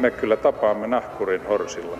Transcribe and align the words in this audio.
me 0.00 0.10
kyllä 0.10 0.36
tapaamme 0.36 0.86
nahkurin 0.86 1.46
horsilla. 1.46 1.98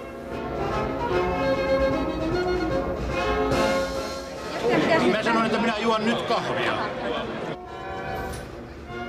Mä 5.12 5.22
sanoin, 5.22 5.46
että 5.46 5.60
minä 5.60 5.78
juon 5.78 6.04
nyt 6.04 6.22
kahvia. 6.22 6.78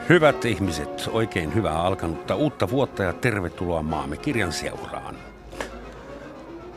Hyvät 0.10 0.46
ihmiset, 0.46 1.10
oikein 1.12 1.56
hyvää 1.56 1.82
alkanutta 1.82 2.36
uutta 2.36 2.70
vuotta 2.70 3.04
ja 3.04 3.14
tervetuloa 3.14 3.82
maamme 3.82 4.18
kirjan 4.18 4.52
seuraan. 4.52 5.16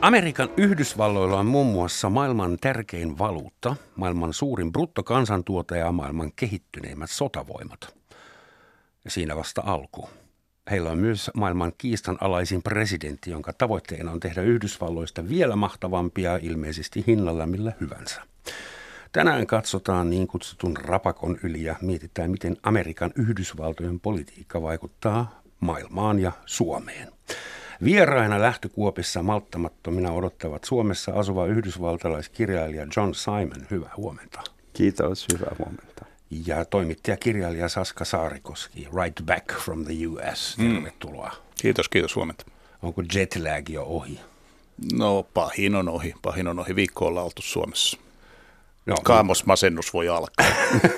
Amerikan 0.01 0.49
Yhdysvalloilla 0.57 1.39
on 1.39 1.45
muun 1.45 1.67
muassa 1.67 2.09
maailman 2.09 2.57
tärkein 2.61 3.17
valuutta, 3.17 3.75
maailman 3.95 4.33
suurin 4.33 4.71
bruttokansantuote 4.71 5.77
ja 5.77 5.91
maailman 5.91 6.31
kehittyneimmät 6.35 7.09
sotavoimat. 7.09 7.95
Ja 9.05 9.11
siinä 9.11 9.35
vasta 9.35 9.61
alku. 9.65 10.09
Heillä 10.71 10.89
on 10.91 10.97
myös 10.97 11.31
maailman 11.35 11.73
kiistanalaisin 11.77 12.63
presidentti, 12.63 13.31
jonka 13.31 13.53
tavoitteena 13.53 14.11
on 14.11 14.19
tehdä 14.19 14.41
Yhdysvalloista 14.41 15.29
vielä 15.29 15.55
mahtavampia 15.55 16.39
ilmeisesti 16.41 17.03
hinnalla 17.07 17.45
millä 17.45 17.73
hyvänsä. 17.81 18.21
Tänään 19.11 19.47
katsotaan 19.47 20.09
niin 20.09 20.27
kutsutun 20.27 20.77
rapakon 20.77 21.37
yli 21.43 21.63
ja 21.63 21.75
mietitään, 21.81 22.31
miten 22.31 22.57
Amerikan 22.63 23.11
Yhdysvaltojen 23.15 23.99
politiikka 23.99 24.61
vaikuttaa 24.61 25.41
maailmaan 25.59 26.19
ja 26.19 26.31
Suomeen. 26.45 27.11
Vieraina 27.83 28.41
lähtökuopissa 28.41 29.23
malttamattomina 29.23 30.11
odottavat 30.11 30.63
Suomessa 30.63 31.11
asuva 31.11 31.45
yhdysvaltalaiskirjailija 31.45 32.87
John 32.97 33.13
Simon. 33.13 33.67
Hyvää 33.71 33.91
huomenta. 33.97 34.41
Kiitos, 34.73 35.27
hyvää 35.33 35.55
huomenta. 35.59 36.05
Ja 36.29 36.65
toimittajakirjailija 36.65 37.69
Saska 37.69 38.05
Saarikoski, 38.05 38.87
Right 39.03 39.25
Back 39.25 39.53
from 39.53 39.85
the 39.85 39.93
US. 40.07 40.57
Mm. 40.57 40.73
Tervetuloa. 40.73 41.29
Mm. 41.29 41.53
Kiitos, 41.61 41.89
kiitos 41.89 42.15
huomenta. 42.15 42.45
Onko 42.81 43.03
jetlag 43.13 43.69
jo 43.69 43.83
ohi? 43.83 44.19
No 44.93 45.23
pahin 45.33 45.75
on 45.75 45.89
ohi, 45.89 46.13
pahin 46.21 46.47
on 46.47 46.59
ohi. 46.59 46.75
Viikko 46.75 47.05
ollaan 47.05 47.25
oltu 47.25 47.41
Suomessa. 47.41 47.97
No, 48.85 48.95
Kaamosmasennus 49.03 49.93
voi 49.93 50.09
alkaa. 50.09 50.45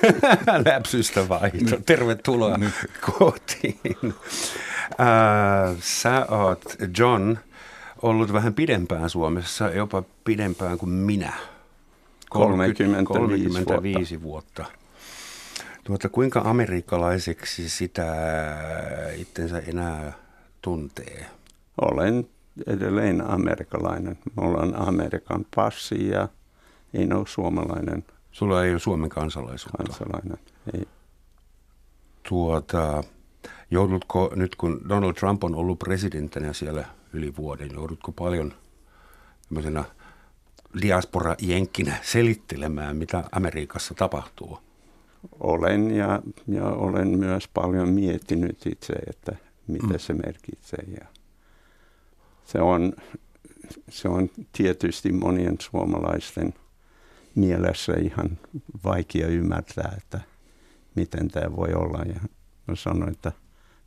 Läpsystä 0.72 1.28
vaihto. 1.28 1.76
Tervetuloa 1.86 2.56
mm. 2.56 2.72
kotiin. 3.00 4.14
Äh, 5.00 5.76
sä 5.80 6.26
oot, 6.30 6.64
John, 6.98 7.36
ollut 8.02 8.32
vähän 8.32 8.54
pidempään 8.54 9.10
Suomessa, 9.10 9.70
jopa 9.70 10.02
pidempään 10.24 10.78
kuin 10.78 10.90
minä. 10.90 11.32
30, 12.30 13.04
35, 13.04 13.64
35 13.64 14.22
vuotta. 14.22 14.62
vuotta. 14.62 14.87
Tuota, 15.88 16.08
kuinka 16.08 16.40
amerikkalaiseksi 16.40 17.68
sitä 17.68 18.06
itsensä 19.16 19.58
enää 19.58 20.12
tuntee? 20.62 21.26
Olen 21.80 22.28
edelleen 22.66 23.30
amerikkalainen. 23.30 24.18
Mulla 24.34 24.62
on 24.62 24.88
Amerikan 24.88 25.46
passi 25.56 26.08
ja 26.08 26.28
en 26.94 27.12
ole 27.12 27.26
suomalainen. 27.26 28.04
Sulla 28.32 28.64
ei 28.64 28.70
ole 28.70 28.78
Suomen 28.78 29.10
kansalaisuutta? 29.10 29.84
Kansalainen, 29.84 30.38
ei. 30.74 30.88
Tuota, 32.28 33.04
joudutko 33.70 34.32
nyt 34.34 34.56
kun 34.56 34.80
Donald 34.88 35.14
Trump 35.14 35.44
on 35.44 35.54
ollut 35.54 35.78
presidenttinä 35.78 36.52
siellä 36.52 36.84
yli 37.12 37.36
vuoden, 37.36 37.70
joudutko 37.72 38.12
paljon 38.12 38.54
diaspora-jenkkinä 40.82 41.96
selittelemään, 42.02 42.96
mitä 42.96 43.24
Amerikassa 43.32 43.94
tapahtuu? 43.94 44.67
Olen 45.40 45.90
ja, 45.90 46.22
ja 46.48 46.64
olen 46.64 47.18
myös 47.18 47.48
paljon 47.48 47.88
miettinyt 47.88 48.66
itse, 48.66 48.92
että 48.92 49.36
mitä 49.66 49.86
mm. 49.86 49.98
se 49.98 50.14
merkitsee. 50.14 50.84
Ja 51.00 51.06
se, 52.44 52.60
on, 52.60 52.92
se 53.88 54.08
on 54.08 54.30
tietysti 54.52 55.12
monien 55.12 55.56
suomalaisten– 55.60 56.54
mielessä 57.38 57.92
ihan 57.92 58.38
vaikea 58.84 59.26
ymmärtää, 59.26 59.94
että 59.96 60.20
miten 60.94 61.28
tämä 61.28 61.56
voi 61.56 61.74
olla. 61.74 61.98
Ja 61.98 62.20
mä 62.68 62.74
sanoin, 62.74 63.12
että 63.12 63.32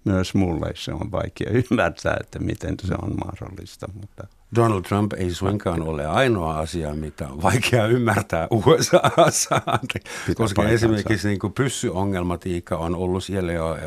myös 0.03 0.33
mulle 0.33 0.71
se 0.75 0.93
on 0.93 1.11
vaikea 1.11 1.49
ymmärtää, 1.71 2.17
että 2.19 2.39
miten 2.39 2.75
se 2.83 2.93
on 3.01 3.15
mahdollista. 3.25 3.87
Mutta 3.93 4.27
Donald 4.55 4.81
Trump 4.81 5.13
ei 5.13 5.33
suinkaan 5.33 5.81
ole 5.81 6.05
ainoa 6.05 6.59
asia, 6.59 6.93
mitä 6.93 7.27
on 7.27 7.41
vaikea 7.41 7.85
ymmärtää 7.87 8.47
USAssa, 8.51 9.61
koska 10.35 10.69
esimerkiksi 10.69 11.27
niin 11.27 11.39
kuin 11.39 11.53
pyssyongelmatiikka 11.53 12.77
on 12.77 12.95
ollut 12.95 13.23
siellä 13.23 13.53
jo 13.53 13.77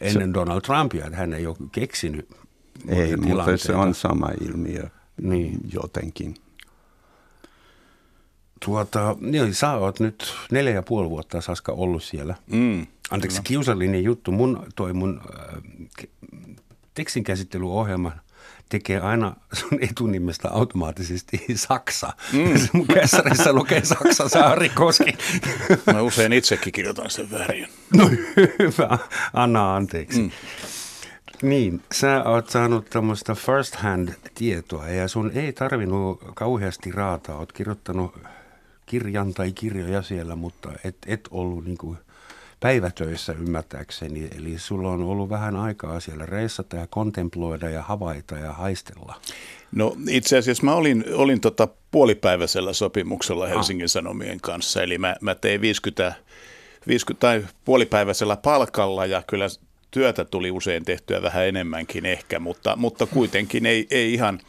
ennen 0.00 0.28
se, 0.28 0.34
Donald 0.34 0.60
Trumpia, 0.60 1.04
että 1.04 1.16
hän 1.16 1.34
ei 1.34 1.46
ole 1.46 1.56
keksinyt 1.72 2.28
Ei, 2.88 3.16
mutta 3.16 3.56
se 3.56 3.74
on 3.74 3.94
sama 3.94 4.28
ilmiö 4.40 4.88
niin. 5.22 5.60
jotenkin. 5.72 6.34
Tuota, 8.64 9.16
niin, 9.20 9.54
sä 9.54 9.72
oot 9.72 10.00
nyt 10.00 10.34
neljä 10.50 10.74
ja 10.74 10.82
puoli 10.82 11.10
vuotta 11.10 11.40
Saska 11.40 11.72
ollut 11.72 12.02
siellä. 12.02 12.34
Mm, 12.46 12.86
Anteeksi, 13.10 13.36
kyllä. 13.36 13.46
kiusallinen 13.46 14.04
juttu. 14.04 14.32
Mun, 14.32 14.66
toi 14.76 14.92
mun 14.92 15.20
äh, 15.20 16.04
tekstinkäsittelyohjelma 16.94 18.12
tekee 18.68 19.00
aina 19.00 19.36
sun 19.52 19.78
etunimestä 19.80 20.48
automaattisesti 20.50 21.44
Saksa. 21.54 22.12
Mm. 22.32 22.68
Mun 22.72 22.86
kässärissä 22.86 23.52
lukee 23.52 23.84
Saksa 23.84 24.28
Saarikoski. 24.28 25.16
Mä 25.92 26.02
usein 26.02 26.32
itsekin 26.32 26.72
kirjoitan 26.72 27.10
sen 27.10 27.30
väärin. 27.30 27.68
No 27.96 28.10
hyvä, 28.58 28.98
anna 29.32 29.76
anteeksi. 29.76 30.22
Mm. 30.22 30.30
Niin, 31.42 31.82
sä 31.92 32.24
oot 32.24 32.50
saanut 32.50 32.90
tämmöistä 32.90 33.34
first 33.34 33.74
hand 33.74 34.08
tietoa 34.34 34.88
ja 34.88 35.08
sun 35.08 35.30
ei 35.34 35.52
tarvinnut 35.52 36.22
kauheasti 36.34 36.92
raataa. 36.92 37.36
Oot 37.36 37.52
kirjoittanut 37.52 38.18
kirjan 38.86 39.34
tai 39.34 39.52
kirjoja 39.52 40.02
siellä, 40.02 40.36
mutta 40.36 40.72
et, 40.84 40.96
et 41.06 41.28
ollut 41.30 41.64
niin 41.64 41.78
kuin 41.78 41.98
päivätöissä 42.60 43.32
ymmärtääkseni. 43.32 44.28
Eli 44.36 44.58
sulla 44.58 44.90
on 44.90 45.02
ollut 45.02 45.30
vähän 45.30 45.56
aikaa 45.56 46.00
siellä 46.00 46.26
reissata 46.26 46.76
ja 46.76 46.86
kontemploida 46.86 47.70
ja 47.70 47.82
havaita 47.82 48.34
ja 48.34 48.52
haistella. 48.52 49.20
No 49.72 49.96
itse 50.08 50.38
asiassa 50.38 50.64
mä 50.64 50.74
olin, 50.74 51.04
olin 51.14 51.40
tota 51.40 51.68
puolipäiväisellä 51.90 52.72
sopimuksella 52.72 53.44
ah. 53.44 53.50
Helsingin. 53.50 53.88
Sanomien 53.88 54.40
kanssa, 54.40 54.82
eli 54.82 54.98
mä, 54.98 55.16
mä 55.20 55.34
tein 55.34 55.60
50, 55.60 56.14
50 56.86 57.20
tai 57.20 57.44
puolipäiväisellä 57.64 58.36
palkalla 58.36 59.06
ja 59.06 59.22
kyllä 59.26 59.46
työtä 59.90 60.24
tuli 60.24 60.50
usein 60.50 60.84
tehtyä 60.84 61.22
vähän 61.22 61.46
enemmänkin 61.46 62.06
ehkä, 62.06 62.38
mutta, 62.38 62.76
mutta 62.76 63.06
kuitenkin 63.06 63.66
ei, 63.66 63.86
ei 63.90 64.14
ihan– 64.14 64.40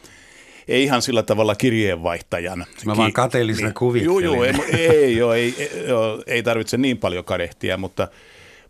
ei 0.68 0.82
ihan 0.82 1.02
sillä 1.02 1.22
tavalla 1.22 1.54
kirjeenvaihtajan. 1.54 2.66
Mä 2.86 2.96
vaan 2.96 3.12
kateellisena 3.12 3.68
niin, 3.68 3.74
kuvittelen. 3.74 4.24
Joo, 4.24 4.34
joo, 4.34 4.44
ei, 4.44 4.88
ei, 4.88 5.16
joo, 5.16 5.32
ei, 5.32 5.54
joo, 5.88 6.22
ei 6.26 6.42
tarvitse 6.42 6.76
niin 6.76 6.98
paljon 6.98 7.24
kadehtia, 7.24 7.76
mutta, 7.76 8.08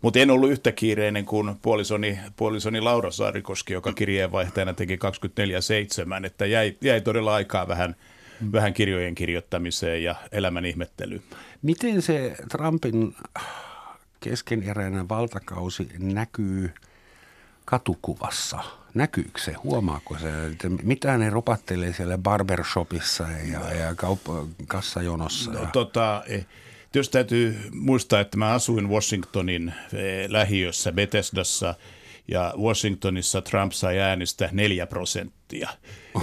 mutta 0.01 0.19
en 0.19 0.31
ollut 0.31 0.51
yhtä 0.51 0.71
kiireinen 0.71 1.25
kuin 1.25 1.55
puolisoni, 1.61 2.19
puolisoni 2.35 2.81
Laura 2.81 3.11
Saarikoski, 3.11 3.73
joka 3.73 3.93
kirjeenvaihtajana 3.93 4.73
teki 4.73 4.95
24-7, 6.21 6.25
että 6.25 6.45
jäi, 6.45 6.77
jäi 6.81 7.01
todella 7.01 7.33
aikaa 7.33 7.67
vähän, 7.67 7.95
vähän 8.51 8.73
kirjojen 8.73 9.15
kirjoittamiseen 9.15 10.03
ja 10.03 10.15
elämän 10.31 10.65
ihmettelyyn. 10.65 11.23
Miten 11.61 12.01
se 12.01 12.35
Trumpin 12.51 13.15
keskeneräinen 14.19 15.09
valtakausi 15.09 15.87
näkyy 15.99 16.71
katukuvassa? 17.65 18.82
Näkyykö 18.93 19.39
se, 19.39 19.53
huomaako 19.53 20.17
se, 20.19 20.45
että 20.45 20.69
mitä 20.83 21.17
ne 21.17 21.29
ropattelee 21.29 21.93
siellä 21.93 22.17
barbershopissa 22.17 23.27
ja, 23.51 23.73
ja 23.73 23.95
kauppa, 23.95 24.45
kassajonossa? 24.67 25.51
No, 25.51 25.61
ja... 25.61 25.69
tota, 25.73 26.23
eh, 26.27 26.45
Tietysti 26.91 27.13
täytyy 27.13 27.69
muistaa, 27.71 28.19
että 28.19 28.37
mä 28.37 28.53
asuin 28.53 28.89
Washingtonin 28.89 29.73
eh, 29.93 30.29
lähiössä 30.29 30.91
Bethesdassa– 30.91 31.75
ja 32.27 32.53
Washingtonissa 32.57 33.41
Trump 33.41 33.71
sai 33.71 33.99
äänistä 33.99 34.49
4 34.51 34.87
prosenttia, 34.87 35.69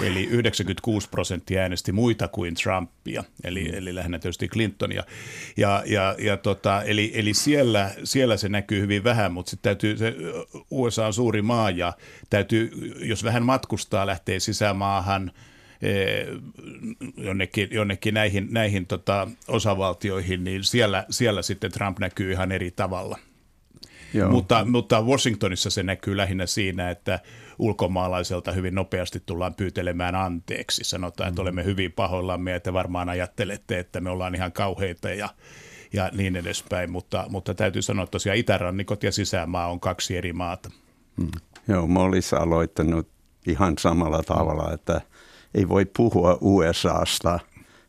eli 0.03 0.25
96 0.25 1.09
prosenttia 1.09 1.63
äänesti 1.63 1.93
muita 1.93 2.29
kuin 2.29 2.55
Trumpia, 2.55 3.25
eli, 3.45 3.65
mm. 3.65 3.75
eli 3.75 3.95
lähinnä 3.95 4.19
tietysti 4.19 4.49
Clintonia. 4.49 5.05
Ja, 5.57 5.83
ja, 5.87 6.15
ja 6.19 6.37
tota, 6.37 6.83
eli 6.83 7.13
eli 7.15 7.35
siellä, 7.35 7.91
siellä 8.05 8.37
se 8.37 8.49
näkyy 8.49 8.81
hyvin 8.81 9.05
vähän, 9.05 9.33
mutta 9.33 9.51
sitten 9.51 9.63
täytyy, 9.63 9.97
se 9.97 10.15
USA 10.71 11.07
on 11.07 11.15
suuri 11.15 11.43
maa 11.43 11.71
ja 11.71 11.93
täytyy, 12.31 12.71
jos 13.01 13.25
vähän 13.25 13.43
matkustaa, 13.43 14.07
lähtee 14.07 14.41
sisämaahan, 14.41 15.33
eh, 15.83 16.27
jonnekin, 17.17 17.69
jonnekin 17.71 18.15
näihin, 18.15 18.49
näihin 18.51 18.87
tota, 18.87 19.29
osavaltioihin, 19.49 20.45
niin 20.45 20.65
siellä, 20.65 21.05
siellä 21.11 21.43
sitten 21.43 21.73
Trump 21.73 21.99
näkyy 21.99 22.33
ihan 22.33 22.53
eri 22.53 22.71
tavalla. 22.71 23.19
Mutta, 24.31 24.65
mutta 24.65 25.03
Washingtonissa 25.03 25.71
se 25.71 25.83
näkyy 25.83 26.17
lähinnä 26.17 26.47
siinä, 26.47 26.91
että 26.91 27.21
ulkomaalaiselta 27.59 28.53
hyvin 28.53 28.75
nopeasti 28.75 29.23
tullaan 29.27 29.55
pyytelemään 29.55 30.15
anteeksi. 30.15 30.85
Sanotaan, 30.85 31.29
että 31.29 31.41
mm. 31.41 31.43
olemme 31.43 31.65
hyvin 31.65 31.93
pahoillamme, 31.93 32.55
että 32.55 32.73
varmaan 32.73 33.09
ajattelette, 33.09 33.79
että 33.79 34.01
me 34.01 34.11
ollaan 34.11 34.35
ihan 34.35 34.53
kauheita 34.53 35.11
ja, 35.11 35.29
ja 35.93 36.11
niin 36.13 36.37
edespäin. 36.37 36.91
Mutta, 36.91 37.27
mutta 37.29 37.55
täytyy 37.55 37.83
sanoa, 37.83 38.03
että 38.03 38.11
tosiaan 38.11 38.39
itärannikot 38.39 39.03
ja 39.03 39.13
sisämaa 39.13 39.71
on 39.71 39.81
kaksi 39.81 40.17
eri 40.17 40.33
maata. 40.33 40.71
Mm. 41.17 41.31
Joo, 41.69 41.87
mä 41.87 42.01
olisin 42.01 42.39
aloittanut 42.39 43.09
ihan 43.47 43.75
samalla 43.79 44.23
tavalla, 44.23 44.73
että 44.75 45.01
ei 45.55 45.69
voi 45.69 45.85
puhua 45.97 46.39
USAsta 46.41 47.41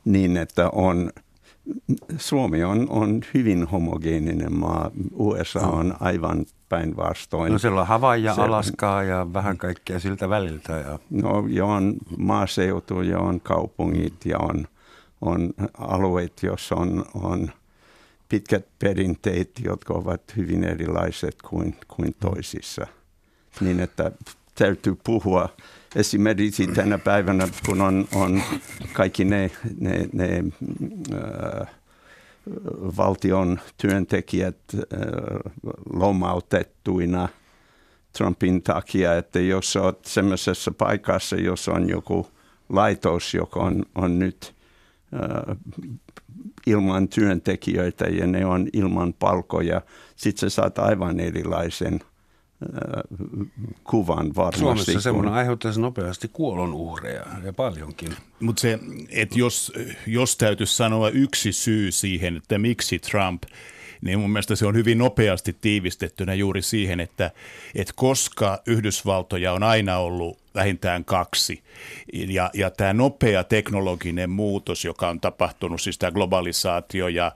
niin, 0.05 0.37
että 0.37 0.69
on, 0.69 1.11
Suomi 2.17 2.63
on, 2.63 2.87
on 2.89 3.21
hyvin 3.33 3.67
homogeeninen 3.67 4.53
maa, 4.53 4.91
USA 5.13 5.59
on 5.59 5.95
aivan 5.99 6.45
päinvastoin. 6.69 7.51
No 7.51 7.59
siellä 7.59 7.81
on 7.81 7.87
Havaija, 7.87 8.33
ja 8.37 8.43
Alaskaa 8.43 9.03
ja 9.03 9.33
vähän 9.33 9.57
kaikkea 9.57 9.99
siltä 9.99 10.29
väliltä. 10.29 10.73
Ja... 10.73 10.99
No 11.09 11.47
jo 11.47 11.67
on 11.67 11.95
maaseutu 12.17 13.01
ja 13.01 13.19
on 13.19 13.41
kaupungit 13.41 14.25
ja 14.25 14.37
on, 14.37 14.67
on 15.21 15.53
alueet, 15.77 16.43
joissa 16.43 16.75
on, 16.75 17.05
on 17.13 17.51
pitkät 18.29 18.65
perinteet, 18.79 19.51
jotka 19.63 19.93
ovat 19.93 20.21
hyvin 20.37 20.63
erilaiset 20.63 21.35
kuin, 21.49 21.75
kuin 21.87 22.15
toisissa. 22.19 22.87
Niin 23.61 23.79
että 23.79 24.11
täytyy 24.55 24.97
puhua 25.03 25.49
esimerkiksi 25.95 26.67
tänä 26.67 26.97
päivänä, 26.97 27.47
kun 27.65 27.81
on, 27.81 28.07
on 28.15 28.41
kaikki 28.93 29.25
ne, 29.25 29.51
ne, 29.79 30.09
ne 30.13 30.43
äh, 31.13 31.67
valtion 32.97 33.59
työntekijät 33.77 34.57
äh, 34.75 34.81
lomautettuina 35.93 37.29
Trumpin 38.17 38.61
takia, 38.61 39.17
että 39.17 39.39
jos 39.39 39.75
olet 39.75 40.05
sellaisessa 40.05 40.71
paikassa, 40.71 41.35
jossa 41.35 41.71
on 41.71 41.89
joku 41.89 42.27
laitos, 42.69 43.33
joka 43.33 43.59
on, 43.59 43.85
on 43.95 44.19
nyt 44.19 44.55
äh, 45.13 45.57
ilman 46.67 47.07
työntekijöitä 47.07 48.05
ja 48.05 48.27
ne 48.27 48.45
on 48.45 48.67
ilman 48.73 49.13
palkoja, 49.13 49.81
sitten 50.15 50.49
sä 50.49 50.55
saat 50.55 50.79
aivan 50.79 51.19
erilaisen– 51.19 51.99
kuvan 53.83 54.35
varmasti. 54.35 54.59
Suomessa 54.59 55.01
semmoinen 55.01 55.33
aiheuttaisi 55.33 55.81
nopeasti 55.81 56.27
kuolonuhreja 56.33 57.25
ja 57.43 57.53
paljonkin. 57.53 58.15
Mutta 58.39 58.61
se, 58.61 58.79
että 59.09 59.39
jos, 59.39 59.73
jos 60.07 60.37
täytyisi 60.37 60.75
sanoa 60.75 61.09
yksi 61.09 61.51
syy 61.51 61.91
siihen, 61.91 62.37
että 62.37 62.57
miksi 62.57 62.99
Trump 62.99 63.43
niin 64.01 64.19
mun 64.19 64.29
mielestä 64.29 64.55
se 64.55 64.65
on 64.65 64.75
hyvin 64.75 64.97
nopeasti 64.97 65.55
tiivistettynä 65.61 66.33
juuri 66.33 66.61
siihen, 66.61 66.99
että, 66.99 67.31
että 67.75 67.93
koska 67.95 68.61
Yhdysvaltoja 68.67 69.53
on 69.53 69.63
aina 69.63 69.97
ollut 69.97 70.39
vähintään 70.55 71.05
kaksi, 71.05 71.63
ja, 72.13 72.49
ja 72.53 72.71
tämä 72.71 72.93
nopea 72.93 73.43
teknologinen 73.43 74.29
muutos, 74.29 74.85
joka 74.85 75.09
on 75.09 75.19
tapahtunut, 75.19 75.81
siis 75.81 75.97
tämä 75.97 76.11
globalisaatio 76.11 77.07
ja 77.07 77.31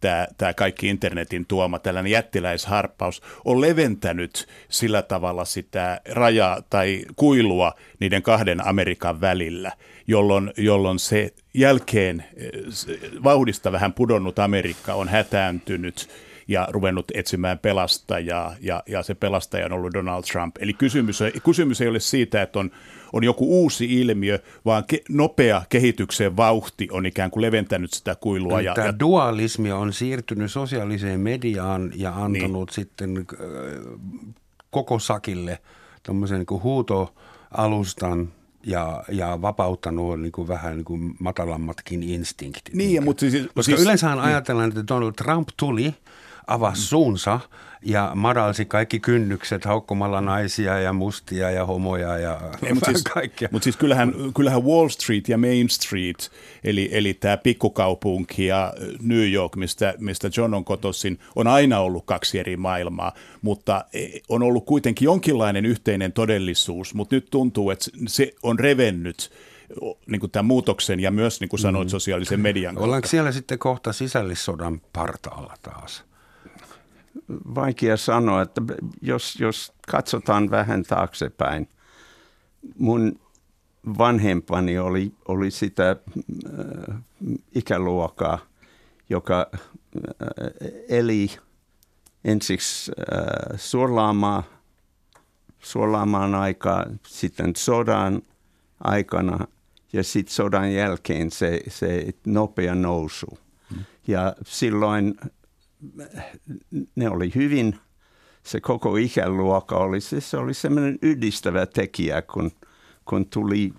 tämä, 0.00 0.26
tämä 0.38 0.54
kaikki 0.54 0.88
internetin 0.88 1.46
tuoma 1.46 1.78
tällainen 1.78 2.12
jättiläisharppaus 2.12 3.22
on 3.44 3.60
leventänyt 3.60 4.48
sillä 4.68 5.02
tavalla 5.02 5.44
sitä 5.44 6.00
rajaa 6.08 6.62
tai 6.70 7.04
kuilua 7.16 7.72
niiden 8.00 8.22
kahden 8.22 8.66
Amerikan 8.66 9.20
välillä, 9.20 9.72
jolloin, 10.06 10.52
jolloin 10.56 10.98
se 10.98 11.34
jälkeen 11.54 12.24
vauhdista 13.24 13.72
vähän 13.72 13.92
pudonnut 13.92 14.38
Amerikka 14.38 14.94
on 14.94 15.08
hätääntynyt 15.08 16.08
ja 16.48 16.68
ruvennut 16.70 17.10
etsimään 17.14 17.58
pelastajaa, 17.58 18.54
ja, 18.60 18.82
ja 18.86 19.02
se 19.02 19.14
pelastaja 19.14 19.66
on 19.66 19.72
ollut 19.72 19.94
Donald 19.94 20.24
Trump. 20.32 20.56
Eli 20.60 20.72
kysymys, 20.72 21.22
kysymys 21.44 21.80
ei 21.80 21.88
ole 21.88 22.00
siitä, 22.00 22.42
että 22.42 22.58
on, 22.58 22.70
on 23.12 23.24
joku 23.24 23.62
uusi 23.62 24.00
ilmiö, 24.00 24.38
vaan 24.64 24.84
ke, 24.84 25.00
nopea 25.08 25.62
kehityksen 25.68 26.36
vauhti 26.36 26.88
on 26.90 27.06
ikään 27.06 27.30
kuin 27.30 27.42
leventänyt 27.42 27.92
sitä 27.92 28.16
kuilua. 28.20 28.60
Ja, 28.60 28.74
Tämä 28.74 28.86
ja, 28.86 28.98
dualismi 29.00 29.72
on 29.72 29.92
siirtynyt 29.92 30.50
sosiaaliseen 30.50 31.20
mediaan 31.20 31.92
ja 31.94 32.14
antanut 32.16 32.68
niin. 32.68 32.74
sitten 32.74 33.16
äh, 33.18 33.26
koko 34.70 34.98
sakille 34.98 35.58
tämmöisen 36.02 36.44
niin 36.50 36.62
huutoalustan– 36.62 38.28
ja, 38.66 39.04
ja 39.08 39.42
vapauttanut 39.42 40.20
niin 40.20 40.32
kuin 40.32 40.48
vähän 40.48 40.76
niin 40.76 40.84
kuin 40.84 41.14
matalammatkin 41.18 42.02
instinktit. 42.02 42.74
Niin, 42.74 43.04
mutta 43.04 43.20
siis, 43.20 43.48
Koska 43.54 43.62
siis, 43.62 43.80
yleensä 43.80 44.08
niin. 44.08 44.18
ajatellaan, 44.18 44.68
että 44.68 44.86
Donald 44.88 45.12
Trump 45.12 45.48
tuli, 45.56 45.94
avasi 46.46 46.82
suunsa 46.82 47.40
ja 47.82 48.12
madalsi 48.14 48.64
kaikki 48.64 49.00
kynnykset 49.00 49.64
haukkumalla 49.64 50.20
naisia 50.20 50.80
ja 50.80 50.92
mustia 50.92 51.50
ja 51.50 51.66
homoja 51.66 52.18
ja 52.18 52.40
Ei, 52.66 52.74
mutta 52.74 52.90
siis, 52.90 53.04
kaikkea. 53.14 53.48
Mutta 53.52 53.64
siis 53.64 53.76
kyllähän, 53.76 54.14
kyllähän 54.36 54.64
Wall 54.64 54.88
Street 54.88 55.28
ja 55.28 55.38
Main 55.38 55.70
Street, 55.70 56.30
eli, 56.64 56.88
eli 56.92 57.14
tämä 57.14 57.36
pikkukaupunki 57.36 58.46
ja 58.46 58.72
New 59.02 59.32
York, 59.32 59.56
mistä, 59.56 59.94
mistä 59.98 60.30
John 60.36 60.54
on 60.54 60.64
kotoisin, 60.64 61.18
on 61.36 61.46
aina 61.46 61.80
ollut 61.80 62.04
kaksi 62.06 62.38
eri 62.38 62.56
maailmaa, 62.56 63.12
mutta 63.42 63.84
e, 63.92 64.08
on 64.28 64.42
ollut 64.42 64.66
kuitenkin 64.66 65.06
jonkinlainen 65.06 65.66
yhteinen 65.66 66.12
todellisuus, 66.12 66.94
mutta 66.94 67.14
nyt 67.14 67.26
tuntuu, 67.30 67.70
että 67.70 67.90
se 68.06 68.32
on 68.42 68.58
revennyt 68.58 69.30
niin 70.06 70.20
kuin 70.20 70.30
tämän 70.30 70.46
muutoksen 70.46 71.00
ja 71.00 71.10
myös, 71.10 71.40
niin 71.40 71.48
kuin 71.48 71.60
sanoit, 71.60 71.88
mm. 71.88 71.90
sosiaalisen 71.90 72.40
median 72.40 72.74
kautta. 72.74 72.84
Ollaanko 72.84 73.08
siellä 73.08 73.32
sitten 73.32 73.58
kohta 73.58 73.92
sisällissodan 73.92 74.80
partaalla 74.92 75.54
taas? 75.62 76.09
Vaikea 77.54 77.96
sanoa, 77.96 78.42
että 78.42 78.60
jos, 79.02 79.36
jos 79.40 79.72
katsotaan 79.90 80.50
vähän 80.50 80.82
taaksepäin, 80.82 81.68
mun 82.78 83.20
vanhempani 83.98 84.78
oli, 84.78 85.12
oli 85.28 85.50
sitä 85.50 85.90
äh, 85.90 86.96
ikäluokkaa, 87.54 88.38
joka 89.10 89.50
äh, 89.52 89.62
eli 90.88 91.30
ensiksi 92.24 92.92
äh, 92.98 93.58
surlaamaan, 93.60 94.42
surlaamaan 95.58 96.34
aikaa, 96.34 96.86
sitten 97.06 97.56
sodan 97.56 98.22
aikana 98.84 99.46
ja 99.92 100.04
sitten 100.04 100.34
sodan 100.34 100.72
jälkeen 100.72 101.30
se, 101.30 101.60
se 101.68 102.12
nopea 102.26 102.74
nousu. 102.74 103.38
Mm. 103.70 103.84
Ja 104.06 104.34
silloin 104.46 105.14
ne 106.96 107.10
oli 107.10 107.32
hyvin, 107.34 107.78
se 108.42 108.60
koko 108.60 108.96
ikäluokka 108.96 109.76
oli, 109.76 110.00
se, 110.00 110.20
se 110.20 110.36
oli 110.36 110.54
semmoinen 110.54 110.98
yhdistävä 111.02 111.66
tekijä, 111.66 112.22
kun, 112.22 112.50
kun 113.04 113.26
tuli 113.26 113.72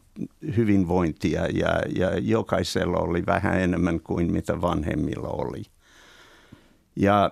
hyvinvointia 0.55 1.45
ja, 1.45 1.81
ja 1.95 2.19
jokaisella 2.19 2.97
oli 2.97 3.25
vähän 3.25 3.61
enemmän 3.61 3.99
kuin 3.99 4.31
mitä 4.31 4.61
vanhemmilla 4.61 5.29
oli. 5.29 5.63
Ja 6.95 7.31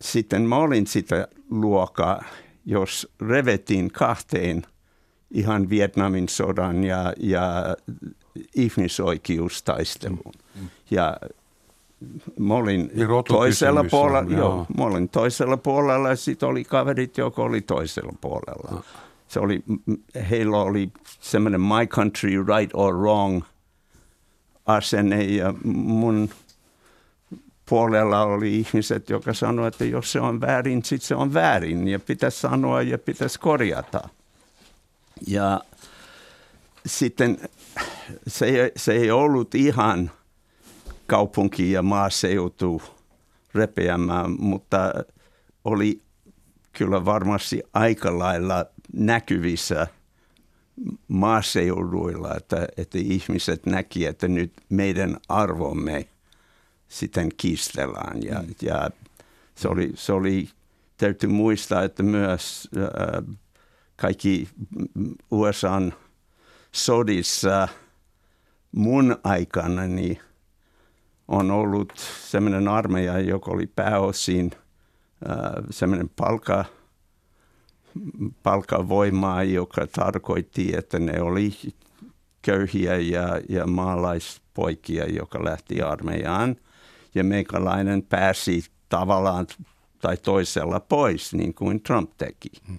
sitten 0.00 0.42
mä 0.42 0.56
olin 0.56 0.86
sitä 0.86 1.28
luokkaa, 1.50 2.24
jos 2.64 3.12
revettiin 3.20 3.90
kahteen 3.90 4.62
ihan 5.30 5.70
Vietnamin 5.70 6.28
sodan 6.28 6.84
ja, 6.84 7.12
ja 7.16 7.76
ihmisoikeustaisteluun. 8.54 10.34
Mm. 10.60 10.68
Ja 10.90 11.16
mä 12.38 12.54
olin 12.54 12.90
toisella 13.28 13.84
puolella, 13.90 14.18
on, 14.18 14.32
joo, 14.32 14.66
mä 14.78 14.84
olin 14.84 15.08
toisella 15.08 15.56
puolella 15.56 16.08
ja 16.08 16.16
sitten 16.16 16.48
oli 16.48 16.64
kaverit, 16.64 17.18
jotka 17.18 17.42
oli 17.42 17.60
toisella 17.60 18.12
puolella. 18.20 18.70
No. 18.70 18.82
Se 19.28 19.40
oli, 19.40 19.62
heillä 20.30 20.56
oli 20.56 20.92
semmoinen 21.20 21.60
my 21.60 21.86
country 21.86 22.44
right 22.44 22.70
or 22.74 22.94
wrong 22.94 23.42
asenne 24.66 25.22
ja 25.24 25.54
mun 25.64 26.30
puolella 27.68 28.22
oli 28.22 28.58
ihmiset, 28.58 29.10
jotka 29.10 29.34
sanoivat, 29.34 29.74
että 29.74 29.84
jos 29.84 30.12
se 30.12 30.20
on 30.20 30.40
väärin, 30.40 30.84
sitten 30.84 31.08
se 31.08 31.14
on 31.14 31.34
väärin 31.34 31.88
ja 31.88 32.00
pitäisi 32.00 32.40
sanoa 32.40 32.82
ja 32.82 32.98
pitäisi 32.98 33.40
korjata. 33.40 34.08
Ja 35.26 35.60
sitten 36.86 37.38
se, 38.26 38.72
se 38.76 38.92
ei 38.92 39.10
ollut 39.10 39.54
ihan– 39.54 40.10
kaupunki 41.06 41.72
ja 41.72 41.82
maaseutu 41.82 42.82
repeämään, 43.54 44.36
mutta 44.38 44.92
oli 45.64 46.02
kyllä 46.72 47.04
varmasti 47.04 47.62
aika 47.72 48.18
lailla 48.18 48.66
näkyvissä 48.92 49.86
maaseuduilla, 51.08 52.34
että, 52.36 52.68
että 52.76 52.98
ihmiset 52.98 53.66
näki, 53.66 54.06
että 54.06 54.28
nyt 54.28 54.52
meidän 54.68 55.16
arvomme 55.28 56.08
sitten 56.88 57.28
kiistellään. 57.36 58.22
Ja, 58.22 58.38
mm. 58.38 58.54
ja 58.62 58.90
se, 59.54 59.68
oli, 59.68 59.92
se 59.94 60.12
oli, 60.12 60.48
täytyy 60.96 61.28
muistaa, 61.28 61.82
että 61.82 62.02
myös 62.02 62.68
äh, 62.76 63.36
kaikki 63.96 64.48
USAn 65.30 65.94
sodissa 66.72 67.68
mun 68.72 69.16
aikana, 69.24 69.86
niin 69.86 70.18
on 71.28 71.50
ollut 71.50 71.92
sellainen 72.20 72.68
armeija, 72.68 73.20
joka 73.20 73.50
oli 73.50 73.66
pääosin 73.66 74.50
sellainen 75.70 76.10
palka, 76.16 76.64
palkavoimaa, 78.42 79.42
joka 79.42 79.86
tarkoitti, 79.86 80.76
että 80.76 80.98
ne 80.98 81.20
oli 81.20 81.52
köyhiä 82.42 82.96
ja, 82.96 83.40
ja 83.48 83.66
maalaispoikia, 83.66 85.04
joka 85.06 85.44
lähti 85.44 85.82
armeijaan. 85.82 86.56
Ja 87.14 87.24
meikäläinen 87.24 88.02
pääsi 88.02 88.64
tavallaan 88.88 89.46
tai 90.00 90.16
toisella 90.16 90.80
pois, 90.80 91.34
niin 91.34 91.54
kuin 91.54 91.82
Trump 91.82 92.10
teki. 92.18 92.48
Hmm. 92.66 92.78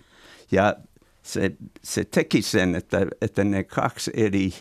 Ja 0.52 0.76
se, 1.24 1.52
se 1.84 2.06
teki 2.06 2.42
sen, 2.42 2.76
että, 2.76 3.08
että 3.22 3.44
ne 3.44 3.64
kaksi 3.64 4.12
eri 4.14 4.54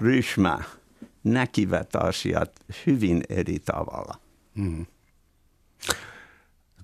ryhmää 0.00 0.64
näkivät 1.34 1.96
asiat 1.96 2.50
hyvin 2.86 3.22
eri 3.28 3.58
tavalla. 3.58 4.14
Mm. 4.54 4.86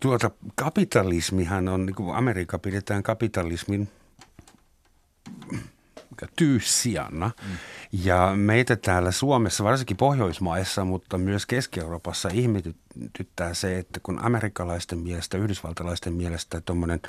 Tuota, 0.01 0.31
kapitalismihan 0.55 1.69
on, 1.69 1.87
niin 1.87 1.95
kuin 1.95 2.17
Amerikka 2.17 2.59
pidetään 2.59 3.03
kapitalismin 3.03 3.89
tyyssijana. 6.37 7.31
Mm. 7.43 7.57
Ja 7.93 8.33
meitä 8.37 8.77
täällä 8.77 9.11
Suomessa, 9.11 9.65
varsinkin 9.65 9.97
Pohjoismaissa, 9.97 10.85
mutta 10.85 11.19
myös 11.19 11.47
Keski-Euroopassa 11.47 12.29
ihmetyttää 12.33 13.55
se, 13.55 13.79
että 13.79 14.01
kun 14.03 14.25
amerikkalaisten 14.25 14.99
mielestä, 14.99 15.39
yhdysvaltalaisten 15.39 16.13
mielestä 16.13 16.61
tuommoinen 16.61 17.01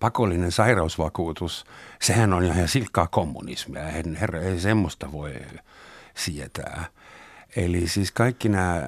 pakollinen 0.00 0.52
sairausvakuutus, 0.52 1.64
sehän 2.02 2.32
on 2.32 2.44
ihan 2.44 2.68
silkkaa 2.68 3.06
kommunismia. 3.06 3.84
Herra, 4.20 4.40
ei 4.40 4.60
semmoista 4.60 5.12
voi 5.12 5.34
sietää. 6.18 6.84
Eli 7.56 7.88
siis 7.88 8.12
kaikki, 8.12 8.48
nämä, 8.48 8.82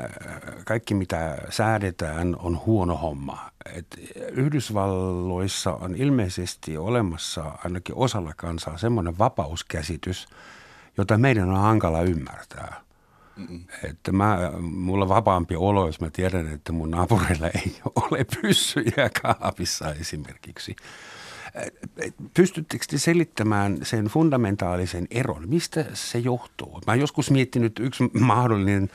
kaikki 0.64 0.94
mitä 0.94 1.38
säädetään 1.50 2.36
on 2.38 2.60
huono 2.66 2.96
homma. 2.96 3.50
Et 3.74 3.86
Yhdysvalloissa 4.32 5.72
on 5.72 5.94
ilmeisesti 5.94 6.76
olemassa 6.76 7.52
ainakin 7.64 7.94
osalla 7.94 8.32
kansaa 8.36 8.78
semmoinen 8.78 9.18
vapauskäsitys, 9.18 10.28
jota 10.98 11.18
meidän 11.18 11.50
on 11.50 11.60
hankala 11.60 12.02
ymmärtää. 12.02 12.80
Mm-mm. 13.36 13.64
Että 13.84 14.12
mä, 14.12 14.52
mulla 14.60 15.04
on 15.04 15.08
vapaampi 15.08 15.56
olo, 15.56 15.86
jos 15.86 16.00
mä 16.00 16.10
tiedän, 16.10 16.52
että 16.52 16.72
mun 16.72 16.90
naapureilla 16.90 17.46
ei 17.48 17.80
ole 17.94 18.26
pyssyjä 18.42 19.10
kaapissa 19.22 19.94
esimerkiksi. 19.94 20.76
Pystyttekö 22.34 22.84
te 22.90 22.98
selittämään 22.98 23.78
sen 23.82 24.04
fundamentaalisen 24.04 25.06
eron? 25.10 25.48
Mistä 25.48 25.84
se 25.94 26.18
johtuu? 26.18 26.80
Mä 26.86 26.94
joskus 26.94 27.30
miettinyt 27.30 27.78
yksi 27.78 28.04
mahdollinen 28.20 28.90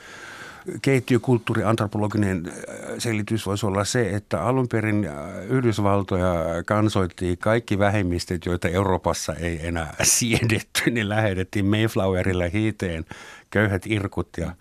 keittiökulttuuriantropologinen 0.82 2.42
äh, 2.46 2.54
selitys 2.98 3.46
voisi 3.46 3.66
olla 3.66 3.84
se, 3.84 4.10
että 4.10 4.42
alun 4.42 4.68
perin 4.68 5.04
äh, 5.04 5.14
Yhdysvaltoja 5.48 6.34
kansoitti 6.66 7.36
kaikki 7.36 7.78
vähemmistöt, 7.78 8.46
joita 8.46 8.68
Euroopassa 8.68 9.34
ei 9.34 9.66
enää 9.66 9.94
siedetty. 10.02 10.90
Ne 10.90 11.08
lähetettiin 11.08 11.66
Mayflowerilla 11.66 12.44
hiiteen 12.52 13.04
köyhät 13.50 13.82
irkut 13.86 14.28
ja 14.38 14.54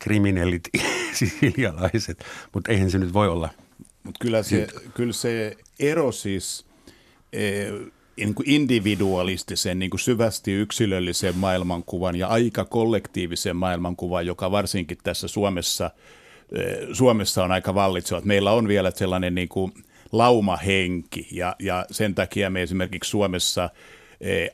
kriminellit 0.00 0.68
sisilialaiset, 1.18 2.24
mutta 2.52 2.72
eihän 2.72 2.90
se 2.90 2.98
nyt 2.98 3.12
voi 3.12 3.28
olla. 3.28 3.48
Mutta 4.02 4.18
kyllä 4.20 4.42
se, 4.42 4.66
kyllä 4.94 5.12
se 5.12 5.56
ero 5.78 6.12
siis 6.12 6.69
niin 8.16 8.34
kuin 8.34 8.50
individualistisen, 8.50 9.78
niin 9.78 9.90
kuin 9.90 10.00
syvästi 10.00 10.52
yksilöllisen 10.52 11.36
maailmankuvan 11.36 12.16
ja 12.16 12.28
aika 12.28 12.64
kollektiivisen 12.64 13.56
maailmankuvan, 13.56 14.26
joka 14.26 14.50
varsinkin 14.50 14.98
tässä 15.02 15.28
Suomessa, 15.28 15.90
eh, 16.58 16.78
Suomessa 16.92 17.44
on 17.44 17.52
aika 17.52 17.74
vallitseva. 17.74 18.20
Meillä 18.24 18.52
on 18.52 18.68
vielä 18.68 18.90
sellainen 18.90 19.34
niin 19.34 19.48
kuin 19.48 19.72
laumahenki 20.12 21.28
ja, 21.32 21.56
ja 21.58 21.86
sen 21.90 22.14
takia 22.14 22.50
me 22.50 22.62
esimerkiksi 22.62 23.10
Suomessa– 23.10 23.70
Eh, 23.74 23.99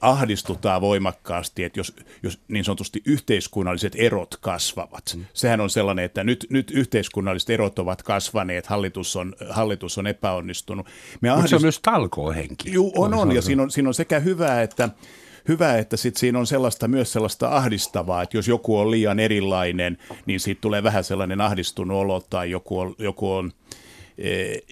ahdistutaan 0.01 0.81
voimakkaasti, 0.81 1.65
että 1.65 1.81
jos, 1.81 1.97
jos 2.23 2.41
niin 2.49 2.65
sanotusti 2.65 3.03
yhteiskunnalliset 3.05 3.93
erot 3.97 4.37
kasvavat. 4.41 5.15
Mm. 5.17 5.25
Sehän 5.35 5.61
on 5.61 5.71
sellainen, 5.71 6.05
että 6.05 6.25
nyt, 6.25 6.47
nyt 6.51 6.71
yhteiskunnalliset 6.71 7.51
erot 7.51 7.79
ovat 7.79 8.03
kasvaneet, 8.03 8.67
hallitus 8.67 9.17
on, 9.17 9.35
hallitus 9.51 9.99
on 9.99 10.07
epäonnistunut. 10.07 10.87
Me 11.21 11.31
ahdist... 11.31 11.43
Mutta 11.43 11.51
se 11.51 11.57
on 11.57 11.63
myös 11.63 11.81
talkoohenki. 11.81 12.73
Joo, 12.73 12.93
on, 12.97 13.15
on, 13.15 13.33
ja 13.33 13.43
siinä 13.43 13.63
on, 13.63 13.71
siinä 13.71 13.89
on 13.89 13.95
sekä 13.95 14.21
hyvää, 14.21 14.63
että 14.63 14.89
hyvä, 15.49 15.79
että 15.79 15.97
sit 15.97 16.17
siinä 16.17 16.39
on 16.39 16.47
sellaista, 16.47 16.89
myös 16.89 17.13
sellaista 17.13 17.49
ahdistavaa, 17.49 18.23
että 18.23 18.37
jos 18.37 18.49
joku 18.49 18.79
on 18.79 18.91
liian 18.91 19.21
erilainen, 19.21 19.99
niin 20.27 20.41
siitä 20.41 20.61
tulee 20.61 20.83
vähän 20.83 21.05
sellainen 21.05 21.41
ahdistunut 21.41 21.97
olo 21.97 22.21
tai 22.21 22.51
joku 22.51 22.79
on, 22.81 22.95
joku 22.99 23.33
on– 23.33 23.53
Eh, 23.57 23.66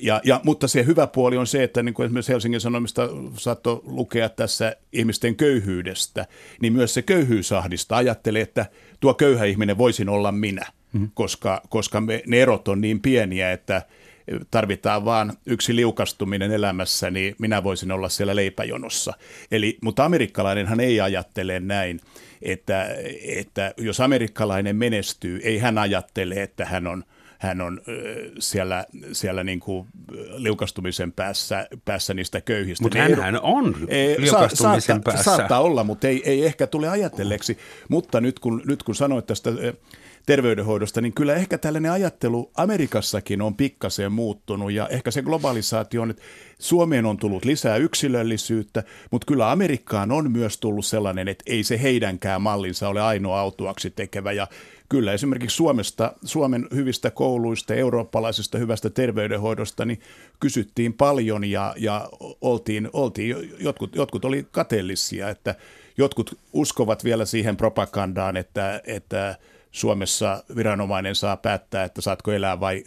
ja, 0.02 0.20
ja, 0.24 0.40
mutta 0.44 0.68
se 0.68 0.84
hyvä 0.86 1.06
puoli 1.06 1.36
on 1.36 1.46
se, 1.46 1.62
että 1.62 1.82
niin 1.82 1.94
kuin 1.94 2.04
esimerkiksi 2.04 2.32
Helsingin 2.32 2.60
Sanomista 2.60 3.08
saattoi 3.36 3.80
lukea 3.84 4.28
tässä 4.28 4.76
ihmisten 4.92 5.36
köyhyydestä, 5.36 6.26
niin 6.60 6.72
myös 6.72 6.94
se 6.94 7.02
köyhyys 7.02 7.52
ahdistaa. 7.52 7.98
Ajattelee, 7.98 8.42
että 8.42 8.66
tuo 9.00 9.14
köyhä 9.14 9.44
ihminen 9.44 9.78
voisin 9.78 10.08
olla 10.08 10.32
minä, 10.32 10.66
mm-hmm. 10.92 11.10
koska, 11.14 11.62
koska 11.68 12.00
me, 12.00 12.22
ne 12.26 12.42
erot 12.42 12.68
on 12.68 12.80
niin 12.80 13.00
pieniä, 13.00 13.52
että 13.52 13.82
tarvitaan 14.50 15.04
vaan 15.04 15.32
yksi 15.46 15.76
liukastuminen 15.76 16.52
elämässä, 16.52 17.10
niin 17.10 17.34
minä 17.38 17.64
voisin 17.64 17.92
olla 17.92 18.08
siellä 18.08 18.36
leipäjonossa. 18.36 19.12
Eli, 19.50 19.78
mutta 19.82 20.04
amerikkalainenhan 20.04 20.80
ei 20.80 21.00
ajattele 21.00 21.60
näin, 21.60 22.00
että, 22.42 22.88
että 23.26 23.74
jos 23.76 24.00
amerikkalainen 24.00 24.76
menestyy, 24.76 25.40
ei 25.42 25.58
hän 25.58 25.78
ajattele, 25.78 26.42
että 26.42 26.64
hän 26.64 26.86
on– 26.86 27.04
hän 27.44 27.60
on 27.60 27.80
siellä, 28.38 28.84
siellä 29.12 29.44
niin 29.44 29.60
kuin 29.60 29.86
liukastumisen 30.36 31.12
päässä, 31.12 31.68
päässä 31.84 32.14
niistä 32.14 32.40
köyhistä. 32.40 32.84
Mutta 32.84 33.04
niin 33.04 33.20
hän 33.20 33.40
on 33.42 33.76
liukastumisen 34.18 34.80
sa, 34.80 34.86
saattaa, 34.86 35.12
päässä. 35.12 35.36
Saattaa 35.36 35.60
olla, 35.60 35.84
mutta 35.84 36.08
ei, 36.08 36.22
ei 36.24 36.46
ehkä 36.46 36.66
tule 36.66 36.88
ajatelleeksi. 36.88 37.58
Mutta 37.88 38.20
nyt 38.20 38.38
kun, 38.38 38.62
nyt 38.66 38.82
kun 38.82 38.94
sanoit 38.94 39.26
tästä 39.26 39.50
terveydenhoidosta, 40.26 41.00
niin 41.00 41.12
kyllä 41.12 41.34
ehkä 41.34 41.58
tällainen 41.58 41.92
ajattelu 41.92 42.50
Amerikassakin 42.56 43.42
on 43.42 43.56
pikkasen 43.56 44.12
muuttunut 44.12 44.72
ja 44.72 44.88
ehkä 44.88 45.10
se 45.10 45.22
globalisaatio 45.22 46.02
on, 46.02 46.10
että 46.10 46.22
Suomeen 46.58 47.06
on 47.06 47.16
tullut 47.16 47.44
lisää 47.44 47.76
yksilöllisyyttä, 47.76 48.82
mutta 49.10 49.26
kyllä 49.26 49.50
Amerikkaan 49.50 50.12
on 50.12 50.32
myös 50.32 50.58
tullut 50.58 50.86
sellainen, 50.86 51.28
että 51.28 51.44
ei 51.46 51.64
se 51.64 51.82
heidänkään 51.82 52.42
mallinsa 52.42 52.88
ole 52.88 53.02
ainoa 53.02 53.40
autuaksi 53.40 53.90
tekevä 53.90 54.32
ja 54.32 54.46
kyllä 54.94 55.12
esimerkiksi 55.12 55.56
Suomesta, 55.56 56.12
Suomen 56.24 56.66
hyvistä 56.74 57.10
kouluista, 57.10 57.74
eurooppalaisesta 57.74 58.58
hyvästä 58.58 58.90
terveydenhoidosta, 58.90 59.84
niin 59.84 60.00
kysyttiin 60.40 60.92
paljon 60.92 61.44
ja, 61.44 61.74
ja 61.78 62.08
oltiin, 62.40 62.90
oltiin 62.92 63.36
jotkut, 63.58 63.96
jotkut 63.96 64.24
oli 64.24 64.46
kateellisia, 64.50 65.28
että 65.28 65.54
jotkut 65.98 66.38
uskovat 66.52 67.04
vielä 67.04 67.24
siihen 67.24 67.56
propagandaan, 67.56 68.36
että, 68.36 68.80
että 68.86 69.38
Suomessa 69.74 70.44
viranomainen 70.56 71.14
saa 71.14 71.36
päättää, 71.36 71.84
että 71.84 72.00
saatko 72.00 72.32
elää 72.32 72.60
vai 72.60 72.84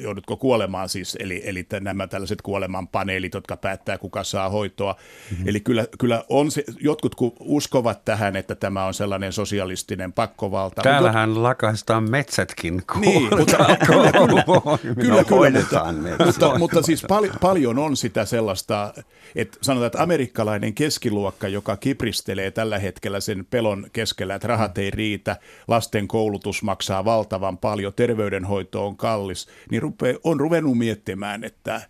joudutko 0.00 0.36
kuolemaan 0.36 0.88
siis, 0.88 1.16
eli, 1.20 1.42
eli 1.44 1.66
nämä 1.80 2.06
tällaiset 2.06 2.42
kuoleman 2.42 2.88
paneelit, 2.88 3.34
jotka 3.34 3.56
päättää, 3.56 3.98
kuka 3.98 4.24
saa 4.24 4.48
hoitoa. 4.48 4.96
Mm-hmm. 5.30 5.48
Eli 5.48 5.60
kyllä, 5.60 5.86
kyllä 5.98 6.24
on 6.28 6.50
se, 6.50 6.64
jotkut 6.80 7.14
uskovat 7.40 8.04
tähän, 8.04 8.36
että 8.36 8.54
tämä 8.54 8.84
on 8.84 8.94
sellainen 8.94 9.32
sosialistinen 9.32 10.12
pakkovalta. 10.12 10.82
Täällähän 10.82 11.28
mutta, 11.28 11.42
lakaistaan 11.42 12.10
metsätkin. 12.10 12.82
Niin, 13.00 13.22
mutta, 13.38 13.56
kyllä, 13.86 14.12
kyllä, 14.18 14.42
kyllä, 15.00 15.24
kyllä 15.24 15.50
mutta, 15.50 15.92
mutta, 16.26 16.58
mutta 16.58 16.82
siis 16.82 17.04
pal- 17.08 17.28
paljon 17.40 17.78
on 17.78 17.96
sitä 17.96 18.24
sellaista, 18.24 18.94
että 19.34 19.58
sanotaan, 19.60 19.86
että 19.86 20.02
amerikkalainen 20.02 20.74
keskiluokka, 20.74 21.48
joka 21.48 21.76
kipristelee 21.76 22.50
tällä 22.50 22.78
hetkellä 22.78 23.20
sen 23.20 23.46
pelon 23.50 23.86
keskellä, 23.92 24.34
että 24.34 24.48
rahat 24.48 24.78
ei 24.78 24.90
riitä, 24.90 25.25
että 25.32 25.42
lasten 25.68 26.08
koulutus 26.08 26.62
maksaa 26.62 27.04
valtavan 27.04 27.58
paljon, 27.58 27.92
terveydenhoito 27.94 28.86
on 28.86 28.96
kallis, 28.96 29.48
niin 29.70 29.82
rupe, 29.82 30.18
on 30.24 30.40
ruvennut 30.40 30.78
miettimään, 30.78 31.44
että, 31.44 31.80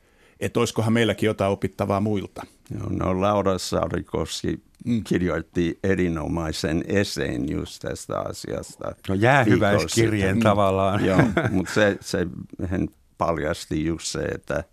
että 0.41 0.61
olisikohan 0.61 0.93
meilläkin 0.93 1.27
jotain 1.27 1.53
opittavaa 1.53 2.01
muilta. 2.01 2.47
Joo, 2.75 2.89
no 2.91 3.21
Laura 3.21 3.59
Saarikoski 3.59 4.63
mm. 4.85 5.05
kirjoitti 5.05 5.79
erinomaisen 5.85 6.85
eseen 6.89 7.51
just 7.51 7.83
tästä 7.83 8.21
asiasta. 8.21 8.95
No 9.09 9.15
jäähyväiskirjeen 9.15 10.41
tavallaan. 10.41 11.05
Joo, 11.05 11.19
mutta 11.51 11.75
se, 11.75 11.97
se 12.01 12.27
hän 12.67 12.89
paljasti 13.19 13.85
just 13.85 14.07
se, 14.07 14.23
että 14.23 14.65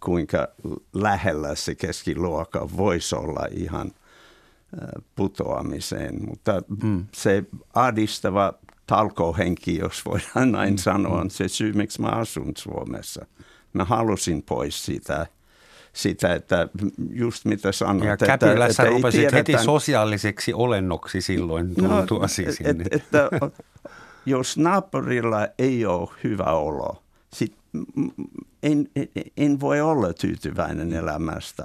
kuinka 0.00 0.48
lähellä 0.92 1.54
se 1.54 1.74
keskiluokka 1.74 2.68
voisi 2.76 3.14
olla 3.14 3.46
ihan– 3.50 3.90
putoamiseen, 5.14 6.28
mutta 6.28 6.62
mm. 6.82 7.06
se 7.12 7.44
adistava 7.74 8.54
talkohenki, 8.86 9.78
jos 9.78 10.04
voidaan 10.04 10.52
näin 10.52 10.74
mm. 10.74 10.78
sanoa, 10.78 11.20
on 11.20 11.30
se 11.30 11.48
syy, 11.48 11.72
miksi 11.72 12.00
mä 12.02 12.08
asun 12.08 12.52
Suomessa. 12.58 13.26
Mä 13.72 13.84
halusin 13.84 14.42
pois 14.42 14.84
sitä, 14.84 15.26
sitä 15.92 16.34
että 16.34 16.68
just 17.10 17.44
mitä 17.44 17.72
sanoit. 17.72 18.08
Ja 18.08 18.16
Käpilässä 18.16 18.82
että, 18.82 18.94
rupesit 18.94 19.20
tiedetä, 19.20 19.36
heti 19.36 19.64
sosiaaliseksi 19.64 20.52
olennoksi 20.54 21.20
silloin 21.20 21.74
tuntua 21.74 22.18
no, 22.18 22.28
sinne. 22.28 22.84
Et, 22.90 22.92
että, 22.92 23.30
jos 24.26 24.58
naapurilla 24.58 25.48
ei 25.58 25.86
ole 25.86 26.08
hyvä 26.24 26.44
olo, 26.52 27.02
sit 27.32 27.56
en, 28.62 28.88
en 29.36 29.60
voi 29.60 29.80
olla 29.80 30.12
tyytyväinen 30.12 30.92
elämästä. 30.92 31.64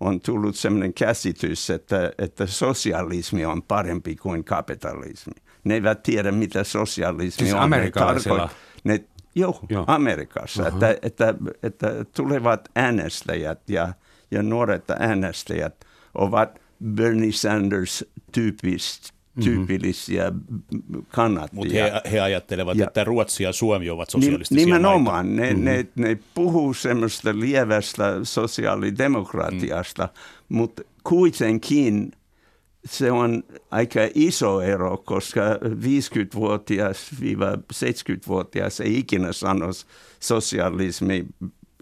on 0.00 0.20
tullut 0.20 0.56
sellainen 0.56 0.94
käsitys, 0.94 1.70
että, 1.70 2.12
että 2.18 2.46
sosialismi 2.46 3.44
on 3.44 3.62
parempi 3.62 4.16
kuin 4.16 4.44
kapitalismi. 4.44 5.32
Ne 5.64 5.74
eivät 5.74 6.02
tiedä, 6.02 6.32
mitä 6.32 6.64
sosialismi 6.64 7.44
siis 7.44 7.54
on. 7.54 7.60
Amerikkalaisilla? 7.60 8.50
Ne, 8.84 9.04
joo, 9.36 9.60
joo, 9.68 9.84
Amerikassa. 9.86 10.62
Uh-huh. 10.62 10.74
Että, 10.74 10.98
että, 11.02 11.34
että 11.62 12.04
tulevat 12.16 12.68
äänestäjät 12.76 13.70
ja, 13.70 13.94
ja 14.30 14.42
nuoret 14.42 14.90
äänestäjät 14.90 15.84
ovat 16.14 16.60
Bernie 16.84 17.32
Sanders-tyyppistä 17.32 19.16
Mm-hmm. 19.36 19.66
tyypillisiä 19.66 20.30
mm-hmm. 20.30 21.06
kannattajia. 21.08 21.84
Mutta 21.84 22.00
he, 22.04 22.10
he 22.12 22.20
ajattelevat, 22.20 22.78
ja, 22.78 22.86
että 22.86 23.04
Ruotsi 23.04 23.42
ja 23.42 23.52
Suomi 23.52 23.90
ovat 23.90 24.10
sosialistisia 24.10 24.64
Nimenomaan. 24.64 25.26
Maita. 25.26 25.42
Ne, 25.42 25.50
mm-hmm. 25.50 25.64
ne, 25.64 25.86
ne 25.96 26.18
puhuu 26.34 26.74
semmoista 26.74 27.30
lievästä 27.38 28.12
sosiaalidemokratiasta, 28.22 30.08
mm. 30.48 30.56
mutta 30.56 30.82
kuitenkin 31.04 32.12
se 32.86 33.12
on 33.12 33.42
aika 33.70 34.00
iso 34.14 34.60
ero, 34.60 34.96
koska 34.96 35.40
50-vuotias 35.62 37.10
70-vuotias 37.74 38.80
ei 38.80 38.98
ikinä 38.98 39.32
sano 39.32 39.66
sosialismi 40.20 41.26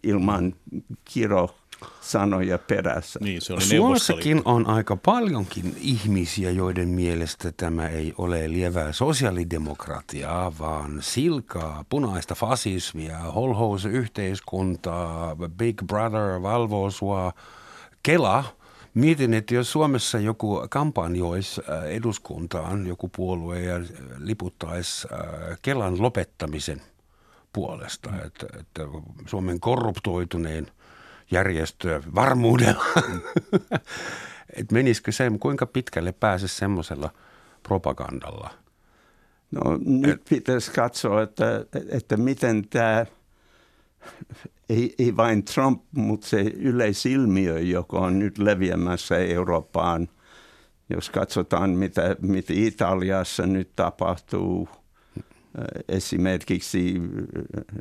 ilman 0.02 0.54
kiro 1.04 1.49
sanoja 2.00 2.58
perässä. 2.58 3.18
Niin, 3.23 3.42
se 3.42 3.52
oli 3.52 3.62
Suomessakin 3.62 4.42
on 4.44 4.66
aika 4.66 4.96
paljonkin 4.96 5.76
ihmisiä, 5.80 6.50
joiden 6.50 6.88
mielestä 6.88 7.52
tämä 7.56 7.88
ei 7.88 8.14
ole 8.18 8.50
lievää 8.50 8.92
sosiaalidemokratiaa, 8.92 10.58
vaan 10.58 10.99
silkaa, 11.00 11.84
punaista 11.88 12.34
fasismia, 12.34 13.18
holhouse-yhteiskuntaa, 13.18 15.37
Big 15.56 15.82
Brother 15.87 16.42
valvoo 16.42 16.90
sua, 16.90 17.32
Kela. 18.02 18.44
Mietin, 18.95 19.35
että 19.35 19.55
jos 19.55 19.73
Suomessa 19.73 20.19
joku 20.19 20.67
kampanjoisi 20.71 21.63
äh, 21.69 21.85
eduskuntaan, 21.85 22.87
joku 22.87 23.09
puolue 23.09 23.61
ja 23.61 23.81
liputtaisi 24.19 25.09
äh, 25.13 25.59
Kelan 25.63 26.03
lopettamisen 26.03 26.83
puolesta, 27.53 28.11
että, 28.25 28.47
että 28.61 28.83
Suomen 29.27 29.61
korruptoituneen– 29.61 30.71
järjestöä 31.31 32.03
varmuudella. 32.15 32.85
että 34.57 34.75
menisikö 34.75 35.13
se, 35.13 35.31
kuinka 35.41 35.67
pitkälle 35.67 36.13
pääse 36.13 36.49
semmoisella 36.49 37.11
propagandalla? 37.63 38.51
No 39.51 39.79
nyt 39.85 40.23
pitäisi 40.29 40.71
katsoa, 40.71 41.23
että, 41.23 41.65
että 41.89 42.17
miten 42.17 42.69
tämä, 42.69 43.07
ei, 44.68 44.95
ei 44.99 45.17
vain 45.17 45.45
Trump, 45.45 45.82
mutta 45.97 46.26
se 46.26 46.41
yleisilmiö, 46.41 47.58
joka 47.58 47.99
on 47.99 48.19
nyt 48.19 48.39
leviämässä 48.39 49.17
Eurooppaan, 49.17 50.08
jos 50.91 51.10
katsotaan, 51.10 51.71
mitä, 51.71 52.17
mitä 52.21 52.52
Italiassa 52.56 53.47
nyt 53.47 53.71
tapahtuu– 53.76 54.69
Esimerkiksi 55.89 57.02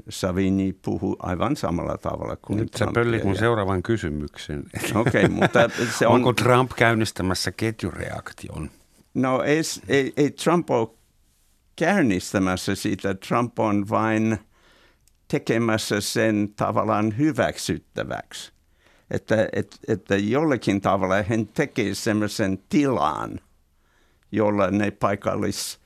Savini 0.10 0.74
puhuu 0.82 1.16
aivan 1.20 1.56
samalla 1.56 1.98
tavalla 1.98 2.36
kuin 2.36 2.60
Nyt 2.60 2.74
sä 2.74 2.88
pöllit 2.94 3.24
mun 3.24 3.36
seuraavan 3.36 3.84
kysymyksen. 3.84 4.64
Okay, 4.96 5.28
mutta 5.28 5.60
se 6.00 6.08
on... 6.08 6.14
Onko 6.14 6.34
Trump 6.34 6.72
käynnistämässä 6.76 7.52
ketjureaktion? 7.52 8.70
No 9.14 9.44
ei, 9.44 9.62
ei, 9.88 10.14
ei 10.18 10.32
Trump 10.32 10.70
ole 10.70 10.88
käynnistämässä 11.76 12.76
sitä. 12.76 13.14
Trump 13.14 13.60
on 13.60 13.90
vain 13.90 14.38
tekemässä 15.34 16.02
sen 16.02 16.54
tavallaan 16.56 17.18
hyväksyttäväksi. 17.18 18.52
Että, 19.12 19.50
et, 19.54 19.80
että 19.88 20.16
jollakin 20.16 20.82
tavalla 20.82 21.24
hän 21.24 21.48
tekee 21.48 21.96
semmoisen 21.96 22.60
tilan, 22.70 23.40
jolla 24.32 24.72
ne 24.72 24.92
paikallis 24.92 25.80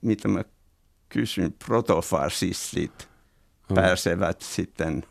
mitä 0.00 0.28
mä 0.28 0.44
kysyn, 1.08 1.54
protofasistit 1.66 3.08
hmm. 3.68 3.74
pääsevät 3.74 4.42
sitten, 4.42 5.04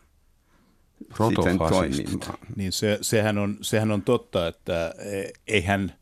sitten 1.34 1.58
toimimaan. 1.58 2.38
Niin 2.56 2.72
se, 2.72 2.98
sehän, 3.02 3.38
on, 3.38 3.58
sehän 3.60 3.90
on 3.90 4.02
totta, 4.02 4.46
että 4.46 4.94
e, 4.98 5.30
eihän 5.46 5.92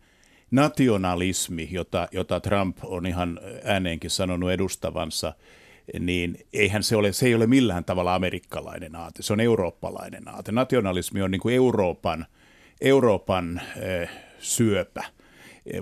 nationalismi, 0.51 1.69
jota, 1.71 2.09
jota 2.13 2.41
Trump 2.41 2.79
on 2.83 3.07
ihan 3.07 3.41
ääneenkin 3.65 4.11
sanonut 4.11 4.51
edustavansa, 4.51 5.33
niin 5.99 6.39
eihän 6.53 6.83
se 6.83 6.97
ole, 6.97 7.13
se 7.13 7.27
ei 7.27 7.35
ole 7.35 7.47
millään 7.47 7.85
tavalla 7.85 8.15
amerikkalainen 8.15 8.97
aate, 8.97 9.23
se 9.23 9.33
on 9.33 9.41
eurooppalainen 9.41 10.29
aate. 10.29 10.53
Nationalismi 10.53 11.23
on 11.23 11.31
niin 11.31 11.41
kuin 11.41 11.55
Euroopan, 11.55 12.27
Euroopan 12.81 13.61
äh, 13.61 14.11
syöpä– 14.39 15.05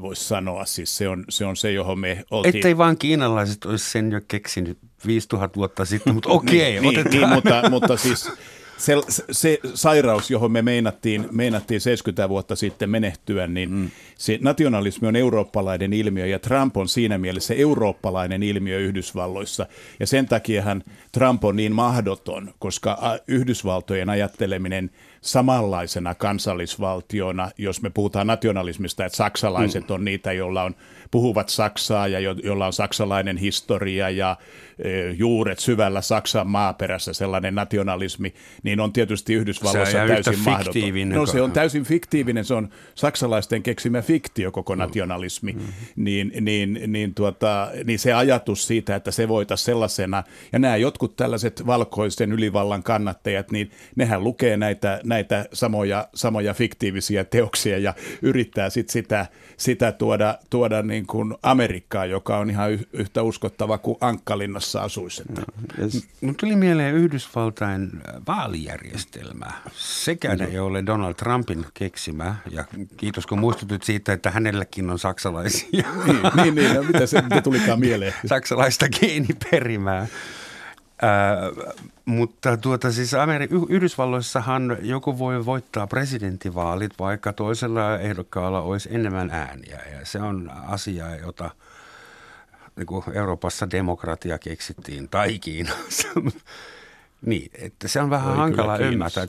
voisi 0.01 0.25
sanoa. 0.25 0.65
Siis 0.65 0.97
se 0.97 1.09
on, 1.09 1.25
se 1.29 1.45
on 1.45 1.57
se, 1.57 1.73
johon 1.73 1.99
me 1.99 2.25
oltiin... 2.31 2.57
Ettei 2.57 2.79
vaan 2.79 2.99
kiinalaiset 2.99 3.65
olisi 3.65 3.91
sen 3.91 4.13
jo 4.13 4.21
keksinyt 4.29 4.79
5000 5.07 5.57
vuotta 5.57 5.85
sitten, 5.85 6.15
mutta 6.15 6.31
okei, 6.39 6.79
okay, 6.79 6.93
niin, 6.93 7.07
niin, 7.11 7.29
mutta, 7.29 7.71
mutta 7.71 7.97
siis 7.97 8.33
se, 8.79 8.95
se 9.31 9.59
sairaus, 9.75 10.31
johon 10.31 10.53
me 10.53 10.63
meinattiin, 10.63 11.29
meinattiin 11.31 11.81
70 11.81 12.29
vuotta 12.29 12.57
sitten 12.57 12.91
menehtyä, 12.91 13.47
niin 13.47 13.71
mm. 13.71 13.91
se 14.19 14.39
nationalismi 14.43 15.09
on 15.09 15.17
eurooppalainen 15.17 15.93
ilmiö 15.93 16.27
ja 16.27 16.39
Trump 16.39 16.77
on 16.77 16.89
siinä 16.89 17.19
mielessä 17.19 17.55
eurooppalainen 17.55 18.43
ilmiö 18.43 18.79
Yhdysvalloissa. 18.79 19.67
Ja 20.01 20.07
sen 20.07 20.29
takiahan 20.29 20.83
Trump 21.13 21.45
on 21.45 21.57
niin 21.57 21.73
mahdoton, 21.73 22.55
koska 22.59 23.19
Yhdysvaltojen 23.29 24.11
ajatteleminen– 24.11 24.91
samanlaisena 25.25 26.15
kansallisvaltiona, 26.15 27.51
jos 27.59 27.83
me 27.83 27.91
puhutaan 27.91 28.27
nationalismista, 28.27 29.05
että 29.05 29.17
saksalaiset 29.17 29.89
mm. 29.89 29.95
on 29.95 30.05
niitä, 30.05 30.33
joilla 30.33 30.63
on 30.63 30.75
puhuvat 31.11 31.49
saksaa 31.49 32.09
ja 32.09 32.21
jo, 32.21 32.35
joilla 32.43 32.67
on 32.67 32.73
saksalainen 32.73 33.37
historia 33.37 34.11
ja 34.11 34.37
e, 34.79 35.11
juuret 35.11 35.59
syvällä 35.59 36.01
Saksan 36.01 36.47
maaperässä, 36.47 37.13
sellainen 37.13 37.55
nationalismi, 37.55 38.35
niin 38.63 38.81
on 38.81 38.93
tietysti 38.93 39.35
Yhdysvalloissa 39.35 39.99
täysin 39.99 40.39
mahdoton. 40.45 41.09
No 41.09 41.27
se 41.27 41.43
on 41.43 41.53
täysin 41.53 41.85
fiktiivinen, 41.85 42.45
se 42.45 42.55
on 42.55 42.69
saksalaisten 42.95 43.63
keksimä 43.63 44.03
fiktio 44.03 44.53
koko 44.53 44.75
mm. 44.75 44.79
nationalismi, 44.79 45.53
mm. 45.53 45.61
niin, 45.97 46.33
niin, 46.41 46.81
niin, 46.87 47.15
tuota, 47.15 47.71
niin 47.85 47.99
se 47.99 48.13
ajatus 48.13 48.67
siitä, 48.67 48.97
että 48.97 49.11
se 49.11 49.29
voitaisiin 49.29 49.67
sellaisena, 49.67 50.23
ja 50.53 50.59
nämä 50.59 50.77
jotkut 50.77 51.17
tällaiset 51.17 51.67
valkoisten 51.67 52.33
ylivallan 52.33 52.83
kannattajat, 52.83 53.51
niin 53.51 53.71
nehän 53.97 54.25
lukee 54.25 54.57
näitä, 54.57 55.01
näitä 55.05 55.14
samoja, 55.53 56.09
samoja 56.15 56.55
fiktiivisiä 56.55 57.25
teoksia 57.25 57.79
ja 57.79 57.95
yrittää 58.23 58.71
sit 58.71 58.91
sitä, 58.91 59.27
sitä 59.57 59.93
tuoda, 59.93 60.39
tuoda 60.51 60.83
niin 60.83 61.07
kuin 61.07 61.35
Amerikkaan, 61.43 62.11
joka 62.11 62.39
on 62.39 62.51
ihan 62.51 62.71
yhtä 62.93 63.23
uskottava 63.23 63.79
kuin 63.79 63.99
Ankkalinnassa 64.01 64.83
asuisi. 64.83 65.23
No, 66.21 66.35
tuli 66.41 66.57
mieleen 66.57 66.95
Yhdysvaltain 66.95 67.91
vaalijärjestelmä. 68.27 69.47
Sekään 69.73 70.39
no. 70.39 70.47
ei 70.49 70.59
ole 70.59 70.87
Donald 70.87 71.15
Trumpin 71.15 71.67
keksimä, 71.75 72.37
ja 72.51 72.65
kiitos 72.97 73.27
kun 73.27 73.39
muistutit 73.39 73.83
siitä, 73.83 74.13
että 74.13 74.31
hänelläkin 74.31 74.91
on 74.91 74.99
saksalaisia. 74.99 75.89
niin, 76.07 76.21
niin, 76.37 76.55
niin 76.55 76.75
no, 76.75 76.83
mitä 76.83 77.07
se 77.07 77.23
mitä 77.23 77.41
tulikaan 77.41 77.81
mieleen? 77.81 78.15
Saksalaista 78.27 78.87
geeniperimää. 78.89 80.07
Äh, 81.03 81.75
mutta 82.05 82.57
tuota 82.57 82.93
siis 82.93 83.15
Ameri- 83.15 83.49
Yhdysvalloissahan 83.69 84.77
joku 84.81 85.19
voi 85.19 85.47
voittaa 85.47 85.87
presidentinvaalit, 85.87 86.93
vaikka 86.99 87.33
toisella 87.33 87.99
ehdokkaalla 87.99 88.61
olisi 88.61 88.89
enemmän 88.93 89.31
ääniä. 89.31 89.81
Ja 89.93 90.07
se 90.07 90.19
on 90.19 90.51
asia, 90.67 91.17
jota 91.17 91.51
niin 92.77 92.87
kuin 92.87 93.05
Euroopassa 93.15 93.71
demokratia 93.71 94.39
keksittiin, 94.39 95.09
tai 95.09 95.39
Kiinassa. 95.39 96.09
Niin, 97.27 97.51
että 97.55 97.89
se 97.89 98.01
on 98.01 98.11
vähän 98.11 98.31
Oi, 98.31 98.37
hankala 98.37 98.79
ymmärtää. 98.79 99.27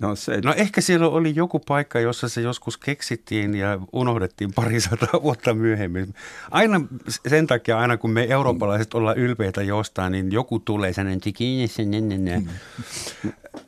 No, 0.00 0.16
se... 0.16 0.40
no 0.44 0.54
ehkä 0.56 0.80
siellä 0.80 1.08
oli 1.08 1.34
joku 1.34 1.58
paikka, 1.58 2.00
jossa 2.00 2.28
se 2.28 2.40
joskus 2.40 2.76
keksittiin 2.76 3.54
ja 3.54 3.78
unohdettiin 3.92 4.52
parisataa 4.54 5.22
vuotta 5.22 5.54
myöhemmin. 5.54 6.14
Aina 6.50 6.80
sen 7.28 7.46
takia, 7.46 7.78
aina 7.78 7.96
kun 7.96 8.10
me 8.10 8.26
eurooppalaiset 8.30 8.94
ollaan 8.94 9.18
ylpeitä 9.18 9.62
jostain, 9.62 10.12
niin 10.12 10.32
joku 10.32 10.58
tulee 10.58 10.92
sellainen 10.92 11.20
mm. 12.42 12.48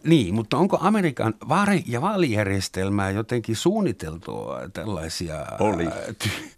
Niin, 0.05 0.35
mutta 0.35 0.57
onko 0.57 0.79
Amerikan 0.81 1.35
vaari- 1.49 1.85
ja 1.87 2.01
vaalijärjestelmää 2.01 3.11
jotenkin 3.11 3.57
suunniteltu 3.57 4.33
tällaisia... 4.73 5.47
Oli, 5.61 5.87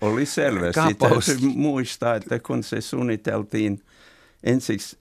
oli 0.00 0.26
selvästi. 0.26 0.94
Täytyy 0.94 1.48
muistaa, 1.54 2.14
että 2.14 2.38
kun 2.38 2.62
se 2.62 2.80
suunniteltiin, 2.80 3.82
ensiksi 4.44 4.98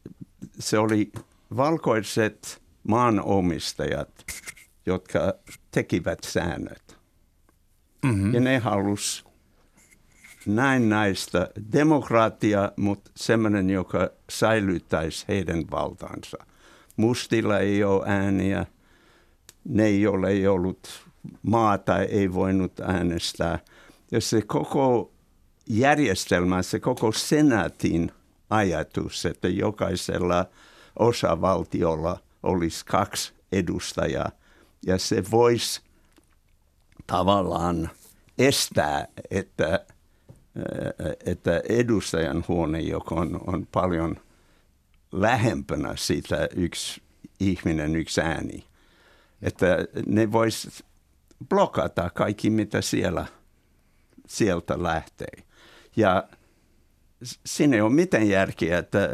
se 0.60 0.80
oli 0.80 1.12
valkoiset 1.58 2.62
maanomistajat, 2.88 4.26
jotka 4.86 5.34
tekivät 5.72 6.20
säännöt. 6.24 6.98
Mm-hmm. 8.04 8.34
Ja 8.34 8.40
ne 8.40 8.58
halus 8.60 9.26
näin 10.46 10.90
näistä 10.90 11.50
demokraattia, 11.74 12.72
mutta 12.76 13.12
sellainen, 13.16 13.70
joka 13.70 14.10
säilyttäisi 14.30 15.26
heidän 15.28 15.64
valtaansa. 15.72 16.38
Mustilla 16.98 17.60
ei 17.60 17.84
ole 17.84 18.04
ääniä, 18.08 18.66
ne 19.66 19.86
ei 19.86 20.08
ole 20.08 20.50
ollut 20.50 21.08
maata, 21.44 22.00
ei 22.00 22.34
voinut 22.34 22.80
äänestää. 22.80 23.60
Ja 24.12 24.22
se 24.22 24.42
koko 24.42 25.12
järjestelmä, 25.68 26.62
se 26.62 26.80
koko 26.80 27.12
senaatin 27.12 28.12
ajatus, 28.50 29.26
että 29.26 29.48
jokaisella 29.48 30.46
osavaltiolla 31.00 32.20
olisi 32.44 32.86
kaksi 32.86 33.34
edustajaa, 33.52 34.32
ja 34.86 34.98
se 34.98 35.24
voisi 35.32 35.82
tavallaan 37.08 37.90
estää, 38.38 39.08
että, 39.32 39.86
että 41.26 41.62
edustajan 41.70 42.46
huone, 42.48 42.80
joka 42.80 43.16
on, 43.16 43.42
on 43.48 43.68
paljon 43.72 44.16
lähempänä 45.12 45.94
sitä 45.96 46.50
yksi 46.56 47.02
ihminen, 47.40 47.96
yksi 47.96 48.22
ääni, 48.22 48.66
että 49.42 49.78
ne 50.08 50.32
vois 50.32 50.84
blokata 51.50 52.10
kaikki, 52.10 52.50
mitä 52.50 52.82
siellä, 52.82 53.26
sieltä 54.28 54.84
lähtee. 54.84 55.44
Ja 55.96 56.24
siinä 57.46 57.76
ei 57.76 57.82
ole 57.82 57.94
mitään 57.94 58.30
järkeä, 58.30 58.80
että 58.80 59.10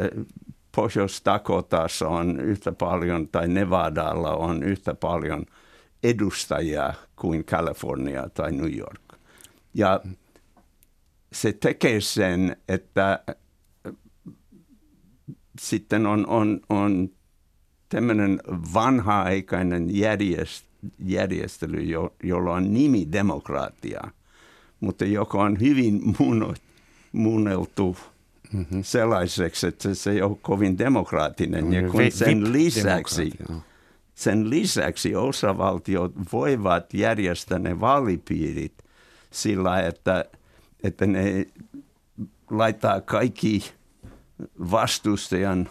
Pohjois-Dakotassa 0.78 2.08
on 2.08 2.40
yhtä 2.40 2.72
paljon, 2.72 3.28
tai 3.28 3.48
Nevadalla 3.48 4.36
on 4.36 4.62
yhtä 4.62 4.94
paljon 4.94 5.46
edustajia 6.02 6.94
kuin 7.16 7.44
Kalifornia 7.44 8.28
tai 8.28 8.52
New 8.52 8.78
York. 8.78 9.00
Ja 9.74 10.00
se 11.32 11.52
tekee 11.52 12.00
sen, 12.00 12.56
että 12.68 13.24
sitten 15.60 16.06
on, 16.06 16.26
on, 16.26 16.60
on 16.68 17.08
tämmöinen 17.88 18.40
vanha-aikainen 18.74 19.88
järjestely, 20.98 21.82
jo, 21.82 22.14
jolla 22.22 22.54
on 22.54 22.74
nimi 22.74 23.08
demokratia, 23.12 24.00
mutta 24.80 25.04
joka 25.04 25.42
on 25.42 25.60
hyvin 25.60 26.00
muunneltu 27.12 27.96
mm-hmm. 28.52 28.82
sellaiseksi, 28.82 29.66
että 29.66 29.94
se 29.94 30.10
ei 30.10 30.22
ole 30.22 30.36
kovin 30.42 30.78
demokraattinen. 30.78 31.72
ja 31.72 31.90
kun 31.90 32.02
sen 32.10 32.52
lisäksi, 32.52 33.30
sen 34.14 34.50
lisäksi 34.50 35.16
osavaltiot 35.16 36.12
voivat 36.32 36.94
järjestää 36.94 37.58
ne 37.58 37.80
vaalipiirit 37.80 38.74
sillä, 39.30 39.80
että, 39.80 40.24
että 40.82 41.06
ne 41.06 41.46
laittaa 42.50 43.00
kaikki 43.00 43.72
vastustajan 44.70 45.68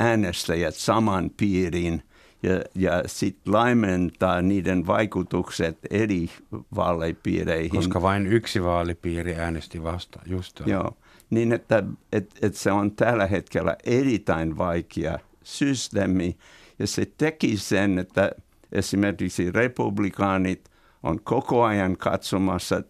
äänestäjät 0.00 0.74
saman 0.74 1.30
piiriin 1.36 2.02
ja, 2.42 2.62
ja 2.74 3.02
sitten 3.06 3.52
laimentaa 3.52 4.42
niiden 4.42 4.86
vaikutukset 4.86 5.78
eri 5.90 6.30
vaalipiireihin. 6.74 7.70
Koska 7.70 8.02
vain 8.02 8.26
yksi 8.26 8.62
vaalipiiri 8.62 9.34
äänesti 9.34 9.82
vastaan, 9.82 10.30
just 10.30 10.60
Joo, 10.66 10.96
niin 11.30 11.52
että 11.52 11.82
et, 12.12 12.30
et 12.42 12.54
se 12.54 12.72
on 12.72 12.92
tällä 12.92 13.26
hetkellä 13.26 13.76
erittäin 13.84 14.58
vaikea 14.58 15.18
systeemi. 15.42 16.36
Ja 16.78 16.86
se 16.86 17.06
teki 17.18 17.56
sen, 17.56 17.98
että 17.98 18.30
esimerkiksi 18.72 19.52
republikaanit 19.52 20.70
on 21.02 21.20
koko 21.20 21.64
ajan 21.64 21.96
katsomassa, 21.96 22.82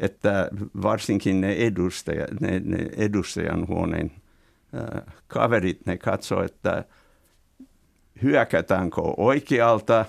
että 0.00 0.50
varsinkin 0.82 1.40
ne, 1.40 1.52
edustajat, 1.52 2.40
ne, 2.40 2.60
ne 2.64 2.88
edustajan 2.96 3.68
huoneen 3.68 4.12
äh, 4.74 5.14
kaverit, 5.28 5.86
ne 5.86 5.98
katsoo, 5.98 6.42
että 6.42 6.84
hyökätäänkö 8.22 9.00
oikealta 9.16 10.04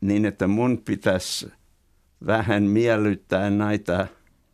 niin, 0.00 0.24
että 0.24 0.46
mun 0.46 0.82
pitäisi 0.84 1.52
vähän 2.26 2.62
miellyttää 2.62 3.50
näitä 3.50 4.06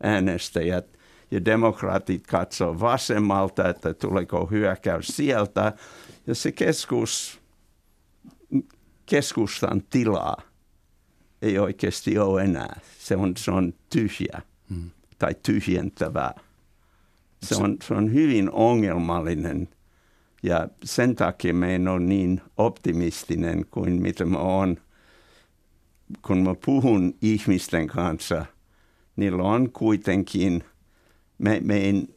äänestäjät 0.03 0.99
ja 1.31 1.45
demokraatit 1.45 2.27
katsoo 2.27 2.81
vasemmalta, 2.81 3.69
että 3.69 3.95
tuleeko 3.95 4.47
hyökkäys 4.47 5.07
sieltä. 5.07 5.73
Ja 6.27 6.35
se 6.35 6.53
keskus, 6.53 7.41
keskustan 9.07 9.83
tilaa 9.91 10.43
ei 11.43 11.59
oikeasti 11.59 12.19
ole 12.19 12.43
enää. 12.43 12.81
Se 12.99 13.17
on, 13.17 13.33
se 13.37 13.51
on 13.51 13.75
tyhjä 13.91 14.43
hmm. 14.69 14.91
tai 15.19 15.35
tyhjentävää. 15.47 16.35
Se 17.43 17.55
on, 17.57 17.77
se 17.83 17.95
on 17.95 18.13
hyvin 18.13 18.51
ongelmallinen 18.51 19.69
ja 20.45 20.69
sen 20.85 21.15
takia 21.15 21.55
me 21.55 21.75
en 21.75 21.89
ole 21.89 22.01
niin 22.01 22.41
optimistinen 22.57 23.67
kuin 23.71 24.03
mitä 24.03 24.25
mä 24.25 24.39
oon. 24.39 24.77
Kun 26.23 26.39
mä 26.43 26.55
puhun 26.65 27.15
ihmisten 27.23 27.87
kanssa, 27.87 28.47
niillä 29.17 29.43
on 29.43 29.73
kuitenkin, 29.73 30.65
me, 31.39 31.61
me 31.65 31.89
en 31.89 32.09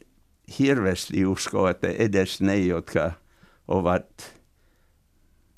hirveästi 0.59 1.25
usko, 1.25 1.69
että 1.69 1.87
edes 1.87 2.41
ne, 2.41 2.57
jotka 2.57 3.11
ovat 3.67 4.35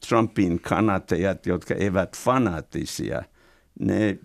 Trumpin 0.08 0.62
kannattajat, 0.62 1.46
jotka 1.46 1.74
eivät 1.74 2.18
fanaattisia, 2.18 3.22
ne 3.80 4.20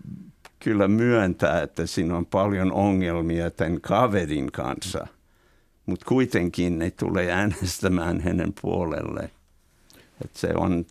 kyllä 0.59 0.87
myöntää, 0.87 1.61
että 1.61 1.85
siinä 1.85 2.17
on 2.17 2.25
paljon 2.25 2.71
ongelmia 2.71 3.51
tämän 3.51 3.81
kaverin 3.81 4.51
kanssa– 4.51 5.07
mutta 5.85 6.05
kuitenkin 6.05 6.79
ne 6.79 6.91
tulee 6.91 7.31
äänestämään 7.31 8.21
hänen 8.21 8.53
puolelle. 8.61 9.29
Et 10.25 10.35
se, 10.35 10.49
on, 10.55 10.85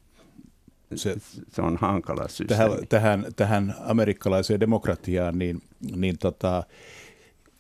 se, 0.95 1.17
se 1.53 1.63
on 1.63 1.77
hankala 1.77 2.29
systeemi. 2.29 2.49
Tähän, 2.49 2.89
tähän, 2.89 3.27
tähän 3.37 3.75
amerikkalaiseen 3.81 4.61
demokratiaan, 4.61 5.39
niin, 5.39 5.63
niin 5.97 6.19
tota, 6.19 6.63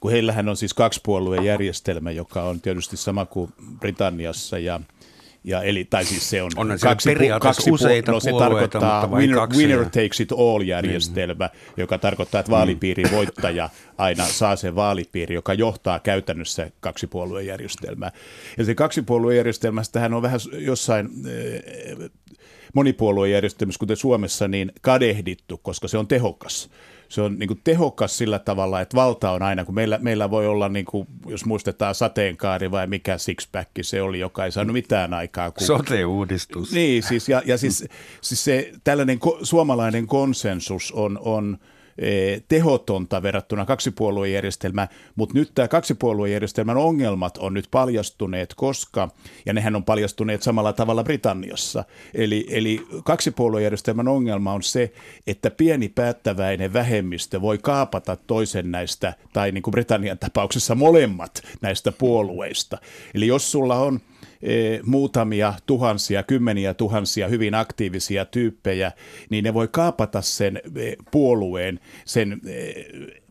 kun 0.00 0.10
heillähän 0.10 0.48
on 0.48 0.56
siis 0.56 0.74
kaksipuolueen 0.74 1.44
järjestelmä, 1.44 2.10
joka 2.10 2.42
on 2.42 2.60
tietysti 2.60 2.96
sama 2.96 3.26
kuin 3.26 3.52
Britanniassa 3.80 4.58
ja 4.58 4.80
ja 5.44 5.62
eli, 5.62 5.84
tai 5.84 6.04
siis 6.04 6.30
se 6.30 6.42
on, 6.42 6.50
on 6.56 6.68
kaksi, 6.80 7.14
kaksi 7.40 7.70
useita 7.70 8.12
no, 8.12 8.20
se 8.20 8.30
tarkoittaa 8.38 9.06
winner, 9.06 9.38
winner 9.56 9.84
takes 9.84 10.20
it 10.20 10.32
all 10.32 10.62
järjestelmä, 10.62 11.44
mm. 11.46 11.60
joka 11.76 11.98
tarkoittaa, 11.98 12.38
että 12.38 12.52
vaalipiirin 12.52 13.10
voittaja 13.10 13.70
aina 13.98 14.24
saa 14.24 14.56
sen 14.56 14.74
vaalipiiri, 14.74 15.34
joka 15.34 15.54
johtaa 15.54 15.98
käytännössä 15.98 16.70
kaksipuoluejärjestelmää. 16.80 18.10
Ja 18.58 18.64
se 18.64 18.74
kaksipuoluejärjestelmästähän 18.74 20.14
on 20.14 20.22
vähän 20.22 20.40
jossain 20.52 21.08
eh, 21.28 22.10
monipuoluejärjestelmässä, 22.74 23.78
kuten 23.78 23.96
Suomessa, 23.96 24.48
niin 24.48 24.72
kadehdittu, 24.80 25.58
koska 25.58 25.88
se 25.88 25.98
on 25.98 26.06
tehokas 26.06 26.70
se 27.14 27.22
on 27.22 27.38
niin 27.38 27.48
kuin 27.48 27.60
tehokas 27.64 28.18
sillä 28.18 28.38
tavalla, 28.38 28.80
että 28.80 28.96
valta 28.96 29.30
on 29.30 29.42
aina, 29.42 29.64
kun 29.64 29.74
meillä, 29.74 29.98
meillä 29.98 30.30
voi 30.30 30.46
olla, 30.46 30.68
niin 30.68 30.84
kuin, 30.84 31.08
jos 31.26 31.44
muistetaan 31.44 31.94
sateenkaari 31.94 32.70
vai 32.70 32.86
mikä 32.86 33.18
sixpack 33.18 33.70
se 33.82 34.02
oli, 34.02 34.18
joka 34.20 34.44
ei 34.44 34.52
saanut 34.52 34.72
mitään 34.72 35.14
aikaa. 35.14 35.50
Kun... 35.50 35.66
Sote-uudistus. 35.66 36.72
Niin, 36.72 37.02
siis, 37.02 37.28
ja, 37.28 37.42
ja 37.44 37.58
siis, 37.58 37.84
siis 38.20 38.44
se 38.44 38.72
tällainen 38.84 39.18
ko- 39.26 39.38
suomalainen 39.42 40.06
konsensus 40.06 40.92
on, 40.92 41.18
on– 41.22 41.58
tehotonta 42.48 43.22
verrattuna 43.22 43.66
kaksipuoluejärjestelmään, 43.66 44.88
mutta 45.16 45.38
nyt 45.38 45.50
tämä 45.54 45.68
kaksipuoluejärjestelmän 45.68 46.76
ongelmat 46.76 47.38
on 47.38 47.54
nyt 47.54 47.68
paljastuneet, 47.70 48.54
koska, 48.56 49.08
ja 49.46 49.52
nehän 49.52 49.76
on 49.76 49.84
paljastuneet 49.84 50.42
samalla 50.42 50.72
tavalla 50.72 51.04
Britanniassa, 51.04 51.84
eli, 52.14 52.46
eli 52.50 52.86
kaksipuoluejärjestelmän 53.04 54.08
ongelma 54.08 54.52
on 54.52 54.62
se, 54.62 54.92
että 55.26 55.50
pieni 55.50 55.88
päättäväinen 55.88 56.72
vähemmistö 56.72 57.40
voi 57.40 57.58
kaapata 57.58 58.16
toisen 58.16 58.70
näistä, 58.70 59.14
tai 59.32 59.52
niin 59.52 59.62
kuin 59.62 59.72
Britannian 59.72 60.18
tapauksessa 60.18 60.74
molemmat 60.74 61.42
näistä 61.60 61.92
puolueista. 61.92 62.78
Eli 63.14 63.26
jos 63.26 63.52
sulla 63.52 63.78
on 63.78 64.00
muutamia 64.82 65.54
tuhansia, 65.66 66.22
kymmeniä 66.22 66.74
tuhansia 66.74 67.28
hyvin 67.28 67.54
aktiivisia 67.54 68.24
tyyppejä, 68.24 68.92
niin 69.30 69.44
ne 69.44 69.54
voi 69.54 69.68
kaapata 69.68 70.22
sen 70.22 70.56
e, 70.56 70.92
puolueen, 71.10 71.80
sen 72.04 72.32
e, 72.32 72.72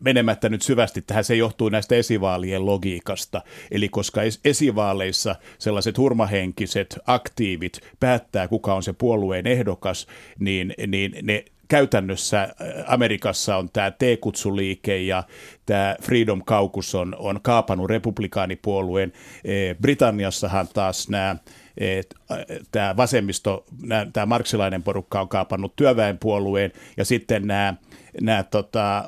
menemättä 0.00 0.48
nyt 0.48 0.62
syvästi 0.62 1.02
tähän, 1.02 1.24
se 1.24 1.36
johtuu 1.36 1.68
näistä 1.68 1.94
esivaalien 1.94 2.66
logiikasta. 2.66 3.42
Eli 3.70 3.88
koska 3.88 4.20
esivaaleissa 4.44 5.36
sellaiset 5.58 5.98
hurmahenkiset 5.98 6.98
aktiivit 7.06 7.80
päättää, 8.00 8.48
kuka 8.48 8.74
on 8.74 8.82
se 8.82 8.92
puolueen 8.92 9.46
ehdokas, 9.46 10.06
niin, 10.38 10.74
niin 10.86 11.16
ne 11.22 11.44
käytännössä 11.74 12.54
Amerikassa 12.86 13.56
on 13.56 13.68
tämä 13.72 13.90
T-kutsuliike 13.90 14.98
ja 14.98 15.24
tämä 15.66 15.96
Freedom 16.02 16.44
Caucus 16.44 16.94
on, 16.94 17.16
on 17.18 17.40
kaapannut 17.42 17.90
republikaanipuolueen. 17.90 19.12
Eh, 19.44 19.76
Britanniassahan 19.76 20.68
taas 20.74 21.08
nämä 21.08 21.36
tämä 22.72 22.96
vasemmisto, 22.96 23.64
tämä 24.12 24.26
marksilainen 24.26 24.82
porukka 24.82 25.20
on 25.20 25.28
kaapannut 25.28 25.76
työväenpuolueen 25.76 26.72
ja 26.96 27.04
sitten 27.04 27.46
nämä 27.46 27.74
nämä 28.20 28.42
tota, 28.42 29.04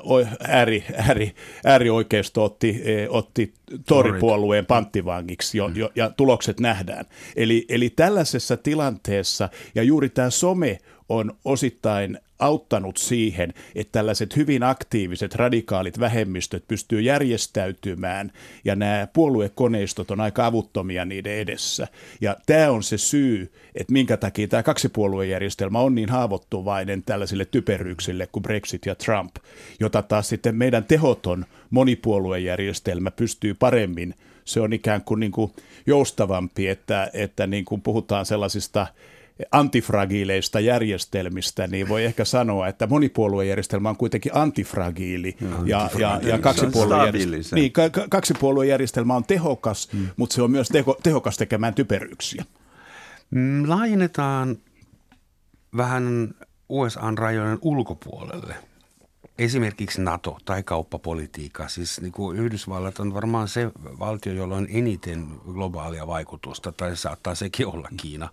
ääri, 0.47 0.85
ääri, 1.07 1.35
äärioikeisto 1.65 2.43
otti, 2.43 2.81
e, 2.85 3.09
otti 3.09 3.53
Toripuolueen 3.87 4.65
panttivangiksi 4.65 5.57
jo, 5.57 5.71
jo, 5.75 5.89
ja 5.95 6.09
tulokset 6.09 6.59
nähdään. 6.59 7.05
Eli, 7.35 7.65
eli 7.69 7.89
tällaisessa 7.89 8.57
tilanteessa 8.57 9.49
ja 9.75 9.83
juuri 9.83 10.09
tämä 10.09 10.29
some 10.29 10.77
on 11.09 11.33
osittain 11.45 12.19
auttanut 12.39 12.97
siihen, 12.97 13.53
että 13.75 13.91
tällaiset 13.91 14.35
hyvin 14.35 14.63
aktiiviset 14.63 15.35
radikaalit 15.35 15.99
vähemmistöt 15.99 16.63
pystyy 16.67 17.01
järjestäytymään 17.01 18.31
ja 18.65 18.75
nämä 18.75 19.07
puoluekoneistot 19.13 20.11
on 20.11 20.21
aika 20.21 20.45
avuttomia 20.45 21.05
niiden 21.05 21.33
edessä. 21.33 21.87
Ja 22.21 22.35
tämä 22.45 22.71
on 22.71 22.83
se 22.83 22.97
syy, 22.97 23.51
että 23.75 23.93
minkä 23.93 24.17
takia 24.17 24.47
tämä 24.47 24.63
kaksipuoluejärjestelmä 24.63 25.79
on 25.79 25.95
niin 25.95 26.09
haavoittuvainen 26.09 27.03
tällaisille 27.03 27.45
typeryyksille 27.45 28.27
kuin 28.31 28.43
Brexit 28.43 28.85
ja 28.85 28.95
Trump, 28.95 29.35
jota 29.79 30.01
taas 30.01 30.29
sitten 30.29 30.55
meidän 30.55 30.83
tehoton 30.83 31.45
monipuoluejärjestelmä 31.69 33.11
pystyy 33.11 33.53
paremmin 33.53 34.15
se 34.47 34.61
on 34.61 34.73
ikään 34.73 35.01
kuin, 35.01 35.19
niin 35.19 35.31
kuin 35.31 35.51
joustavampi, 35.85 36.67
että, 36.67 37.09
että 37.13 37.47
niin 37.47 37.65
kuin 37.65 37.81
puhutaan 37.81 38.25
sellaisista 38.25 38.87
antifragiileista 39.51 40.59
järjestelmistä, 40.59 41.67
niin 41.67 41.89
voi 41.89 42.03
ehkä 42.05 42.25
sanoa, 42.25 42.67
että 42.67 42.87
monipuoluejärjestelmä 42.87 43.89
on 43.89 43.97
kuitenkin 43.97 44.31
antifragiili. 44.35 45.37
Mm. 45.41 45.67
Ja, 45.67 45.89
ja, 45.97 46.19
ja 46.23 46.39
kaksipuoluejärjestelmä, 46.39 47.61
niin, 47.61 47.73
kaksipuoluejärjestelmä 48.09 49.15
on 49.15 49.23
tehokas, 49.23 49.93
mm. 49.93 50.07
mutta 50.17 50.35
se 50.35 50.41
on 50.41 50.51
myös 50.51 50.69
teho, 50.69 50.97
tehokas 51.03 51.37
tekemään 51.37 51.73
typeryyksiä. 51.73 52.45
Mm, 53.31 53.69
laajennetaan 53.69 54.57
vähän 55.77 56.35
USA-rajojen 56.69 57.57
ulkopuolelle. 57.61 58.55
Esimerkiksi 59.37 60.01
NATO 60.01 60.37
tai 60.45 60.63
kauppapolitiikka. 60.63 61.67
Siis 61.67 62.01
niin 62.01 62.11
kuin 62.11 62.39
Yhdysvallat 62.39 62.99
on 62.99 63.13
varmaan 63.13 63.47
se 63.47 63.71
valtio, 63.99 64.33
jolla 64.33 64.55
on 64.55 64.67
eniten 64.69 65.27
globaalia 65.53 66.07
vaikutusta, 66.07 66.71
tai 66.71 66.95
saattaa 66.95 67.35
sekin 67.35 67.67
olla 67.67 67.89
Kiina 67.97 68.29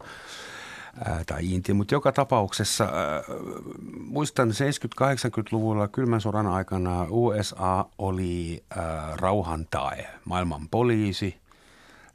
ää, 1.04 1.22
tai 1.26 1.52
Intia. 1.52 1.74
Mutta 1.74 1.94
joka 1.94 2.12
tapauksessa, 2.12 2.84
ää, 2.84 3.22
muistan 4.06 4.50
70-80-luvulla 4.50 5.88
kylmän 5.88 6.20
sodan 6.20 6.46
aikana 6.46 7.06
USA 7.10 7.84
oli 7.98 8.64
ää, 8.76 9.16
rauhan 9.16 9.66
tae, 9.70 10.06
maailman 10.24 10.68
poliisi, 10.68 11.36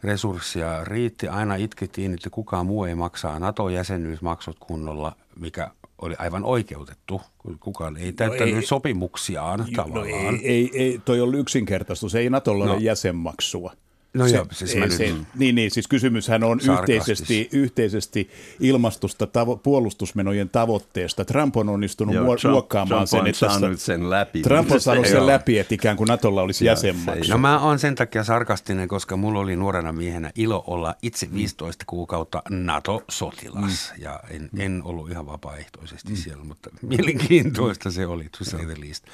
resursseja 0.04 0.84
riitti. 0.84 1.28
Aina 1.28 1.56
itkettiin, 1.56 2.14
että 2.14 2.30
kukaan 2.30 2.66
muu 2.66 2.84
ei 2.84 2.96
maksaa 2.96 3.40
NATO-jäsenyysmaksut 3.40 4.58
kunnolla, 4.60 5.16
mikä 5.40 5.72
oli 6.02 6.16
aivan 6.20 6.44
oikeutettu. 6.44 7.22
Kukaan 7.60 7.98
ei 7.98 8.06
no 8.06 8.12
täyttänyt 8.16 8.54
no 8.54 8.60
ei, 8.60 8.66
sopimuksiaan 8.66 9.60
no 9.60 9.66
tavallaan. 9.76 10.26
No 10.26 10.30
ei, 10.30 10.48
ei, 10.48 10.72
ei, 10.74 11.02
toi 11.06 11.22
on 11.22 11.36
yksinkertaisuus. 11.36 12.16
Ei 12.16 12.30
NATOlla 12.30 12.66
no. 12.66 12.74
ole 12.74 12.82
jäsenmaksua. 12.82 13.74
No 14.14 14.28
se, 14.28 14.36
joo, 14.36 14.46
siis 14.52 14.72
se, 14.72 14.90
se, 14.90 15.14
niin, 15.36 15.56
niin, 15.56 15.72
siis 15.72 15.88
kysymyshän 15.88 16.44
on 16.44 16.60
yhteisesti, 16.74 17.50
yhteisesti 17.52 18.30
ilmastusta 18.60 19.28
tavo, 19.28 19.58
puolustusmenojen 19.58 20.50
tavoitteesta. 20.50 21.26
Trump 21.26 21.58
on 21.58 21.70
onnistunut 21.70 22.16
joo, 22.16 22.38
Trump, 22.38 22.52
muokkaamaan 22.52 23.08
Trump 23.08 23.24
sen. 23.24 23.28
Että 23.28 23.48
tästä, 23.48 23.86
sen 23.86 24.10
läpi. 24.10 24.42
Trump 24.42 24.72
on 24.72 24.82
saanut 24.82 25.08
sen 25.08 25.28
läpi, 25.28 25.60
että 25.60 25.76
ikään 25.76 25.98
kuin 25.98 26.08
Natolla 26.08 26.42
olisi 26.42 26.66
jäsenmaksu. 26.66 27.32
No 27.32 27.38
mä 27.38 27.60
oon 27.60 27.80
sen 27.80 27.96
takia 27.96 28.24
sarkastinen, 28.24 28.88
koska 28.88 29.18
mulla 29.18 29.40
oli 29.40 29.56
nuorena 29.56 29.92
miehenä 29.92 30.32
ilo 30.36 30.64
olla 30.68 30.96
itse 31.02 31.28
15 31.34 31.84
mm. 31.84 31.86
kuukautta 31.88 32.42
NATO-sotilas. 32.50 33.94
Mm. 33.98 34.04
Ja 34.04 34.20
en, 34.30 34.50
en 34.58 34.82
ollut 34.86 35.12
ihan 35.12 35.26
vapaaehtoisesti 35.26 36.10
mm. 36.10 36.16
siellä, 36.16 36.44
mutta 36.44 36.70
mielenkiintoista 36.82 37.92
se 37.92 38.08
oli, 38.08 38.24
to 38.38 38.44
say 38.44 38.66
the 38.66 38.76
least. 38.80 39.06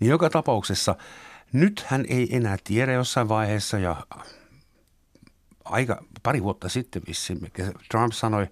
Niin 0.00 0.10
joka 0.10 0.30
tapauksessa– 0.30 0.94
nyt 1.54 1.84
hän 1.86 2.04
ei 2.08 2.36
enää 2.36 2.56
tiedä 2.64 2.92
jossain 2.92 3.28
vaiheessa 3.28 3.78
ja 3.78 3.96
aika, 5.64 6.04
pari 6.22 6.42
vuotta 6.42 6.68
sitten 6.68 7.02
vissiin 7.08 7.52
Trump 7.90 8.12
sanoi, 8.12 8.46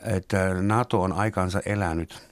että 0.00 0.54
NATO 0.62 1.02
on 1.02 1.12
aikansa 1.12 1.60
elänyt 1.66 2.28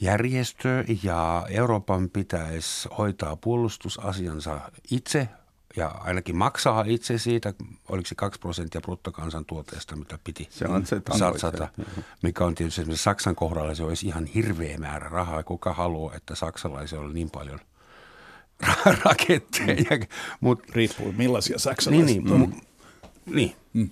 järjestö 0.00 0.84
ja 1.02 1.46
Euroopan 1.50 2.10
pitäisi 2.10 2.88
hoitaa 2.98 3.36
puolustusasiansa 3.36 4.60
itse 4.90 5.28
ja 5.76 5.88
ainakin 5.88 6.36
maksaa 6.36 6.84
itse 6.86 7.18
siitä, 7.18 7.54
oliko 7.88 8.08
se 8.08 8.14
2 8.14 8.40
prosenttia 8.40 8.80
bruttokansantuotteesta, 8.80 9.96
mitä 9.96 10.18
piti 10.24 10.48
se 10.50 10.68
on 10.68 10.86
se 10.86 11.02
satsata, 11.18 11.68
mikä 12.22 12.44
on 12.44 12.54
tietysti 12.54 12.96
Saksan 12.96 13.34
kohdalla 13.34 13.74
se 13.74 13.82
olisi 13.82 14.06
ihan 14.06 14.26
hirveä 14.26 14.78
määrä 14.78 15.08
rahaa. 15.08 15.42
Kuka 15.42 15.72
haluaa, 15.72 16.14
että 16.14 16.34
saksalaisilla 16.34 17.04
on 17.04 17.14
niin 17.14 17.30
paljon– 17.30 17.60
raketteja. 19.04 20.06
Mut, 20.40 20.62
Riippuu 20.70 21.12
millaisia 21.12 21.58
saksalaisia. 21.58 22.06
Niin, 22.06 22.24
niin, 22.24 22.40
mm. 22.40 23.34
niin. 23.34 23.56
Mm. 23.72 23.90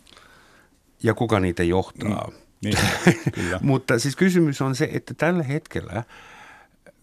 ja 1.03 1.15
kuka 1.15 1.41
niitä 1.41 1.63
johtaa. 1.63 2.31
Mm. 2.31 2.37
Niin, 2.65 2.79
kyllä. 3.35 3.61
Mutta 3.63 3.99
siis 3.99 4.17
kysymys 4.17 4.63
on 4.63 4.75
se, 4.75 4.89
että 4.93 5.15
tällä 5.15 5.43
hetkellä 5.43 6.03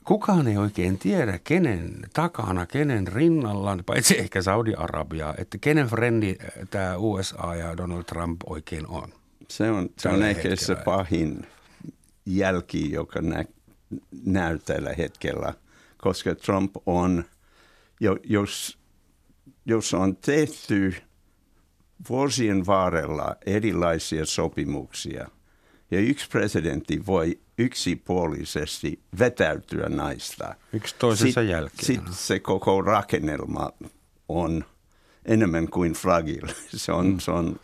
kukaan 0.03 0.47
ei 0.47 0.57
oikein 0.57 0.97
tiedä, 0.97 1.39
kenen 1.43 1.99
takana, 2.13 2.65
kenen 2.65 3.07
rinnalla, 3.07 3.77
paitsi 3.85 4.19
ehkä 4.19 4.41
Saudi-Arabia, 4.41 5.33
että 5.37 5.57
kenen 5.57 5.87
frendi 5.87 6.35
tämä 6.69 6.97
USA 6.97 7.55
ja 7.55 7.77
Donald 7.77 8.03
Trump 8.03 8.41
oikein 8.45 8.87
on. 8.87 9.09
Se 9.47 9.71
on, 9.71 9.89
se 9.99 10.09
on 10.09 10.23
ehkä 10.23 10.55
se 10.55 10.75
pahin 10.75 11.47
jälki, 12.25 12.91
joka 12.91 13.21
nä, 13.21 13.45
näy 14.25 14.59
tällä 14.59 14.93
hetkellä, 14.97 15.53
koska 15.97 16.35
Trump 16.35 16.71
on– 16.85 17.23
jos, 18.23 18.79
jos 19.65 19.93
on 19.93 20.15
tehty 20.15 20.95
vuosien 22.09 22.65
varrella 22.65 23.35
erilaisia 23.45 24.25
sopimuksia 24.25 25.29
ja 25.91 25.99
yksi 25.99 26.29
presidentti 26.29 27.05
voi 27.05 27.39
yksipuolisesti 27.57 28.99
vetäytyä 29.19 29.89
näistä. 29.89 30.55
Yksi 30.73 30.95
toisensa 30.99 31.41
sit, 31.41 31.49
jälkeen. 31.49 31.85
Sitten 31.85 32.13
se 32.13 32.39
koko 32.39 32.81
rakennelma 32.81 33.71
on 34.29 34.65
enemmän 35.25 35.69
kuin 35.69 35.93
fragile. 35.93 36.53
Se 36.75 36.91
on, 36.91 37.07
mm. 37.07 37.19
se 37.19 37.31
on 37.31 37.59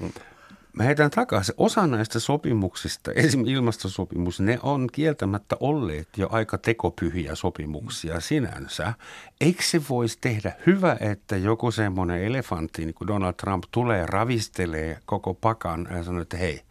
Mä 0.79 0.85
heitän 0.85 1.11
takaisin. 1.11 1.55
Osa 1.57 1.87
näistä 1.87 2.19
sopimuksista, 2.19 3.11
esimerkiksi 3.11 3.53
ilmastosopimus, 3.53 4.39
ne 4.39 4.59
on 4.63 4.87
kieltämättä 4.91 5.55
olleet 5.59 6.07
jo 6.17 6.27
aika 6.31 6.57
tekopyhiä 6.57 7.35
sopimuksia 7.35 8.19
sinänsä. 8.19 8.93
Eikö 9.41 9.63
se 9.63 9.81
voisi 9.89 10.17
tehdä 10.21 10.55
hyvä, 10.65 10.97
että 10.99 11.37
joku 11.37 11.71
semmoinen 11.71 12.23
elefantti, 12.23 12.85
niin 12.85 12.93
kuin 12.93 13.07
Donald 13.07 13.33
Trump, 13.33 13.63
tulee 13.71 14.05
ravistelee 14.05 14.99
koko 15.05 15.33
pakan 15.33 15.87
ja 15.91 16.03
sanoo, 16.03 16.21
että 16.21 16.37
hei, 16.37 16.61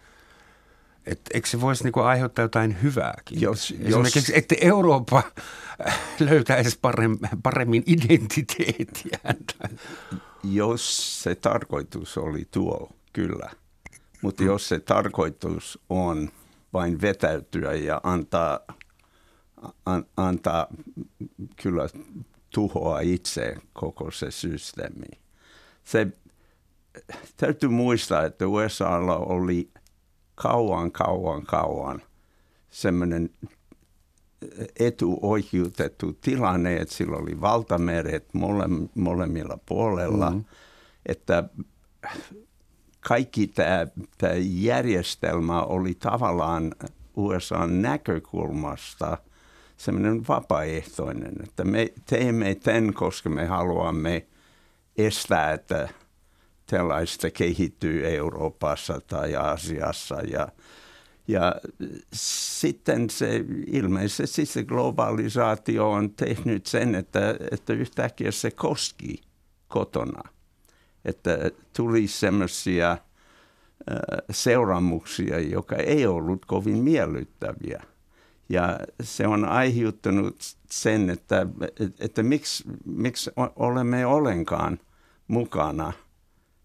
et 1.06 1.20
eikö 1.34 1.48
se 1.48 1.60
voisi 1.60 1.84
niinku 1.84 2.00
aiheuttaa 2.00 2.44
jotain 2.44 2.82
hyvääkin? 2.82 3.40
Jos, 3.40 3.74
Esimerkiksi, 3.80 4.32
jos... 4.32 4.38
että 4.38 4.54
Eurooppa 4.60 5.22
löytäisi 6.30 6.78
paremmin 7.42 7.82
identiteettiä. 7.86 9.18
Jos 10.44 11.22
se 11.22 11.34
tarkoitus 11.34 12.18
oli 12.18 12.48
tuo, 12.50 12.90
kyllä– 13.12 13.50
mutta 14.22 14.44
jos 14.44 14.68
se 14.68 14.80
tarkoitus 14.80 15.78
on 15.88 16.30
vain 16.72 17.00
vetäytyä 17.00 17.72
ja 17.74 18.00
antaa, 18.02 18.60
an, 19.86 20.04
antaa 20.16 20.66
kyllä 21.62 21.88
tuhoa 22.54 23.00
itse 23.00 23.56
koko 23.72 24.10
se 24.10 24.30
systeemi. 24.30 25.06
Se, 25.84 26.06
täytyy 27.36 27.68
muistaa, 27.68 28.24
että 28.24 28.46
USAlla 28.48 29.16
oli 29.16 29.70
kauan, 30.34 30.92
kauan, 30.92 31.42
kauan 31.42 32.02
semmoinen 32.70 33.30
etuoikeutettu 34.80 36.12
tilanne, 36.12 36.76
että 36.76 36.94
sillä 36.94 37.16
oli 37.16 37.40
valtameret 37.40 38.34
mole, 38.34 38.64
molemmilla 38.94 39.58
puolella, 39.66 40.30
mm-hmm. 40.30 40.44
että 41.06 41.44
kaikki 43.08 43.46
tämä, 43.46 43.86
tämä 44.18 44.32
järjestelmä 44.38 45.62
oli 45.62 45.94
tavallaan 45.94 46.74
USA 47.16 47.66
näkökulmasta 47.66 49.18
semmoinen 49.76 50.28
vapaaehtoinen, 50.28 51.32
että 51.42 51.64
me 51.64 51.92
teemme 52.06 52.54
tämän, 52.54 52.94
koska 52.94 53.30
me 53.30 53.46
haluamme 53.46 54.26
estää, 54.98 55.52
että 55.52 55.88
tällaista 56.66 57.30
kehittyy 57.30 58.06
Euroopassa 58.06 59.00
tai 59.06 59.36
Aasiassa 59.36 60.20
ja 60.20 60.48
ja 61.28 61.54
sitten 62.12 63.10
se 63.10 63.44
ilmeisesti 63.66 64.46
se 64.46 64.64
globalisaatio 64.64 65.90
on 65.90 66.10
tehnyt 66.10 66.66
sen, 66.66 66.94
että, 66.94 67.36
että 67.50 67.72
yhtäkkiä 67.72 68.30
se 68.30 68.50
koski 68.50 69.20
kotona. 69.68 70.37
Että 71.08 71.50
tuli 71.76 72.06
semmoisia 72.06 72.98
seuraamuksia, 74.30 75.40
joka 75.40 75.76
ei 75.76 76.06
ollut 76.06 76.44
kovin 76.44 76.76
miellyttäviä. 76.76 77.82
Ja 78.48 78.78
se 79.02 79.26
on 79.26 79.44
aiheuttanut 79.44 80.36
sen, 80.70 81.10
että, 81.10 81.46
että 82.00 82.22
miksi, 82.22 82.64
miksi 82.84 83.30
olemme 83.56 84.06
ollenkaan 84.06 84.78
mukana 85.28 85.92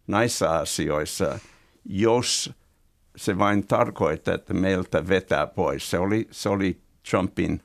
näissä 0.07 0.51
asioissa, 0.51 1.39
jos– 1.85 2.49
se 3.15 3.37
vain 3.37 3.67
tarkoittaa, 3.67 4.33
että 4.33 4.53
meiltä 4.53 5.07
vetää 5.07 5.47
pois. 5.47 5.89
Se 5.89 5.99
oli, 5.99 6.27
se 6.31 6.49
oli 6.49 6.81
Trumpin 7.09 7.61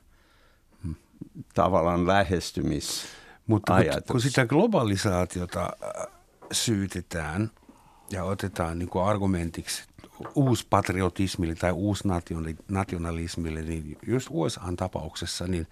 tavallaan 1.53 2.07
lähestymis. 2.07 3.05
Mutta 3.47 3.73
kun, 3.73 4.01
kun 4.11 4.21
sitä 4.21 4.45
globalisaatiota 4.45 5.61
äh, 5.83 6.07
syytetään 6.51 7.51
ja 8.11 8.23
otetaan 8.23 8.79
niin 8.79 8.89
kuin 8.89 9.05
argumentiksi 9.05 9.83
uuspatriotismille 10.35 11.55
tai 11.55 11.71
uusnationalismille, 11.71 13.61
niin 13.61 13.97
just 14.07 14.27
USAn 14.31 14.75
tapauksessa, 14.75 15.47
niin 15.47 15.67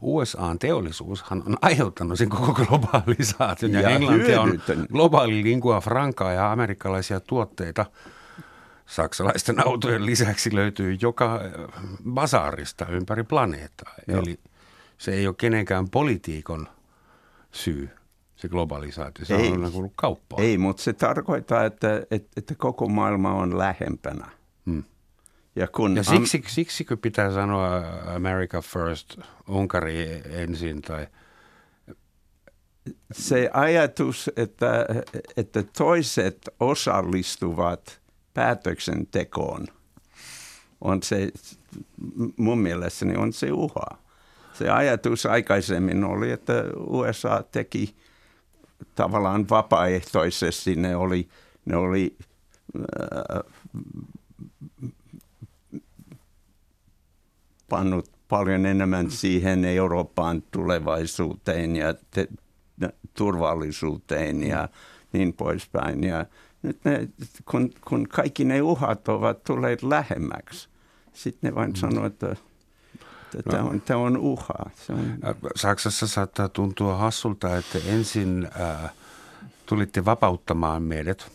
USAn 0.00 0.58
teollisuushan 0.58 1.42
on 1.46 1.56
aiheuttanut 1.62 2.18
sen 2.18 2.28
koko 2.28 2.52
globalisaation 2.52 3.72
ja, 3.72 3.80
ja 3.80 3.88
Englanti 3.88 4.34
on 4.34 4.60
globaali 4.92 5.42
lingua 5.42 5.80
franca 5.80 6.32
ja 6.32 6.52
amerikkalaisia 6.52 7.20
tuotteita– 7.20 7.86
saksalaisten 8.86 9.66
autojen 9.66 10.06
lisäksi 10.06 10.54
löytyy 10.54 10.96
joka 11.00 11.34
äh, 11.34 11.82
basaarista 12.10 12.86
ympäri 12.86 13.24
planeettaa. 13.24 13.94
Joo. 14.08 14.22
Eli 14.22 14.40
se 14.98 15.12
ei 15.12 15.26
ole 15.26 15.34
kenenkään 15.38 15.88
politiikon 15.88 16.68
syy, 17.52 17.90
se 18.36 18.48
globalisaatio. 18.48 19.24
Se 19.24 19.36
ei, 19.36 19.52
on 19.52 19.62
niin 19.62 19.92
kauppaa. 19.94 20.38
Ei, 20.40 20.58
mutta 20.58 20.82
se 20.82 20.92
tarkoittaa, 20.92 21.64
että, 21.64 22.02
että, 22.10 22.28
että 22.36 22.54
koko 22.54 22.88
maailma 22.88 23.34
on 23.34 23.58
lähempänä. 23.58 24.30
Hmm. 24.66 24.84
Ja, 25.56 25.68
kun 25.68 25.96
ja 25.96 26.02
siksi, 26.02 26.36
am- 26.38 26.44
siksikö 26.46 26.96
pitää 26.96 27.32
sanoa 27.32 27.82
America 28.14 28.60
first, 28.60 29.18
Unkari 29.48 30.22
ensin 30.24 30.82
tai... 30.82 31.06
Se 33.12 33.50
ajatus, 33.52 34.30
että, 34.36 34.86
että 35.36 35.62
toiset 35.62 36.48
osallistuvat– 36.60 38.00
päätöksentekoon 38.36 39.66
on 40.80 41.02
se, 41.02 41.30
mun 42.36 42.58
mielestäni 42.58 43.16
on 43.16 43.32
se 43.32 43.52
uha. 43.52 43.98
Se 44.52 44.70
ajatus 44.70 45.26
aikaisemmin 45.26 46.04
oli, 46.04 46.30
että 46.30 46.64
USA 46.76 47.44
teki 47.50 47.96
tavallaan 48.94 49.48
vapaaehtoisesti, 49.50 50.76
ne 50.76 50.96
oli, 50.96 51.28
ne 51.64 51.76
oli 51.76 52.16
äh, 52.76 53.52
pannut 57.68 58.10
paljon 58.28 58.66
enemmän 58.66 59.10
siihen 59.10 59.64
Euroopan 59.64 60.42
tulevaisuuteen 60.50 61.76
ja 61.76 61.94
te, 62.10 62.28
turvallisuuteen 63.14 64.48
ja 64.48 64.68
niin 65.12 65.32
poispäin. 65.32 66.04
Ja 66.04 66.26
nyt 66.62 66.84
ne, 66.84 67.08
kun, 67.50 67.70
kun 67.88 68.08
kaikki 68.08 68.44
ne 68.44 68.62
uhat 68.62 69.08
ovat 69.08 69.44
tulleet 69.44 69.82
lähemmäksi, 69.82 70.68
sitten 71.12 71.50
ne 71.50 71.54
vain 71.54 71.70
mm. 71.70 71.76
sanoo, 71.76 72.06
että 72.06 72.36
no. 73.34 73.42
Tämä 73.50 73.62
on, 73.62 73.80
tämä 73.80 74.00
on 74.00 74.16
uha. 74.16 74.70
Se 74.74 74.92
on... 74.92 75.18
Saksassa 75.56 76.06
saattaa 76.06 76.48
tuntua 76.48 76.96
hassulta, 76.96 77.56
että 77.56 77.78
ensin 77.86 78.48
äh, 78.60 78.92
tulitte 79.66 80.04
vapauttamaan 80.04 80.82
meidät 80.82 81.32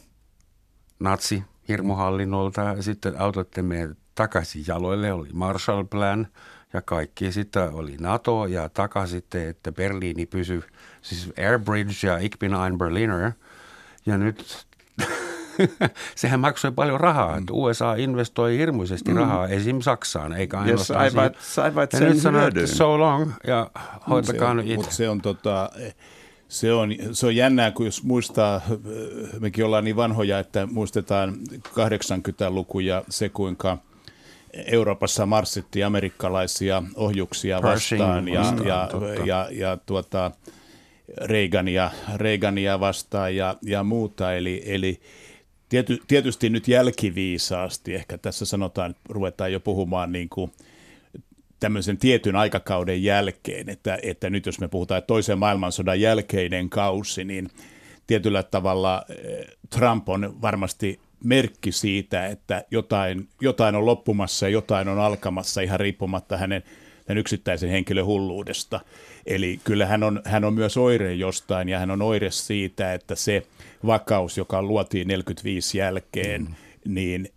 natsi 1.00 1.44
hirmuhallinnolta 1.68 2.62
ja 2.62 2.84
sitten 2.84 3.22
autatte 3.22 3.62
meidät 3.62 3.98
takaisin 4.16 4.64
jaloille. 4.68 5.14
Oli 5.14 5.30
Marshall 5.34 5.84
Plan 5.84 6.28
ja 6.74 6.82
kaikki. 6.82 7.32
Sitten 7.32 7.74
oli 7.74 7.98
NATO 8.00 8.46
ja 8.46 8.70
takasitte, 8.70 9.50
että 9.50 9.72
Berliini 9.72 10.26
pysyi, 10.26 10.62
siis 11.02 11.34
Airbridge 11.38 12.08
ja 12.08 12.18
Ich 12.18 12.40
bin 12.40 12.54
ein 12.54 12.78
Berliner. 12.78 13.32
Ja 14.06 14.18
nyt 14.18 14.68
sehän 16.16 16.40
maksoi 16.40 16.72
paljon 16.72 17.00
rahaa. 17.00 17.40
Mm. 17.40 17.46
USA 17.52 17.96
investoi 17.96 18.58
hirmuisesti 18.58 19.12
mm. 19.12 19.18
rahaa 19.18 19.48
esim. 19.48 19.82
Saksaan, 19.82 20.34
eikä 20.34 20.60
ainoastaan 20.60 21.06
ja 21.06 21.12
saivat, 21.12 21.38
saivat 21.42 21.92
sen 21.92 22.10
nyt 22.10 22.18
sanoo, 22.18 22.48
että 22.48 22.68
so 22.68 23.00
long 23.00 23.32
ja 23.48 23.72
hoitakaa 24.10 24.54
nyt 24.54 24.66
itse. 24.66 24.76
Mutta 24.76 24.92
se 24.96 25.10
on 25.10 25.22
tota, 25.22 25.70
se 26.48 26.74
on, 26.74 26.96
se 27.12 27.26
on 27.26 27.36
jännää, 27.36 27.72
kun 27.72 27.86
jos 27.86 28.04
muistaa, 28.04 28.62
mekin 29.40 29.66
ollaan 29.66 29.84
niin 29.84 29.96
vanhoja, 29.96 30.40
että 30.40 30.66
muistetaan 30.72 31.36
80-luku 31.68 32.80
ja 32.80 33.04
se, 33.10 33.30
kuinka 33.30 33.78
Euroopassa 34.54 35.26
marssittiin 35.26 35.86
amerikkalaisia 35.86 36.84
ohjuksia 36.96 37.62
vastaan 37.62 38.28
ja, 38.28 38.40
vastaan, 38.40 38.68
ja, 38.68 38.90
ja, 39.16 39.26
ja, 39.26 39.48
ja 39.52 39.78
tuota, 39.86 40.32
Reagania, 41.18 41.92
Reagania 42.16 42.80
vastaan 42.80 43.36
ja, 43.36 43.56
ja 43.62 43.84
muuta. 43.84 44.34
Eli, 44.34 44.64
eli 44.66 45.00
Tiety, 45.72 46.02
tietysti 46.08 46.50
nyt 46.50 46.68
jälkiviisaasti, 46.68 47.96
ehkä 47.96 48.18
tässä 48.18 48.46
sanotaan, 48.46 48.92
että 48.92 49.02
ruvetaan 49.10 49.52
jo 49.52 49.60
puhumaan 49.60 50.12
niin 50.12 50.30
kuin 50.30 50.52
tämmöisen 51.60 51.98
tietyn 51.98 52.36
aikakauden 52.36 53.04
jälkeen, 53.04 53.70
että, 53.70 54.00
että 54.04 54.30
nyt 54.30 54.46
jos 54.46 54.60
me 54.60 54.68
puhutaan 54.68 54.98
että 54.98 55.08
toisen 55.08 55.40
maailmansodan 55.40 56.02
jälkeinen 56.02 56.70
kausi, 56.70 57.24
niin 57.24 57.50
tietyllä 58.08 58.44
tavalla 58.44 59.06
eh, 59.10 59.46
Trump 59.70 60.10
on 60.10 60.42
varmasti 60.42 61.00
merkki 61.24 61.72
siitä, 61.72 62.28
että 62.28 62.64
jotain, 62.72 63.30
jotain 63.42 63.76
on 63.76 63.86
loppumassa 63.86 64.46
ja 64.46 64.50
jotain 64.50 64.88
on 64.88 65.00
alkamassa 65.00 65.62
ihan 65.62 65.80
riippumatta 65.80 66.38
hänen 66.38 66.64
tämän 67.06 67.18
yksittäisen 67.18 67.70
henkilön 67.70 68.06
hulluudesta. 68.06 68.80
Eli 69.26 69.60
kyllä 69.64 69.86
hän 69.86 70.04
on, 70.04 70.22
hän 70.26 70.44
on 70.44 70.54
myös 70.54 70.78
oire 70.78 71.14
jostain 71.14 71.70
ja 71.70 71.80
hän 71.80 71.92
on 71.92 72.02
oire 72.02 72.32
siitä, 72.32 72.94
että 72.94 73.16
se 73.16 73.44
vakaus, 73.86 74.38
joka 74.38 74.64
luotiin 74.64 75.08
45 75.08 75.78
jälkeen, 75.78 76.42
mm. 76.42 76.56
niin 76.94 77.30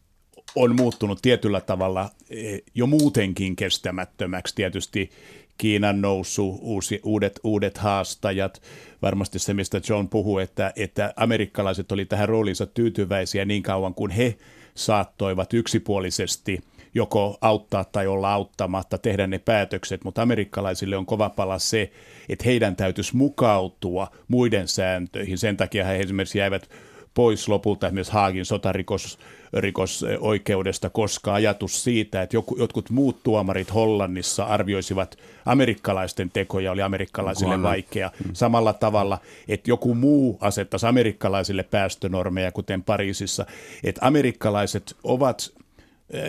on 0.55 0.77
muuttunut 0.77 1.19
tietyllä 1.23 1.61
tavalla 1.61 2.11
e, 2.31 2.59
jo 2.75 2.87
muutenkin 2.87 3.57
kestämättömäksi. 3.57 4.55
Tietysti 4.55 5.11
Kiinan 5.59 6.01
nousu, 6.01 6.59
uusi, 6.63 7.01
uudet, 7.03 7.41
uudet 7.45 7.79
haastajat, 7.79 8.63
varmasti 9.03 9.39
se, 9.39 9.55
mistä 9.55 9.81
John 9.89 10.09
puhuu, 10.09 10.39
että, 10.39 10.73
että 10.77 11.13
amerikkalaiset 11.17 11.93
oli 11.93 12.05
tähän 12.05 12.29
rooliinsa 12.29 12.67
tyytyväisiä 12.67 13.45
niin 13.45 13.63
kauan 13.63 13.95
kuin 13.95 14.11
he 14.11 14.37
saattoivat 14.75 15.55
yksipuolisesti– 15.55 16.61
joko 16.95 17.39
auttaa 17.41 17.85
tai 17.85 18.07
olla 18.07 18.35
auttamatta, 18.35 18.99
tehdä 18.99 19.27
ne 19.27 19.39
päätökset, 19.39 20.05
mutta 20.05 20.23
amerikkalaisille 20.23 20.97
on 20.97 21.07
kova 21.07 21.31
pala 21.31 21.59
se, 21.59 21.91
että 22.29 22.45
heidän 22.45 22.77
täytyisi 22.77 23.17
mukautua 23.17 24.09
muiden 24.29 24.69
sääntöihin. 24.69 25.39
Sen 25.39 25.57
takia 25.57 25.85
he 25.85 26.01
esimerkiksi 26.01 26.39
jäivät 26.39 26.69
pois 27.15 27.49
lopulta 27.49 27.87
esimerkiksi 27.87 28.13
Haagin 28.13 28.45
sotarikosoikeudesta, 28.45 30.91
koska 30.91 31.35
ajatus 31.35 31.85
siitä, 31.85 32.23
että 32.23 32.37
joku, 32.37 32.57
jotkut 32.59 32.91
muut 32.91 33.23
tuomarit 33.23 33.75
Hollannissa 33.75 34.45
arvioisivat 34.45 35.19
amerikkalaisten 35.47 36.31
tekoja, 36.31 36.73
oli 36.73 36.83
amerikkalaisille 36.83 37.63
vaikea. 37.63 38.11
Mm. 38.25 38.31
Samalla 38.33 38.73
tavalla, 38.73 39.19
että 39.49 39.71
joku 39.71 39.95
muu 39.95 40.39
asettaisi 40.41 40.87
amerikkalaisille 40.87 41.63
päästönormeja, 41.63 42.53
kuten 42.53 42.83
Pariisissa. 42.83 43.47
Että 43.85 44.07
amerikkalaiset 44.07 44.97
ovat 45.05 45.53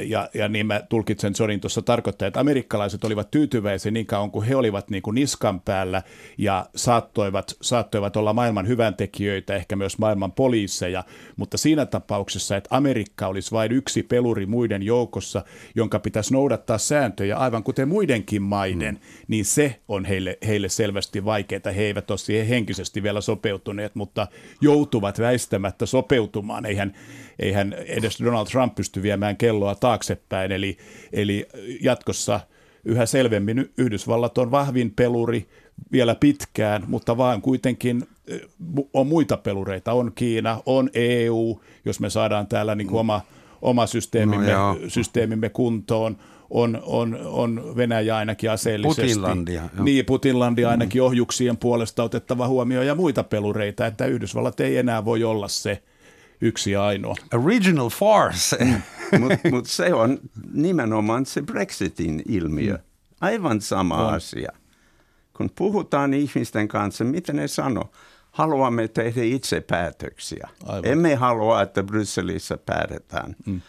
ja, 0.08 0.30
ja 0.34 0.48
niin 0.48 0.68
mä 0.68 0.82
tulkitsen 0.90 1.34
Johnin 1.40 1.62
tuossa 1.62 1.82
tarkoittaa, 1.82 2.28
että 2.28 2.40
amerikkalaiset 2.40 3.04
olivat 3.04 3.32
tyytyväisiä 3.32 3.92
niin 3.92 4.06
kauan 4.06 4.32
kuin 4.32 4.48
he 4.48 4.56
olivat 4.56 4.90
niin 4.90 5.02
kuin 5.02 5.16
niskan 5.16 5.62
päällä 5.62 6.04
ja 6.38 6.66
saattoivat, 6.76 7.56
saattoivat 7.62 8.18
olla 8.18 8.34
maailman 8.34 8.68
hyväntekijöitä, 8.68 9.56
ehkä 9.56 9.76
myös 9.76 9.98
maailman 9.98 10.32
poliiseja, 10.32 11.04
mutta 11.36 11.58
siinä 11.58 11.86
tapauksessa, 11.86 12.58
että 12.58 12.76
Amerikka 12.76 13.28
olisi 13.28 13.52
vain 13.52 13.72
yksi 13.72 14.04
peluri 14.04 14.46
muiden 14.46 14.84
joukossa, 14.84 15.44
jonka 15.76 16.00
pitäisi 16.00 16.34
noudattaa 16.34 16.78
sääntöjä 16.78 17.38
aivan 17.38 17.64
kuten 17.64 17.88
muidenkin 17.88 18.42
maiden, 18.42 18.96
mm. 18.96 19.26
niin 19.28 19.46
se 19.46 19.80
on 19.88 20.06
heille, 20.06 20.38
heille 20.48 20.70
selvästi 20.70 21.26
vaikeaa. 21.26 21.72
He 21.76 21.84
eivät 21.84 22.12
ole 22.12 22.18
siihen 22.18 22.48
henkisesti 22.48 23.04
vielä 23.04 23.22
sopeutuneet, 23.22 23.96
mutta 23.96 24.28
joutuvat 24.62 25.20
väistämättä 25.20 25.86
sopeutumaan. 25.86 26.66
Eihän, 26.66 26.94
eihän 27.40 27.74
edes 27.74 28.20
Donald 28.24 28.48
Trump 28.48 28.76
pysty 28.76 29.04
viemään 29.04 29.38
kelloa 29.38 29.75
taaksepäin, 29.76 30.52
eli, 30.52 30.78
eli 31.14 31.48
jatkossa 31.82 32.40
yhä 32.86 33.06
selvemmin 33.06 33.72
Yhdysvallat 33.78 34.38
on 34.38 34.52
vahvin 34.52 34.92
peluri 34.92 35.48
vielä 35.92 36.16
pitkään, 36.16 36.84
mutta 36.88 37.18
vaan 37.18 37.42
kuitenkin 37.42 38.08
eh, 38.28 38.42
on 38.94 39.08
muita 39.08 39.38
pelureita, 39.38 39.94
on 39.94 40.12
Kiina, 40.16 40.62
on 40.66 40.90
EU, 40.94 41.62
jos 41.86 42.00
me 42.00 42.10
saadaan 42.10 42.48
täällä 42.48 42.76
niin 42.76 42.88
kuin 42.88 43.00
oma, 43.00 43.22
oma 43.62 43.88
systeemimme, 43.88 44.52
no 44.52 44.78
systeemimme 44.88 45.50
kuntoon, 45.50 46.18
on, 46.50 46.82
on, 46.86 47.20
on 47.26 47.74
Venäjä 47.76 48.18
ainakin 48.18 48.52
aseellisesti. 48.52 49.02
Putinlandia. 49.02 49.62
Jo. 49.78 49.84
Niin, 49.84 50.06
Putinlandia 50.06 50.70
ainakin 50.70 51.02
mm. 51.02 51.06
ohjuksien 51.06 51.58
puolesta 51.58 52.04
otettava 52.04 52.48
huomioon 52.48 52.88
ja 52.88 52.96
muita 52.96 53.24
pelureita, 53.24 53.86
että 53.86 54.06
Yhdysvallat 54.06 54.60
ei 54.60 54.78
enää 54.78 55.06
voi 55.06 55.24
olla 55.24 55.48
se 55.48 55.84
yksi 56.42 56.72
ja 56.72 56.86
ainoa. 56.86 57.16
Original 57.34 57.90
farce. 57.90 58.58
Mm. 58.66 58.82
Mutta 59.20 59.50
mut 59.52 59.66
se 59.68 59.94
on 59.94 60.20
nimenomaan 60.54 61.26
se 61.26 61.42
Brexitin 61.42 62.24
ilmiö. 62.28 62.74
Mm. 62.74 62.84
Aivan 63.22 63.62
sama 63.62 64.08
on. 64.08 64.14
asia. 64.14 64.52
Kun 65.38 65.50
puhutaan 65.56 66.14
ihmisten 66.14 66.68
kanssa, 66.68 67.04
mitä 67.04 67.34
ne 67.34 67.48
sanoo? 67.48 67.92
Haluamme 68.32 68.88
tehdä 68.88 69.24
itse 69.24 69.62
päätöksiä. 69.62 70.50
Aivan. 70.66 70.92
Emme 70.92 71.16
halua, 71.16 71.62
että 71.62 71.84
Brysselissä 71.84 72.58
päätetään. 72.58 73.36
Mm. 73.46 73.62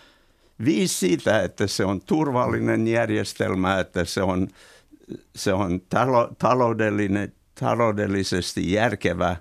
Viisi 0.65 0.95
siitä, 0.95 1.43
että 1.43 1.67
se 1.67 1.85
on 1.85 2.01
turvallinen 2.01 2.89
järjestelmä, 2.89 3.79
että 3.79 4.05
se 4.05 4.23
on, 4.23 4.49
se 5.37 5.53
on 5.53 5.81
talo, 5.89 6.31
taloudellinen, 6.39 7.33
taloudellisesti 7.61 8.73
järkevä. 8.73 9.37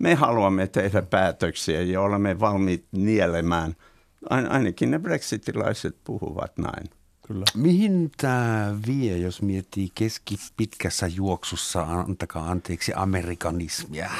Me 0.00 0.14
haluamme 0.14 0.66
tehdä 0.66 1.02
päätöksiä 1.02 1.82
ja 1.82 2.00
olemme 2.00 2.40
valmiit 2.40 2.84
nielemään. 2.92 3.76
Ainakin 4.30 4.90
ne 4.90 4.98
brexitilaiset 4.98 5.96
puhuvat 6.04 6.58
näin. 6.58 6.90
Kyllä. 7.26 7.44
Mihin 7.54 8.10
tämä 8.16 8.74
vie, 8.86 9.16
jos 9.16 9.42
miettii 9.42 9.88
keskipitkässä 9.94 11.06
juoksussa, 11.06 11.82
antakaa 11.82 12.50
anteeksi, 12.50 12.92
amerikanismia? 12.96 14.10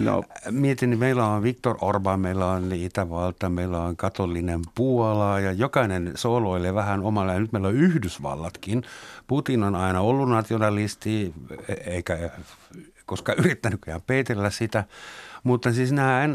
No. 0.00 0.22
Mietin, 0.50 0.90
niin 0.90 0.98
meillä 0.98 1.26
on 1.26 1.42
Viktor 1.42 1.76
Orban, 1.80 2.20
meillä 2.20 2.46
on 2.46 2.72
Itävalta, 2.72 3.48
meillä 3.48 3.80
on 3.80 3.96
katolinen 3.96 4.60
Puola 4.74 5.40
ja 5.40 5.52
jokainen 5.52 6.12
sooloilee 6.14 6.74
vähän 6.74 7.02
omalla. 7.02 7.32
Ja 7.32 7.40
nyt 7.40 7.52
meillä 7.52 7.68
on 7.68 7.74
Yhdysvallatkin. 7.74 8.82
Putin 9.26 9.62
on 9.62 9.74
aina 9.74 10.00
ollut 10.00 10.28
nationalisti, 10.28 11.34
eikä 11.86 12.30
koska 13.06 13.34
yrittänytkään 13.38 14.02
peitellä 14.06 14.50
sitä. 14.50 14.84
Mutta 15.42 15.72
siis 15.72 15.92
nämä 15.92 16.28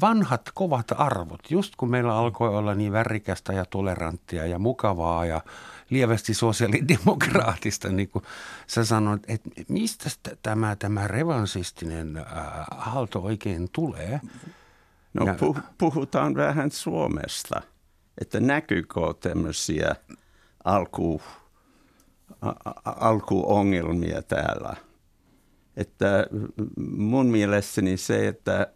vanhat 0.00 0.50
kovat 0.54 0.86
arvot, 0.96 1.50
just 1.50 1.76
kun 1.76 1.90
meillä 1.90 2.16
alkoi 2.16 2.56
olla 2.56 2.74
niin 2.74 2.92
värikästä 2.92 3.52
ja 3.52 3.64
toleranttia 3.64 4.46
ja 4.46 4.58
mukavaa 4.58 5.26
ja 5.26 5.40
lievästi 5.90 6.34
sosiaalidemokraatista, 6.34 7.88
niin 7.88 8.08
kuin 8.08 8.24
sä 8.66 8.84
sanoit, 8.84 9.22
että 9.28 9.50
mistä 9.68 10.10
tämä, 10.42 10.76
tämä 10.76 11.08
revansistinen 11.08 12.16
äh, 12.16 12.24
halto 12.70 13.22
oikein 13.22 13.68
tulee? 13.72 14.20
No 15.14 15.26
ja, 15.26 15.34
puhutaan 15.78 16.34
vähän 16.34 16.70
Suomesta, 16.70 17.62
että 18.20 18.40
näkyykö 18.40 19.00
tämmöisiä 19.20 19.94
alku, 20.64 21.22
alkuongelmia 22.84 24.22
täällä– 24.22 24.76
että 25.80 26.26
mun 26.86 27.26
mielestäni 27.26 27.96
se, 27.96 28.28
että, 28.28 28.72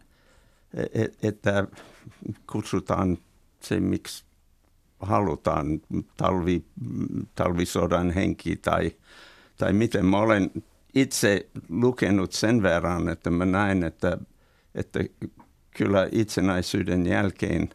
että 1.23 1.67
kutsutaan 2.53 3.19
se, 3.61 3.81
miksi 3.81 4.25
halutaan 5.01 5.81
talvi, 6.17 6.65
talvisodan 7.35 8.11
henki 8.11 8.57
tai, 8.57 8.93
tai 9.57 9.73
miten 9.73 10.07
mä 10.07 10.19
olen 10.19 10.51
itse 10.95 11.49
lukenut 11.69 12.33
sen 12.33 12.63
verran, 12.63 13.09
että 13.09 13.31
mä 13.31 13.45
näen, 13.45 13.85
että, 13.85 14.19
että 14.75 15.01
kyllä 15.77 16.09
itsenäisyyden 16.13 17.07
jälkeen 17.07 17.71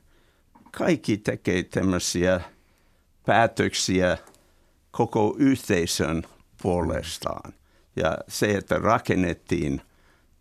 kaikki 0.72 1.18
tekee 1.18 1.64
tämmöisiä 1.64 2.42
päätöksiä 3.26 4.18
koko 4.92 5.36
yhteisön 5.40 6.24
puolestaan. 6.62 7.54
Ja 8.00 8.18
se, 8.28 8.52
että 8.52 8.78
rakennettiin 8.78 9.82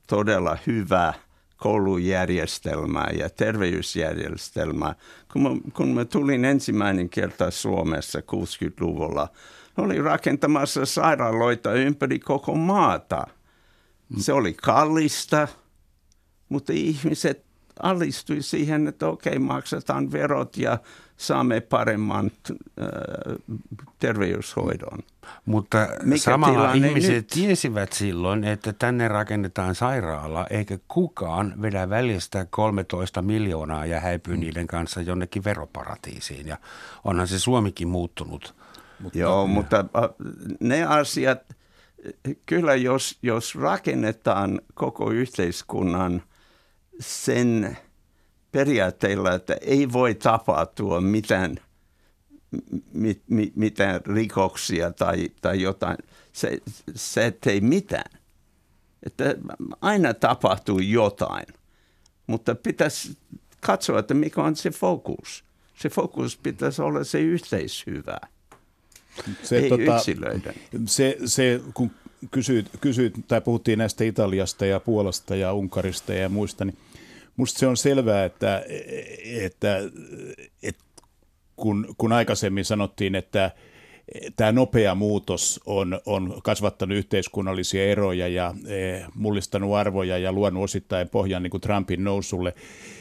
todella 0.07 0.59
hyvä 0.67 1.15
koulujärjestelmä 1.57 3.07
ja 3.19 3.31
terveysjärjestelmä. 3.31 4.95
Kun 5.33 5.43
mä, 5.43 5.49
kun 5.73 5.89
mä 5.89 6.05
tulin 6.05 6.45
ensimmäinen 6.45 7.09
kerta 7.09 7.51
Suomessa 7.51 8.19
60-luvulla, 8.19 9.29
oli 9.77 10.03
rakentamassa 10.03 10.87
sairaaloita 10.87 11.73
ympäri 11.73 12.19
koko 12.19 12.55
maata. 12.55 13.27
Se 14.19 14.33
oli 14.33 14.55
kallista, 14.55 15.49
mutta 16.49 16.73
ihmiset 16.73 17.47
alistui 17.83 18.43
siihen, 18.43 18.89
että 18.89 19.07
okei, 19.07 19.39
maksetaan 19.39 20.12
verot 20.12 20.57
ja 20.57 20.79
saamme 21.16 21.61
paremman 21.61 22.31
äh, 22.51 22.57
terveyshoidon. 23.99 24.99
Mutta 25.47 25.89
Mikä 26.03 26.22
samalla 26.22 26.72
ihmiset 26.72 27.14
nyt? 27.14 27.26
tiesivät 27.26 27.93
silloin, 27.93 28.45
että 28.45 28.72
tänne 28.72 29.09
rakennetaan 29.09 29.74
sairaala, 29.74 30.47
eikä 30.51 30.79
kukaan 30.89 31.62
vedä 31.62 31.91
välistä 31.91 32.47
13 32.51 33.22
miljoonaa 33.22 33.87
ja 33.87 34.01
häipy 34.01 34.35
mm. 34.35 34.41
niiden 34.41 34.66
kanssa 34.66 35.01
jonnekin 35.01 35.45
veroparatiisiin. 35.45 36.47
Ja 36.47 36.57
onhan 37.05 37.29
se 37.29 37.39
Suomikin 37.39 37.89
muuttunut. 37.89 38.55
Mutta, 39.01 39.18
Joo, 39.18 39.43
ja. 39.43 39.49
mutta 39.49 39.79
äh, 39.79 39.85
ne 40.61 40.85
asiat, 40.85 41.57
kyllä 42.47 42.74
jos, 42.74 43.18
jos 43.22 43.55
rakennetaan 43.55 44.61
koko 44.74 45.11
yhteiskunnan 45.11 46.22
sen 47.01 47.78
periaatteella, 48.53 49.34
että 49.34 49.57
ei 49.61 49.92
voi 49.92 50.14
tapahtua 50.14 51.01
mitään– 51.01 51.57
mit, 52.92 53.22
mit, 53.28 53.57
mitään 53.57 54.01
rikoksia 54.14 54.92
tai, 54.92 55.28
tai 55.40 55.62
jotain. 55.62 55.96
Se, 56.32 56.59
se 56.94 57.36
ei 57.46 57.61
mitään. 57.61 58.18
Että 59.03 59.34
aina 59.80 60.14
tapahtuu 60.14 60.78
jotain, 60.78 61.46
mutta 62.26 62.55
pitäisi 62.55 63.16
katsoa, 63.61 63.99
että 63.99 64.14
mikä 64.14 64.42
on 64.42 64.57
se 64.57 64.70
fokus. 64.70 65.44
Se 65.74 65.88
fokus 65.88 66.36
pitäisi 66.36 66.82
olla 66.82 67.05
se 67.05 67.20
yhteishyvä, 67.20 68.18
se, 69.42 69.59
ei 69.59 69.68
tota, 69.68 69.96
yksilöiden. 69.96 70.55
Se, 70.86 71.16
se, 71.24 71.61
kun 71.74 71.90
kysyit, 72.30 72.66
kysyit, 72.80 73.14
tai 73.28 73.40
puhuttiin 73.40 73.78
näistä 73.78 74.05
Italiasta 74.05 74.66
ja 74.66 74.80
Puolasta 74.80 75.36
ja 75.36 75.53
Unkarista 75.53 76.14
ja 76.14 76.28
muista, 76.28 76.64
niin 76.64 76.78
musta 77.39 77.59
se 77.59 77.66
on 77.66 77.76
selvää, 77.76 78.24
että, 78.24 78.64
että, 79.41 79.78
että 80.62 80.84
kun, 81.57 81.95
kun 81.99 82.12
aikaisemmin 82.12 82.64
sanottiin, 82.64 83.14
että 83.14 83.51
tämä 84.36 84.53
nopea 84.53 84.95
muutos 84.95 85.61
on, 85.66 86.01
on 86.07 86.41
kasvattanut 86.45 86.99
yhteiskunnallisia 86.99 87.84
eroja 87.84 88.28
ja 88.28 88.55
e, 88.66 89.05
mullistanut 89.14 89.74
arvoja 89.74 90.18
ja 90.18 90.32
luonut 90.32 90.64
osittain 90.64 91.09
pohjan 91.09 91.43
niin 91.43 91.51
kuin 91.51 91.61
Trumpin 91.61 92.05
nousulle, 92.05 92.55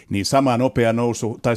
niin 0.09 0.25
sama 0.25 0.57
nopea, 0.57 0.93
nousu, 0.93 1.39
tai 1.41 1.53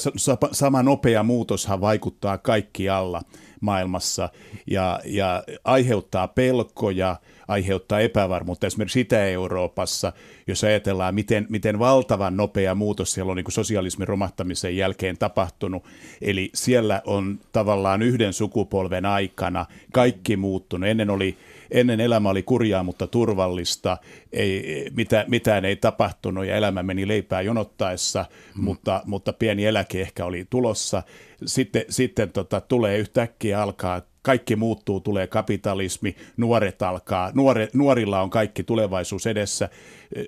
sama 0.53 0.83
nopea 0.83 1.23
muutoshan 1.23 1.81
vaikuttaa 1.81 2.39
kaikkialla 2.39 3.23
maailmassa 3.61 4.29
ja, 4.67 5.01
ja 5.05 5.43
aiheuttaa 5.65 6.29
pelkoja, 6.29 7.17
aiheuttaa 7.51 8.01
epävarmuutta 8.01 8.67
esimerkiksi 8.67 9.01
Itä-Euroopassa, 9.01 10.13
jos 10.47 10.65
ajatellaan, 10.65 11.15
miten, 11.15 11.47
miten 11.49 11.79
valtavan 11.79 12.37
nopea 12.37 12.75
muutos 12.75 13.13
siellä 13.13 13.31
on 13.31 13.37
niin 13.37 13.45
kuin 13.45 13.53
sosialismin 13.53 14.09
romahtamisen 14.09 14.77
jälkeen 14.77 15.19
tapahtunut. 15.19 15.85
Eli 16.23 16.51
siellä 16.55 17.03
on 17.07 17.39
tavallaan 17.53 18.03
yhden 18.03 18.33
sukupolven 18.33 19.07
aikana 19.07 19.67
kaikki 19.93 20.37
muuttunut. 20.37 20.89
Ennen 20.89 21.11
oli 21.11 21.37
ennen 21.71 22.01
elämä 22.01 22.31
oli 22.31 22.43
kurjaa, 22.43 22.83
mutta 22.83 23.07
turvallista, 23.07 23.99
ei, 24.33 24.91
mitä, 24.97 25.25
mitään 25.29 25.65
ei 25.65 25.77
tapahtunut 25.77 26.47
ja 26.47 26.57
elämä 26.57 26.83
meni 26.83 27.09
leipää 27.09 27.43
jonottaessa, 27.43 28.25
mm. 28.55 28.65
mutta, 28.65 29.03
mutta 29.07 29.33
pieni 29.33 29.67
eläke 29.67 30.01
ehkä 30.01 30.25
oli 30.25 30.47
tulossa. 30.51 31.03
Sitten, 31.47 31.85
sitten 31.89 32.33
tota, 32.33 32.61
tulee 32.61 32.99
yhtäkkiä 32.99 33.63
alkaa 33.63 34.03
kaikki 34.23 34.57
muuttuu, 34.57 35.01
tulee 35.01 35.27
kapitalismi, 35.27 36.17
nuoret 36.37 36.83
alkaa, 36.83 37.31
nuore, 37.35 37.69
nuorilla 37.75 38.21
on 38.21 38.31
kaikki 38.31 38.63
tulevaisuus 38.63 39.27
edessä. 39.27 39.69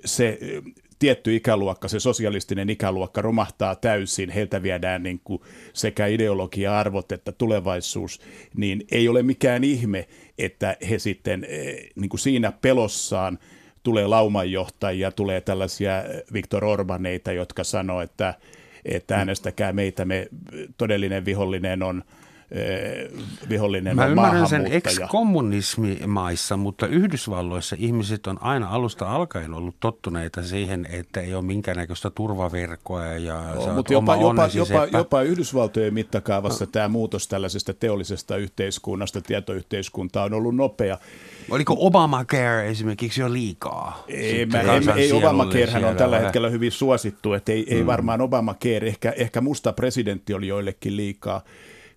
Se 0.04 0.38
tietty 0.98 1.36
ikäluokka, 1.36 1.88
se 1.88 2.00
sosialistinen 2.00 2.70
ikäluokka 2.70 3.22
romahtaa 3.22 3.76
täysin, 3.76 4.30
heiltä 4.30 4.62
viedään 4.62 5.02
niin 5.02 5.20
kuin 5.24 5.42
sekä 5.72 6.06
ideologia-arvot 6.06 7.12
että 7.12 7.32
tulevaisuus, 7.32 8.20
niin 8.56 8.84
ei 8.92 9.08
ole 9.08 9.22
mikään 9.22 9.64
ihme, 9.64 10.08
että 10.38 10.76
he 10.90 10.98
sitten 10.98 11.46
eh, 11.48 11.90
niin 11.96 12.08
kuin 12.08 12.20
siinä 12.20 12.52
pelossaan 12.52 13.38
tulee 13.82 14.06
laumanjohtajia, 14.06 15.12
tulee 15.12 15.40
tällaisia 15.40 15.92
Viktor 16.32 16.64
Orbaneita, 16.64 17.32
jotka 17.32 17.64
sanoo, 17.64 18.00
että, 18.00 18.34
että 18.84 19.16
äänestäkää 19.16 19.72
meitä, 19.72 20.04
me 20.04 20.28
todellinen 20.76 21.24
vihollinen 21.24 21.82
on– 21.82 22.02
Eh, 22.06 22.21
vihollinen 23.48 23.96
Mä 23.96 24.04
on 24.04 24.10
ymmärrän 24.10 24.48
sen 24.48 24.66
ex-kommunismimaissa, 24.66 26.56
mutta 26.56 26.86
Yhdysvalloissa 26.86 27.76
ihmiset 27.78 28.26
on 28.26 28.38
aina 28.42 28.68
alusta 28.68 29.10
alkaen 29.10 29.54
ollut 29.54 29.76
tottuneita 29.80 30.42
siihen, 30.42 30.86
että 30.90 31.20
ei 31.20 31.34
ole 31.34 31.42
minkäännäköistä 31.42 32.10
turvaverkkoa 32.10 33.04
ja 33.04 33.54
no, 33.54 33.74
mutta 33.74 33.92
jopa, 33.92 34.16
jopa, 34.16 34.48
jopa, 34.54 34.98
jopa 34.98 35.22
Yhdysvaltojen 35.22 35.94
mittakaavassa 35.94 36.64
no. 36.64 36.70
tämä 36.70 36.88
muutos 36.88 37.28
tällaisesta 37.28 37.74
teollisesta 37.74 38.36
yhteiskunnasta, 38.36 39.20
tietoyhteiskuntaa 39.20 40.24
on 40.24 40.34
ollut 40.34 40.56
nopea. 40.56 40.98
Oliko 41.50 41.76
Obamacare 41.78 42.68
esimerkiksi 42.68 43.20
jo 43.20 43.32
liikaa? 43.32 44.04
Ei, 44.08 44.46
mä, 44.46 44.60
ei, 44.60 44.80
ei 44.96 45.12
Obamacarehän 45.12 45.84
on 45.84 45.96
tällä 45.96 46.18
hetkellä 46.18 46.48
hyvin 46.50 46.72
suosittu, 46.72 47.32
että 47.32 47.52
ei, 47.52 47.66
mm. 47.70 47.76
ei 47.76 47.86
varmaan 47.86 48.20
Obamacare, 48.20 48.88
ehkä, 48.88 49.12
ehkä 49.16 49.40
musta 49.40 49.72
presidentti 49.72 50.34
oli 50.34 50.48
joillekin 50.48 50.96
liikaa 50.96 51.42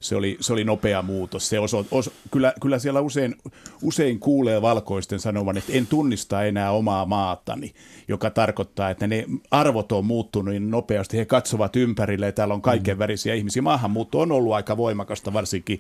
se 0.06 0.16
oli, 0.16 0.38
se 0.40 0.54
oli 0.54 0.64
nopea 0.64 1.02
muutos. 1.02 1.50
Se 1.50 1.60
oso, 1.60 1.86
os, 1.92 2.12
kyllä, 2.32 2.54
kyllä 2.62 2.80
siellä 2.80 3.00
usein, 3.02 3.36
usein 3.82 4.20
kuulee 4.20 4.62
valkoisten 4.62 5.20
sanovan, 5.20 5.58
että 5.58 5.74
en 5.74 5.88
tunnista 5.88 6.44
enää 6.44 6.72
omaa 6.72 7.06
maatani, 7.06 7.74
joka 8.08 8.30
tarkoittaa, 8.30 8.90
että 8.90 9.08
ne 9.08 9.26
arvot 9.52 9.92
on 9.92 10.06
muuttunut 10.06 10.54
niin 10.54 10.72
nopeasti. 10.72 11.18
He 11.18 11.26
katsovat 11.26 11.76
ympärille 11.76 12.26
ja 12.26 12.32
täällä 12.32 12.54
on 12.54 12.62
kaiken 12.62 13.00
värisiä 13.00 13.34
ihmisiä. 13.34 13.62
Maahanmuutto 13.62 14.20
on 14.20 14.32
ollut 14.32 14.54
aika 14.54 14.78
voimakasta, 14.78 15.34
varsinkin 15.34 15.80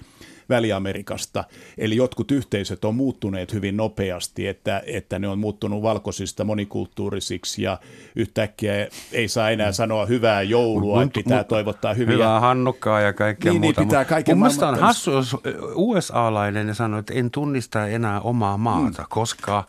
Väli-Amerikasta. 0.50 1.44
Eli 1.78 1.96
jotkut 1.96 2.32
yhteisöt 2.32 2.86
on 2.86 2.96
muuttuneet 2.96 3.54
hyvin 3.54 3.78
nopeasti, 3.78 4.48
että, 4.48 4.84
että 4.86 5.20
ne 5.20 5.28
on 5.28 5.40
muuttunut 5.40 5.82
valkoisista 5.82 6.44
monikulttuurisiksi 6.44 7.64
ja 7.64 7.78
yhtäkkiä 8.16 8.88
ei 9.12 9.28
saa 9.28 9.50
enää 9.50 9.70
mm. 9.70 9.74
sanoa 9.74 10.06
hyvää 10.06 10.42
joulua, 10.42 11.04
mut, 11.04 11.14
pitää 11.14 11.38
mut, 11.38 11.48
toivottaa 11.48 11.94
hyviä. 11.94 12.14
Hyvää 12.14 12.40
hannukkaa 12.40 13.02
ja 13.02 13.14
kaikkea 13.14 13.52
niin, 13.52 13.62
niin 13.62 13.68
muuta. 13.68 13.82
Niin, 13.82 13.88
pitää 13.88 14.06
kaiken 14.06 14.38
Mun 14.38 14.64
on 14.68 14.80
hassu, 14.80 15.12
jos 15.12 15.38
USA-lainen 15.76 16.76
sanoo, 16.76 17.00
että 17.00 17.14
en 17.14 17.32
tunnista 17.32 17.88
enää 17.88 18.22
omaa 18.22 18.58
maata, 18.58 19.02
mm. 19.02 19.08
koska 19.10 19.64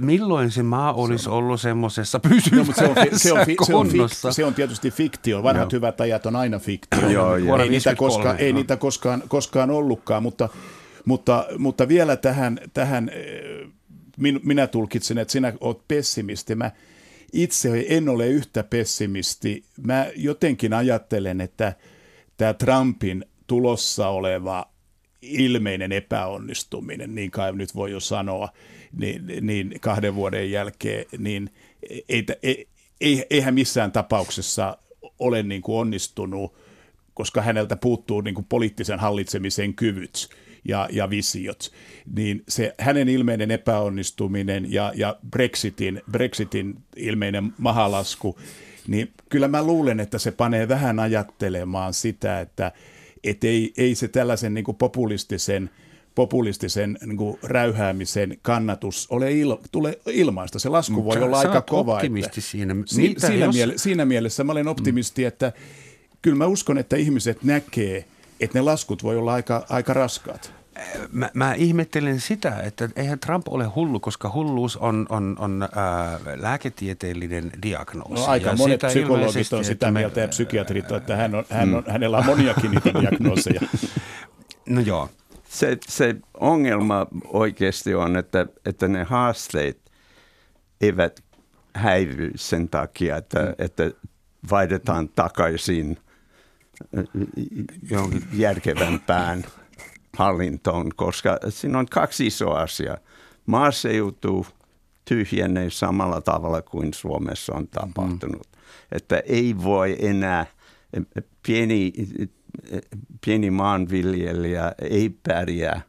milloin 0.00 0.50
se 0.50 0.62
maa 0.62 0.92
olisi 0.92 1.28
ollut 1.28 1.60
semmoisessa 1.60 2.20
pysyvässä 2.20 2.86
no, 2.86 2.94
se, 2.94 3.32
on, 3.32 3.46
se, 3.66 3.74
on, 3.74 3.90
se, 3.90 4.26
on, 4.26 4.34
se 4.34 4.44
on 4.44 4.54
tietysti 4.54 4.90
fiktio. 4.90 5.42
Vanhat 5.42 5.72
no. 5.72 5.76
hyvät 5.76 6.00
ajat 6.00 6.26
on 6.26 6.36
aina 6.36 6.58
fiktio. 6.58 7.08
Joo, 7.08 7.36
ei, 7.36 7.68
niitä, 7.68 7.94
koska, 7.94 8.34
ei 8.34 8.52
niitä 8.52 8.76
koskaan, 8.76 9.22
koskaan 9.28 9.70
ollutkaan, 9.70 10.22
mutta, 10.22 10.48
mutta, 11.04 11.46
mutta 11.58 11.88
vielä 11.88 12.16
tähän, 12.16 12.58
tähän 12.74 13.10
äh, 13.10 13.70
minä 14.42 14.66
tulkitsen, 14.66 15.18
että 15.18 15.32
sinä 15.32 15.52
olet 15.60 15.88
pessimisti. 15.88 16.54
Mä 16.54 16.70
itse 17.32 17.86
en 17.88 18.08
ole 18.08 18.26
yhtä 18.26 18.64
pessimisti. 18.64 19.64
Mä 19.82 20.06
jotenkin 20.16 20.72
ajattelen, 20.72 21.40
että 21.40 21.72
tämä 22.36 22.54
Trumpin 22.54 23.24
tulossa 23.46 24.08
oleva 24.08 24.66
ilmeinen 25.22 25.92
epäonnistuminen, 25.92 27.14
niin 27.14 27.30
kai 27.30 27.52
nyt 27.52 27.74
voi 27.74 27.90
jo 27.90 28.00
sanoa, 28.00 28.48
niin, 28.92 29.26
niin 29.40 29.74
kahden 29.80 30.14
vuoden 30.14 30.50
jälkeen, 30.50 31.04
niin 31.18 31.50
ei, 32.08 32.26
ei, 32.42 32.68
ei, 33.00 33.26
eihän 33.30 33.54
missään 33.54 33.92
tapauksessa 33.92 34.76
ole 35.18 35.42
niin 35.42 35.62
kuin 35.62 35.78
onnistunut, 35.78 36.54
koska 37.14 37.42
häneltä 37.42 37.76
puuttuu 37.76 38.20
niin 38.20 38.34
kuin 38.34 38.46
poliittisen 38.48 38.98
hallitsemisen 38.98 39.74
kyvyt 39.74 40.28
ja, 40.64 40.88
ja 40.92 41.10
visiot, 41.10 41.72
niin 42.14 42.42
se 42.48 42.74
hänen 42.78 43.08
ilmeinen 43.08 43.50
epäonnistuminen 43.50 44.72
ja, 44.72 44.92
ja 44.94 45.16
Brexitin, 45.30 46.02
Brexitin 46.10 46.76
ilmeinen 46.96 47.52
mahalasku, 47.58 48.38
niin 48.86 49.12
kyllä 49.28 49.48
mä 49.48 49.62
luulen, 49.62 50.00
että 50.00 50.18
se 50.18 50.30
panee 50.30 50.68
vähän 50.68 50.98
ajattelemaan 50.98 51.94
sitä, 51.94 52.40
että 52.40 52.72
et 53.24 53.44
ei, 53.44 53.72
ei 53.76 53.94
se 53.94 54.08
tällaisen 54.08 54.54
niin 54.54 54.64
kuin 54.64 54.76
populistisen– 54.76 55.70
populistisen 56.14 56.98
niin 57.06 57.16
kuin, 57.16 57.38
räyhäämisen 57.42 58.38
kannatus 58.42 59.06
ole 59.10 59.32
il, 59.32 59.56
tule 59.72 59.98
ilmaista. 60.06 60.58
Se 60.58 60.68
lasku 60.68 60.94
Mutta 60.94 61.18
voi 61.18 61.26
olla 61.26 61.38
aika 61.38 61.62
kova. 61.62 61.94
optimisti 61.94 62.28
että, 62.28 62.40
siinä. 62.40 62.74
Mitä, 62.74 63.26
siinä, 63.26 63.44
jos... 63.44 63.54
miele, 63.54 63.72
siinä 63.76 64.04
mielessä 64.04 64.44
mä 64.44 64.52
olen 64.52 64.68
optimisti, 64.68 65.22
mm. 65.22 65.28
että 65.28 65.52
kyllä 66.22 66.36
mä 66.36 66.46
uskon, 66.46 66.78
että 66.78 66.96
ihmiset 66.96 67.42
näkee, 67.42 68.04
että 68.40 68.58
ne 68.58 68.62
laskut 68.62 69.02
voi 69.02 69.16
olla 69.16 69.32
aika, 69.32 69.66
aika 69.68 69.94
raskaat. 69.94 70.52
Mä, 71.12 71.30
mä 71.34 71.54
ihmettelen 71.54 72.20
sitä, 72.20 72.60
että 72.62 72.88
eihän 72.96 73.18
Trump 73.18 73.48
ole 73.48 73.64
hullu, 73.64 74.00
koska 74.00 74.30
hulluus 74.34 74.76
on, 74.76 75.06
on, 75.08 75.36
on 75.38 75.68
ää, 75.76 76.18
lääketieteellinen 76.36 77.52
diagnoosi. 77.62 78.14
No, 78.14 78.24
aika 78.24 78.48
ja 78.48 78.56
monet 78.56 78.80
psykologit 78.80 79.52
on 79.52 79.64
sitä 79.64 79.90
me, 79.90 79.98
mieltä 79.98 80.20
ja 80.20 80.28
psykiatrit, 80.28 80.90
että 80.92 81.16
hän 81.16 81.34
on, 81.34 81.44
hän 81.50 81.74
on, 81.74 81.84
mm. 81.86 81.92
hänellä 81.92 82.18
on 82.18 82.26
moniakin 82.26 82.70
niitä 82.70 82.90
diagnooseja. 83.00 83.60
No 84.68 84.80
joo, 84.80 85.08
se, 85.48 85.78
se 85.88 86.16
ongelma 86.34 87.06
oikeasti 87.24 87.94
on, 87.94 88.16
että, 88.16 88.46
että 88.64 88.88
ne 88.88 89.02
haasteet 89.04 89.78
eivät 90.80 91.20
häivy 91.74 92.30
sen 92.34 92.68
takia, 92.68 93.16
että, 93.16 93.40
mm. 93.40 93.54
että 93.58 93.90
vaihdetaan 94.50 95.08
takaisin 95.08 95.98
jonkin 97.90 98.22
järkevämpään 98.32 99.44
hallintoon, 100.20 100.90
koska 100.96 101.38
siinä 101.48 101.78
on 101.78 101.86
kaksi 101.86 102.26
isoa 102.26 102.60
asiaa. 102.60 102.98
Maaseutu 103.46 104.46
tyhjenee 105.04 105.70
samalla 105.70 106.20
tavalla 106.20 106.62
kuin 106.62 106.94
Suomessa 106.94 107.54
on 107.54 107.68
tapahtunut. 107.68 108.46
Mm. 108.52 108.60
Että 108.92 109.22
ei 109.26 109.54
voi 109.64 109.96
enää 110.00 110.46
pieni 111.46 111.92
pieni 113.24 113.50
maanviljelijä 113.50 114.72
ei 114.90 115.10
pärjää. 115.22 115.80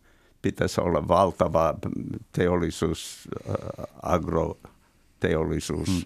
Pitäisi 0.42 0.82
olla 0.82 1.08
valtava 1.08 1.76
teollisuus, 2.32 3.28
agroteollisuus. 4.02 5.90
Hmm. 5.90 6.02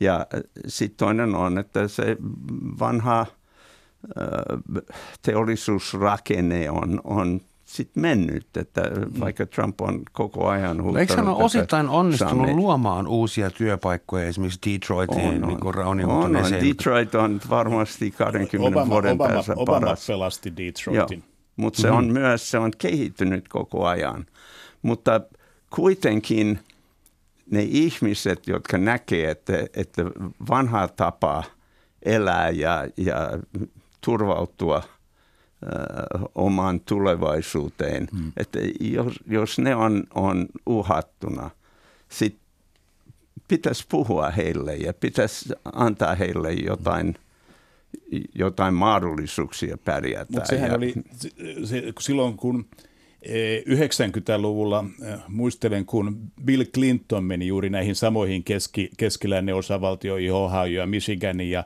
Ja 0.00 0.26
sitten 0.66 0.96
toinen 0.96 1.34
on, 1.34 1.58
että 1.58 1.88
se 1.88 2.16
vanha 2.78 3.26
teollisuusrakenne 5.22 6.70
on, 6.70 7.00
on 7.04 7.40
sitten 7.64 8.00
mennyt, 8.00 8.56
että 8.56 8.80
mm. 8.80 9.20
vaikka 9.20 9.46
Trump 9.46 9.80
on 9.80 10.02
koko 10.12 10.48
ajan 10.48 10.82
huuttanut. 10.82 11.10
Eikö 11.10 11.16
hän 11.16 11.28
ole 11.28 11.44
osittain 11.44 11.88
onnistunut 11.88 12.36
saamme... 12.36 12.52
luomaan 12.52 13.06
uusia 13.06 13.50
työpaikkoja 13.50 14.26
esimerkiksi 14.26 14.72
Detroitiin, 14.72 15.28
on, 15.28 15.42
on. 15.42 15.48
niin 15.48 15.60
kuin 15.60 15.74
Rauni 15.74 16.04
on, 16.04 16.10
on. 16.10 16.32
Detroit 16.52 17.14
on 17.14 17.40
varmasti 17.50 18.10
20 18.10 18.68
Obama, 18.68 18.90
vuoden 18.90 19.12
Obama, 19.12 19.32
päässä 19.32 19.52
Obama 19.56 19.80
paras. 19.80 20.06
pelasti 20.06 20.52
Detroitin. 20.56 21.24
Mutta 21.56 21.82
se 21.82 21.90
on 21.90 22.12
myös, 22.12 22.50
se 22.50 22.58
on 22.58 22.72
kehittynyt 22.78 23.48
koko 23.48 23.86
ajan. 23.86 24.26
Mutta 24.82 25.20
kuitenkin 25.70 26.58
ne 27.50 27.62
ihmiset, 27.62 28.46
jotka 28.46 28.78
näkee, 28.78 29.30
että, 29.30 29.52
että 29.76 30.02
vanha 30.48 30.88
tapa 30.88 31.42
elää 32.02 32.50
ja, 32.50 32.88
ja 32.96 33.38
turvautua– 34.00 34.82
omaan 36.34 36.80
tulevaisuuteen. 36.80 38.08
Hmm. 38.12 38.32
Että 38.36 38.58
jos, 38.80 39.14
jos 39.26 39.58
ne 39.58 39.74
on, 39.74 40.04
on 40.14 40.46
uhattuna, 40.66 41.50
sitten 42.08 42.44
pitäisi 43.48 43.84
puhua 43.88 44.30
heille 44.30 44.76
ja 44.76 44.94
pitäisi 44.94 45.48
antaa 45.72 46.14
heille 46.14 46.52
jotain, 46.52 47.14
jotain 48.34 48.74
mahdollisuuksia 48.74 49.78
pärjätä. 49.84 50.32
Mutta 50.32 50.48
sehän 50.48 50.70
ja, 50.70 50.76
oli 50.76 50.94
se, 51.64 51.92
silloin, 52.00 52.36
kun 52.36 52.66
90-luvulla 53.68 54.84
muistelen, 55.28 55.86
kun 55.86 56.18
Bill 56.44 56.64
Clinton 56.64 57.24
meni 57.24 57.46
juuri 57.46 57.70
näihin 57.70 57.94
samoihin 57.94 58.44
keski, 58.44 58.90
keskiläinen 58.96 59.54
osavaltioihin, 59.54 60.32
Ohio 60.32 60.80
ja 60.80 60.86
Michiganin 60.86 61.50
ja 61.50 61.64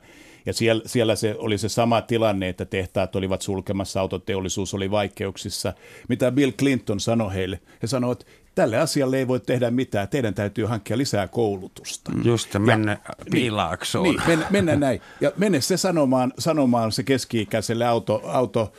ja 0.48 0.54
siellä, 0.54 0.82
siellä 0.86 1.16
se 1.16 1.34
oli 1.38 1.58
se 1.58 1.68
sama 1.68 2.00
tilanne, 2.00 2.48
että 2.48 2.64
tehtaat 2.64 3.16
olivat 3.16 3.42
sulkemassa, 3.42 4.00
autoteollisuus 4.00 4.74
oli 4.74 4.90
vaikeuksissa. 4.90 5.72
Mitä 6.08 6.32
Bill 6.32 6.52
Clinton 6.52 7.00
sanoi 7.00 7.34
heille? 7.34 7.60
He 7.82 7.86
sanoivat, 7.86 8.20
että 8.20 8.32
tälle 8.54 8.78
asialle 8.78 9.18
ei 9.18 9.28
voi 9.28 9.40
tehdä 9.40 9.70
mitään, 9.70 10.08
teidän 10.08 10.34
täytyy 10.34 10.64
hankkia 10.64 10.98
lisää 10.98 11.28
koulutusta. 11.28 12.12
Just 12.24 12.54
mennä 12.58 12.92
ja, 12.92 13.14
piilaaksoon. 13.30 14.04
Niin, 14.04 14.22
mennä, 14.26 14.46
mennä 14.50 14.76
näin. 14.76 15.00
Ja 15.20 15.32
mene 15.36 15.60
se 15.60 15.76
sanomaan, 15.76 16.32
sanomaan 16.38 16.92
se 16.92 17.02
keski-ikäiselle 17.02 17.86
auto, 17.86 18.22
auto 18.24 18.72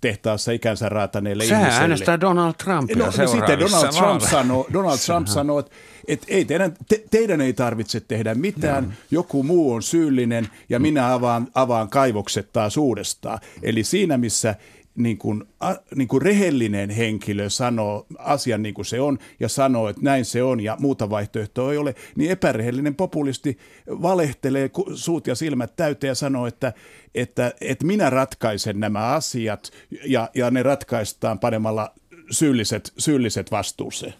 tehtaassa 0.00 0.52
ikänsä 0.52 0.88
raataneille 0.88 1.44
Sehän 1.44 1.70
äänestää 1.70 2.20
Donald 2.20 2.54
Trumpia 2.64 2.96
no, 2.96 3.04
no 3.04 3.26
sitten 3.26 3.60
Donald 3.60 3.92
Trump 3.92 4.20
sanoo, 4.20 4.66
Donald 4.72 4.98
Trump 5.06 5.26
sanoo 5.26 5.58
että, 5.58 5.72
että 6.08 6.26
ei 6.28 6.44
teidän, 6.44 6.72
te, 6.88 7.04
teidän 7.10 7.40
ei 7.40 7.52
tarvitse 7.52 8.00
tehdä 8.00 8.34
mitään, 8.34 8.84
no. 8.84 8.90
joku 9.10 9.42
muu 9.42 9.72
on 9.72 9.82
syyllinen 9.82 10.48
ja 10.68 10.80
minä 10.80 11.14
avaan, 11.14 11.48
avaan 11.54 11.88
kaivokset 11.88 12.52
taas 12.52 12.76
uudestaan. 12.76 13.38
Eli 13.62 13.84
siinä, 13.84 14.18
missä 14.18 14.54
niin 14.94 15.18
kuin, 15.18 15.44
a, 15.60 15.74
niin 15.94 16.08
kuin 16.08 16.22
rehellinen 16.22 16.90
henkilö 16.90 17.50
sanoo 17.50 18.06
asian 18.18 18.62
niin 18.62 18.74
kuin 18.74 18.84
se 18.84 19.00
on 19.00 19.18
ja 19.40 19.48
sanoo, 19.48 19.88
että 19.88 20.02
näin 20.02 20.24
se 20.24 20.42
on 20.42 20.60
ja 20.60 20.76
muuta 20.80 21.10
vaihtoehtoa 21.10 21.72
ei 21.72 21.78
ole, 21.78 21.94
niin 22.16 22.30
epärehellinen 22.30 22.94
populisti 22.94 23.58
valehtelee 23.86 24.70
suut 24.94 25.26
ja 25.26 25.34
silmät 25.34 25.76
täyteen 25.76 26.08
ja 26.08 26.14
sanoo, 26.14 26.46
että, 26.46 26.72
että, 27.14 27.54
että 27.60 27.86
minä 27.86 28.10
ratkaisen 28.10 28.80
nämä 28.80 29.06
asiat 29.06 29.70
ja, 30.04 30.30
ja 30.34 30.50
ne 30.50 30.62
ratkaistaan 30.62 31.38
panemalla 31.38 31.92
syylliset, 32.30 32.92
syylliset 32.98 33.50
vastuuseen. 33.50 34.14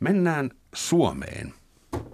Mennään 0.00 0.50
Suomeen, 0.74 1.54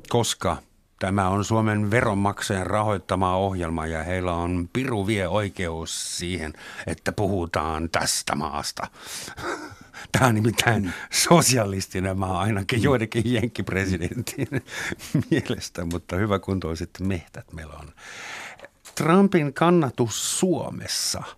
koska 0.08 0.56
Tämä 0.98 1.28
on 1.28 1.44
Suomen 1.44 1.90
veronmaksajan 1.90 2.66
rahoittama 2.66 3.36
ohjelma 3.36 3.86
ja 3.86 4.02
heillä 4.02 4.32
on 4.32 4.68
piru 4.72 5.06
vie 5.06 5.28
oikeus 5.28 6.18
siihen, 6.18 6.52
että 6.86 7.12
puhutaan 7.12 7.90
tästä 7.90 8.34
maasta. 8.34 8.86
Tämä 10.12 10.26
on 10.26 10.34
nimittäin 10.34 10.92
sosialistinen 11.10 12.18
maa 12.18 12.40
ainakin 12.40 12.82
joidenkin 12.82 13.32
jenkkipresidentin 13.32 14.48
mielestä, 15.30 15.84
mutta 15.84 16.16
hyvä 16.16 16.38
kuntoiset 16.38 16.90
mehtät 17.00 17.52
meillä 17.52 17.74
on. 17.74 17.92
Trumpin 18.94 19.54
kannatus 19.54 20.38
Suomessa– 20.40 21.22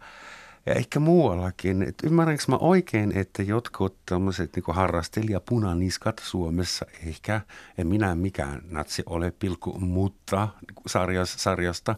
ja 0.68 0.74
ehkä 0.74 1.00
muuallakin. 1.00 1.82
Et 1.82 1.94
ymmärränkö 2.04 2.42
mä 2.48 2.56
oikein, 2.56 3.12
että 3.16 3.42
jotkut 3.42 3.96
tämmöiset 4.06 4.56
niin 4.56 4.64
harrastelijapunaniskat 4.68 6.20
Suomessa, 6.24 6.86
ehkä 7.06 7.40
en 7.78 7.86
minä 7.86 8.14
mikään 8.14 8.62
natsi 8.70 9.02
ole 9.06 9.30
pilkku, 9.30 9.78
mutta 9.80 10.48
sarjas, 10.86 11.34
sarjasta, 11.38 11.94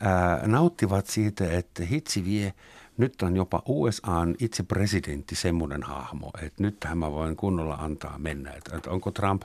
ää, 0.00 0.46
nauttivat 0.46 1.06
siitä, 1.06 1.52
että 1.52 1.84
hitsi 1.84 2.24
vie, 2.24 2.54
nyt 2.98 3.22
on 3.22 3.36
jopa 3.36 3.62
USAn 3.66 4.34
itse 4.38 4.62
presidentti 4.62 5.34
semmoinen 5.34 5.82
hahmo, 5.82 6.30
että 6.42 6.62
nyt 6.62 6.76
mä 6.94 7.12
voin 7.12 7.36
kunnolla 7.36 7.74
antaa 7.74 8.18
mennä. 8.18 8.50
Että 8.50 8.90
onko 8.90 9.10
Trump 9.10 9.42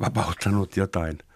vapauttanut 0.00 0.76
jotain– 0.76 1.18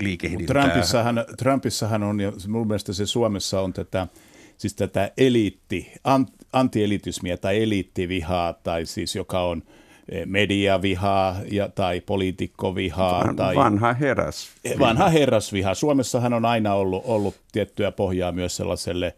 liikehdintää. 0.00 0.62
Trumpissahan, 0.62 1.24
Trumpissahan 1.38 2.02
on, 2.02 2.20
ja 2.20 2.32
mun 2.48 2.66
mielestä 2.66 2.92
se 2.92 3.06
Suomessa 3.06 3.60
on 3.60 3.72
tätä 3.72 4.06
siis 4.56 4.74
tätä 4.74 5.10
eliitti, 5.16 5.92
antielitismiä 6.52 7.36
tai 7.36 7.62
eliittivihaa, 7.62 8.52
tai 8.52 8.86
siis 8.86 9.16
joka 9.16 9.40
on 9.40 9.62
eh, 10.08 10.26
mediavihaa 10.26 11.36
ja, 11.50 11.68
tai 11.68 12.00
poliitikkovihaa. 12.00 13.26
Van, 13.26 13.36
tai, 13.36 13.56
vanha 13.56 13.92
herras. 13.92 14.48
Vanha 14.78 15.08
herrasviha. 15.08 15.74
Suomessahan 15.74 16.32
on 16.32 16.44
aina 16.44 16.74
ollut, 16.74 17.02
ollut 17.06 17.34
tiettyä 17.52 17.92
pohjaa 17.92 18.32
myös 18.32 18.56
sellaiselle 18.56 19.16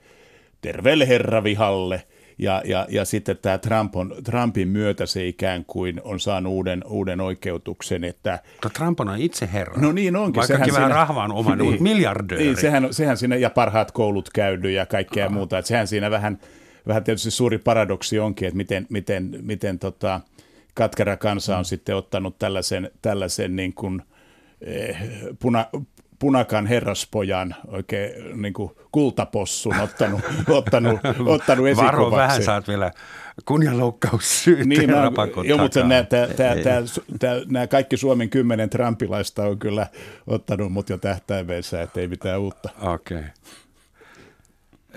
terveelle 0.61 1.09
herravihalle– 1.09 2.03
ja, 2.39 2.62
ja, 2.64 2.87
ja 2.91 3.05
sitten 3.05 3.39
tämä 3.43 3.59
Trump 3.59 3.97
on, 3.97 4.14
Trumpin 4.24 4.68
myötä 4.68 5.07
se 5.07 5.26
ikään 5.26 5.64
kuin 5.64 6.01
on 6.05 6.20
saanut 6.20 6.53
uuden, 6.53 6.84
uuden 6.87 7.20
oikeutuksen. 7.20 8.05
Että, 8.05 8.39
Mutta 8.53 8.70
Trump 8.70 9.01
on 9.01 9.18
itse 9.18 9.49
herra. 9.53 9.82
No 9.82 9.93
niin 9.93 10.16
onkin. 10.16 10.41
Vaikkakin 10.41 10.74
vähän 10.74 10.91
rahvaan 10.91 11.32
oma, 11.32 11.57
niin, 11.57 11.82
miljardööri. 11.82 12.45
Niin, 12.45 12.57
sehän, 12.57 12.89
sehän 12.91 13.16
siinä, 13.16 13.37
ja 13.37 13.51
parhaat 13.51 13.93
koulut 13.93 14.30
käydy 14.30 14.70
ja 14.70 14.87
kaikkea 14.87 15.26
oh. 15.26 15.32
muuta. 15.32 15.59
Että 15.59 15.68
sehän 15.68 15.87
siinä 15.87 16.11
vähän, 16.11 16.39
vähän 16.87 17.05
tietysti 17.05 17.30
suuri 17.30 17.59
paradoksi 17.59 18.18
onkin, 18.18 18.49
että 18.49 18.57
miten, 18.57 18.87
miten, 18.91 19.39
miten 19.43 19.78
tota, 19.78 20.20
katkera 20.74 21.16
kansa 21.16 21.57
on 21.57 21.62
mm. 21.62 21.64
sitten 21.64 21.97
ottanut 21.97 22.39
tällaisen, 22.39 22.91
tällaisen 23.03 23.57
niin 23.57 23.74
kuin, 23.74 24.03
eh, 24.61 24.99
puna, 25.39 25.66
punakan 26.19 26.67
herraspojan 26.67 27.55
oikein 27.69 28.43
niin 28.43 28.53
kuin 28.53 28.71
kultapossun 28.93 29.81
ottanut, 29.81 30.21
ottanut, 30.49 31.01
ottanut 31.27 31.67
esikuvaksi. 31.67 31.97
Varo 31.97 32.11
vähän, 32.11 32.43
saat 32.43 32.69
vielä 32.69 32.91
kunnianloukkaus 33.45 34.45
syytteen 34.45 34.69
niin, 34.69 34.91
Joo, 35.45 35.59
mutta 35.59 35.81
nämä, 35.81 36.03
tää, 36.03 36.27
tää, 36.27 36.57
tää, 36.57 36.83
tää, 37.19 37.37
nämä 37.47 37.67
kaikki 37.67 37.97
Suomen 37.97 38.31
kymmenen 38.31 38.71
trampilaista 38.71 39.45
on 39.45 39.59
kyllä 39.59 39.87
ottanut 40.27 40.73
mut 40.73 40.91
jo 40.91 40.99
tähtäimeensä, 40.99 41.83
että 41.83 42.01
ei 42.01 42.09
mitään 42.09 42.41
uutta. 42.41 42.69
Okei. 42.81 43.19
Okay. 43.19 43.31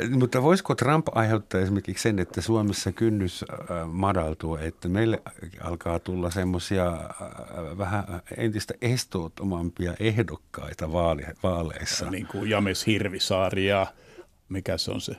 Mutta 0.09 0.41
voisiko 0.41 0.75
Trump 0.75 1.07
aiheuttaa 1.11 1.61
esimerkiksi 1.61 2.01
sen, 2.01 2.19
että 2.19 2.41
Suomessa 2.41 2.91
kynnys 2.91 3.45
äh, 3.51 3.87
madaltuu, 3.87 4.55
että 4.55 4.89
meille 4.89 5.21
alkaa 5.61 5.99
tulla 5.99 6.29
semmoisia 6.29 6.87
äh, 6.87 7.77
vähän 7.77 8.03
entistä 8.37 8.73
estoottomampia 8.81 9.93
ehdokkaita 9.99 10.91
vaaleissa? 11.43 12.05
Ja 12.05 12.11
niin 12.11 12.27
kuin 12.27 12.49
James 12.49 12.87
Hirvisaari 12.87 13.67
ja 13.67 13.87
mikä 14.49 14.77
se 14.77 14.91
on 14.91 15.01
se? 15.01 15.13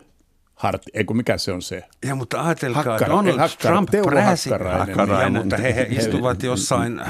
Hart, 0.54 0.82
ei 0.94 1.04
kun 1.04 1.16
mikä 1.16 1.38
se 1.38 1.52
on 1.52 1.62
se? 1.62 1.82
Ja 2.04 2.14
mutta 2.14 2.42
ajatelkaa, 2.42 2.82
Hakkara, 2.82 3.16
Donald 3.16 3.38
Hakkara, 3.38 3.74
Trump 3.74 3.90
Teuvo 3.90 4.10
pääsi, 4.10 4.50
Hakkarainen. 4.50 4.96
Hakkarainen. 4.96 5.42
Mutta 5.42 5.56
he, 5.56 5.74
he 5.74 5.86
istuvat 5.90 6.42
jossain, 6.42 7.00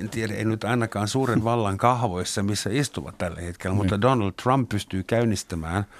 en 0.00 0.08
tiedä, 0.08 0.34
ei 0.34 0.44
nyt 0.44 0.64
ainakaan 0.64 1.08
suuren 1.08 1.44
vallan 1.44 1.78
kahvoissa, 1.78 2.42
missä 2.42 2.70
istuvat 2.72 3.18
tällä 3.18 3.40
hetkellä, 3.40 3.76
mutta 3.76 4.00
Donald 4.00 4.32
Trump 4.42 4.68
pystyy 4.68 5.02
käynnistämään– 5.02 5.84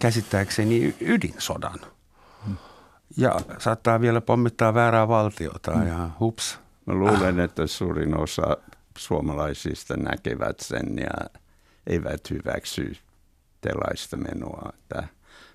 käsittääkseni 0.00 0.94
ydinsodan. 1.00 1.78
Ja 3.16 3.40
saattaa 3.58 4.00
vielä 4.00 4.20
pommittaa 4.20 4.74
väärää 4.74 5.08
valtiota 5.08 5.72
ja 5.72 6.10
hups. 6.20 6.58
Mä 6.86 6.94
luulen, 6.94 7.40
että 7.40 7.66
suurin 7.66 8.18
osa 8.18 8.56
suomalaisista 8.98 9.96
näkevät 9.96 10.60
sen 10.60 10.98
ja 10.98 11.40
eivät 11.86 12.30
hyväksy 12.30 12.96
tällaista 13.60 14.16
menoa. 14.16 14.72
Että 14.74 15.08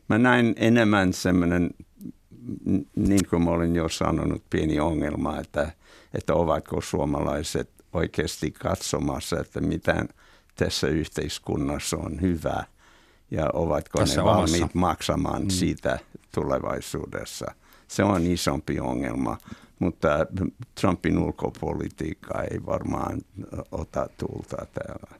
mä 0.09 0.17
näin 0.17 0.55
enemmän 0.57 1.13
semmoinen, 1.13 1.69
niin 2.95 3.27
kuin 3.29 3.43
mä 3.43 3.49
olin 3.49 3.75
jo 3.75 3.89
sanonut, 3.89 4.43
pieni 4.49 4.79
ongelma, 4.79 5.39
että, 5.39 5.71
että 6.13 6.33
ovatko 6.33 6.81
suomalaiset 6.81 7.69
oikeasti 7.93 8.51
katsomassa, 8.51 9.39
että 9.39 9.61
mitä 9.61 10.05
tässä 10.55 10.87
yhteiskunnassa 10.87 11.97
on 11.97 12.21
hyvä– 12.21 12.63
ja 13.31 13.49
ovatko 13.53 13.99
Tässä 13.99 14.21
ne 14.21 14.25
valmiit 14.25 14.61
omassa. 14.61 14.79
maksamaan 14.79 15.43
mm. 15.43 15.49
siitä 15.49 15.99
tulevaisuudessa. 16.35 17.45
Se 17.87 18.03
on 18.03 18.25
isompi 18.25 18.79
ongelma, 18.79 19.37
mutta 19.79 20.09
Trumpin 20.81 21.17
ulkopolitiikka 21.17 22.43
ei 22.43 22.65
varmaan 22.65 23.21
ota 23.71 24.09
tulta 24.17 24.57
täällä. 24.73 25.19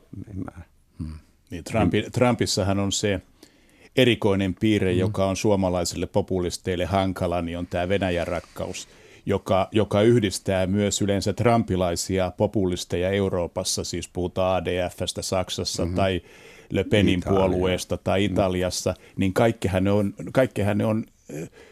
Hmm. 0.99 1.13
Niin, 1.49 1.63
Trumpi, 1.63 2.05
Trumpissahan 2.11 2.79
on 2.79 2.91
se 2.91 3.21
erikoinen 3.95 4.55
piirre, 4.55 4.91
hmm. 4.91 4.99
joka 4.99 5.25
on 5.25 5.37
suomalaisille 5.37 6.05
populisteille 6.05 6.85
hankala, 6.85 7.41
niin 7.41 7.57
on 7.57 7.67
tämä 7.67 7.89
Venäjän 7.89 8.27
rakkaus, 8.27 8.87
joka, 9.25 9.67
joka 9.71 10.01
yhdistää 10.01 10.67
myös 10.67 11.01
yleensä 11.01 11.33
trumpilaisia 11.33 12.31
populisteja 12.37 13.09
Euroopassa, 13.09 13.83
siis 13.83 14.07
puhutaan 14.07 14.55
ADFstä 14.55 15.21
Saksassa 15.21 15.85
hmm. 15.85 15.95
tai 15.95 16.21
Le 16.69 16.83
Penin 16.83 17.19
Italia. 17.19 17.39
puolueesta 17.39 17.97
tai 17.97 18.23
Italiassa, 18.25 18.93
niin 19.15 19.33
kaikkihan 19.33 19.83
ne 19.83 19.91
on, 19.91 20.13
kaikkihan 20.31 20.77
ne 20.77 20.85
on 20.85 21.05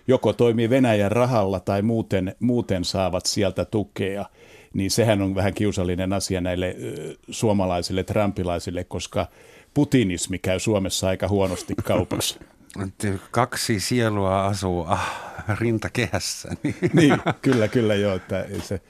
joko 0.08 0.34
toimii 0.34 0.70
Venäjän 0.70 1.12
rahalla 1.12 1.60
tai 1.60 1.82
muuten, 1.82 2.36
muuten 2.40 2.86
saavat 2.86 3.26
sieltä 3.26 3.66
tukea, 3.66 4.26
niin 4.74 4.92
sehän 4.92 5.22
on 5.22 5.36
vähän 5.36 5.54
kiusallinen 5.54 6.14
asia 6.14 6.42
näille 6.42 6.76
suomalaisille 7.30 8.04
trampilaisille, 8.04 8.84
koska 8.84 9.28
putinismi 9.74 10.40
käy 10.40 10.60
Suomessa 10.60 11.08
aika 11.08 11.28
huonosti 11.28 11.74
kaupassa. 11.84 12.40
Kaksi 13.32 13.80
sielua 13.80 14.46
asuu 14.46 14.86
ah, 14.88 15.22
rintakehässä. 15.60 16.50
niin, 16.94 17.18
kyllä, 17.42 17.68
kyllä 17.68 17.96
joo. 17.96 18.16
Että 18.16 18.46
se, 18.64 18.82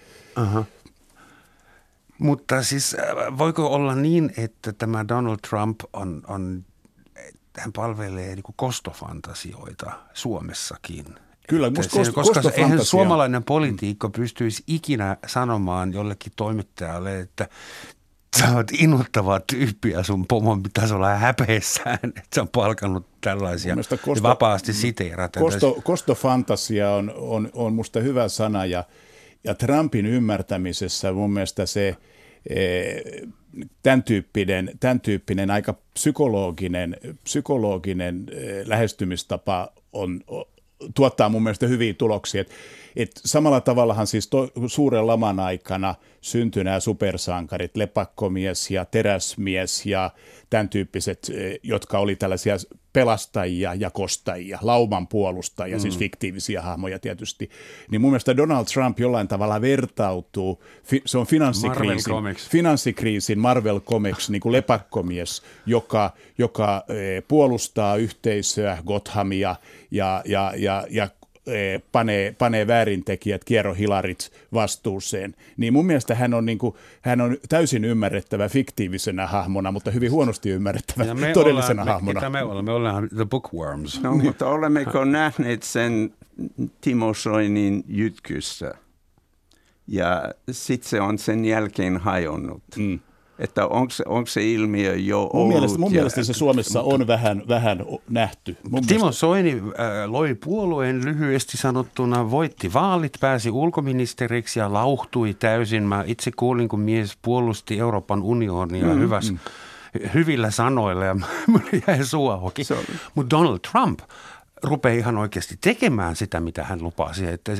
uh-huh. 0.42 0.66
Mutta 2.20 2.64
siis 2.64 2.96
äh, 3.00 3.38
voiko 3.38 3.68
olla 3.68 3.96
niin, 3.96 4.34
että 4.38 4.74
tämä 4.74 5.08
Donald 5.08 5.38
Trump 5.50 5.80
on, 5.94 6.22
on 6.28 6.66
hän 7.58 7.74
palvelee 7.74 8.36
niin 8.36 8.44
kuin 8.44 8.56
kostofantasioita 8.58 9.92
Suomessakin? 10.14 11.06
Kyllä, 11.50 11.70
musta 11.70 11.96
kost, 11.96 12.14
koska 12.14 12.52
eihän 12.56 12.86
suomalainen 12.86 13.44
politiikko 13.44 14.10
pystyisi 14.10 14.64
ikinä 14.68 15.18
sanomaan 15.28 15.94
jollekin 15.94 16.32
toimittajalle, 16.36 17.20
että 17.20 17.50
sä 18.40 18.56
oot 18.56 18.72
innoittava 18.72 19.40
tyyppi 19.40 19.90
ja 19.92 20.04
sun 20.04 20.28
pomon 20.28 20.64
pitäisi 20.64 20.94
olla 20.94 21.16
häpeissään, 21.16 22.00
että 22.04 22.22
sä 22.36 22.42
on 22.42 22.48
palkannut 22.48 23.08
tällaisia 23.22 23.76
kosto, 24.06 24.24
vapaasti 24.24 24.74
siteerata. 24.74 25.40
Kosto, 25.40 25.82
kostofantasia 25.84 26.92
on, 26.92 27.14
on, 27.16 27.50
on 27.54 27.74
musta 27.74 28.00
hyvä 28.00 28.28
sana 28.28 28.66
ja– 28.66 28.84
ja 29.46 29.56
Trumpin 29.56 30.06
ymmärtämisessä 30.06 31.12
mun 31.12 31.34
mielestä 31.34 31.66
se 31.66 31.96
tämän 33.84 34.04
tyyppinen, 34.04 34.72
tämän 34.80 35.00
tyyppinen 35.00 35.52
aika 35.52 35.76
psykologinen, 35.94 36.98
psykologinen 37.24 38.26
lähestymistapa 38.66 39.74
on, 39.94 40.22
tuottaa 40.96 41.30
mun 41.30 41.44
mielestä 41.44 41.68
hyviä 41.68 41.94
tuloksia. 41.94 42.42
Et, 42.42 42.50
et 42.96 43.12
samalla 43.26 43.62
tavallahan 43.62 44.08
siis 44.08 44.28
to, 44.28 44.50
suuren 44.68 45.08
laman 45.08 45.40
aikana 45.40 45.96
syntyi 46.22 46.64
nämä 46.64 46.80
supersankarit, 46.80 47.78
lepakkomies 47.78 48.72
ja 48.72 48.86
teräsmies 48.86 49.86
ja 49.86 50.12
tämän 50.50 50.70
tyyppiset, 50.70 51.32
eh, 51.34 51.60
jotka 51.64 52.00
oli 52.00 52.16
tällaisia 52.16 52.56
pelastajia 52.94 53.74
ja 53.74 53.92
kostajia, 53.92 54.60
lauman 54.62 55.08
puolustajia, 55.08 55.80
siis 55.80 55.84
mm. 55.84 55.90
siis 55.92 56.00
fiktiivisiä 56.00 56.62
hahmoja 56.62 57.00
tietysti. 57.00 57.50
Niin 57.92 58.02
mun 58.02 58.12
mielestä 58.12 58.38
Donald 58.38 58.66
Trump 58.66 59.00
jollain 59.00 59.28
tavalla 59.28 59.62
vertautuu, 59.62 60.64
se 61.06 61.18
on 61.18 61.28
finanssikriisin, 61.28 62.14
Marvel 62.14 62.36
finanssikriisin 62.50 63.40
Marvel 63.40 63.80
Comics, 63.80 64.30
niin 64.30 64.40
kuin 64.40 64.54
lepakkomies, 64.54 65.42
joka, 65.66 66.12
joka 66.38 66.84
eh, 66.90 67.24
puolustaa 67.28 67.96
yhteisöä, 67.96 68.78
Gothamia 68.86 69.56
ja, 69.92 70.22
ja, 70.26 70.54
ja, 70.56 70.88
ja 70.90 71.10
panee, 71.92 72.36
panee 72.38 72.68
väärintekijät, 72.68 73.44
kierrohilarit 73.44 74.32
vastuuseen, 74.54 75.36
niin 75.58 75.74
mun 75.74 75.86
mielestä 75.86 76.16
hän 76.16 76.34
on, 76.34 76.46
niin 76.46 76.58
kuin, 76.58 76.76
hän 77.02 77.22
on 77.22 77.38
täysin 77.50 77.86
ymmärrettävä 77.86 78.50
fiktiivisenä 78.50 79.28
hahmona, 79.28 79.72
mutta 79.72 79.92
hyvin 79.92 80.12
huonosti 80.12 80.50
ymmärrettävä 80.50 81.14
me 81.14 81.34
todellisena 81.34 81.82
ollaan, 81.82 81.96
hahmona. 81.96 82.22
Me, 82.22 82.30
me 82.30 82.44
olemme? 82.44 82.72
Me 82.72 82.76
ollaan 82.76 83.10
the 83.10 83.26
bookworms. 83.26 84.02
No, 84.02 84.16
mutta 84.16 84.48
olemmeko 84.48 85.06
nähneet 85.06 85.64
sen 85.64 86.14
Timo 86.82 87.14
Soinin 87.14 87.84
jytkyssä? 87.88 88.74
Ja 89.88 90.34
sitten 90.52 90.90
se 90.90 91.02
on 91.02 91.18
sen 91.18 91.46
jälkeen 91.46 91.98
hajonnut. 91.98 92.64
Mm. 92.78 93.00
Että 93.40 93.68
onko 94.06 94.26
se 94.28 94.52
ilmiö 94.52 94.96
jo 94.96 95.20
mun 95.20 95.30
ollut? 95.34 95.54
Mielestä, 95.54 95.80
mun 95.80 95.92
ja, 95.92 95.96
mielestä 95.96 96.24
se 96.24 96.34
Suomessa 96.34 96.82
mutta, 96.82 96.96
on 96.96 97.08
vähän, 97.08 97.44
vähän 97.48 97.86
nähty. 98.10 98.58
Mun 98.70 98.88
Timo 98.88 99.00
mielestä... 99.00 99.20
Soini 99.20 99.52
äh, 99.52 100.12
loi 100.12 100.36
puolueen 100.36 101.06
lyhyesti 101.06 101.58
sanottuna, 101.58 102.32
voitti 102.32 102.74
vaalit, 102.74 103.14
pääsi 103.20 103.50
ulkoministeriksi 103.50 104.60
ja 104.60 104.74
lauhtui 104.74 105.34
täysin. 105.34 105.84
Mä 105.84 106.04
itse 106.08 106.32
kuulin, 106.36 106.68
kun 106.68 106.80
mies 106.80 107.18
puolusti 107.22 107.80
Euroopan 107.80 108.24
unionia 108.24 108.86
mm, 108.86 109.00
hyväs, 109.00 109.32
mm. 109.32 109.40
hyvillä 110.14 110.52
sanoilla 110.52 111.06
ja 111.06 111.16
mulle 111.48 111.84
jäi 111.88 112.06
suu 112.06 112.30
Mutta 113.16 113.38
Donald 113.38 113.60
Trump– 113.72 114.00
rupeaa 114.66 114.96
ihan 114.96 115.18
oikeasti 115.18 115.56
tekemään 115.62 116.16
sitä, 116.16 116.40
mitä 116.40 116.64
hän 116.64 116.84
lupasi. 116.84 117.28
Että 117.28 117.52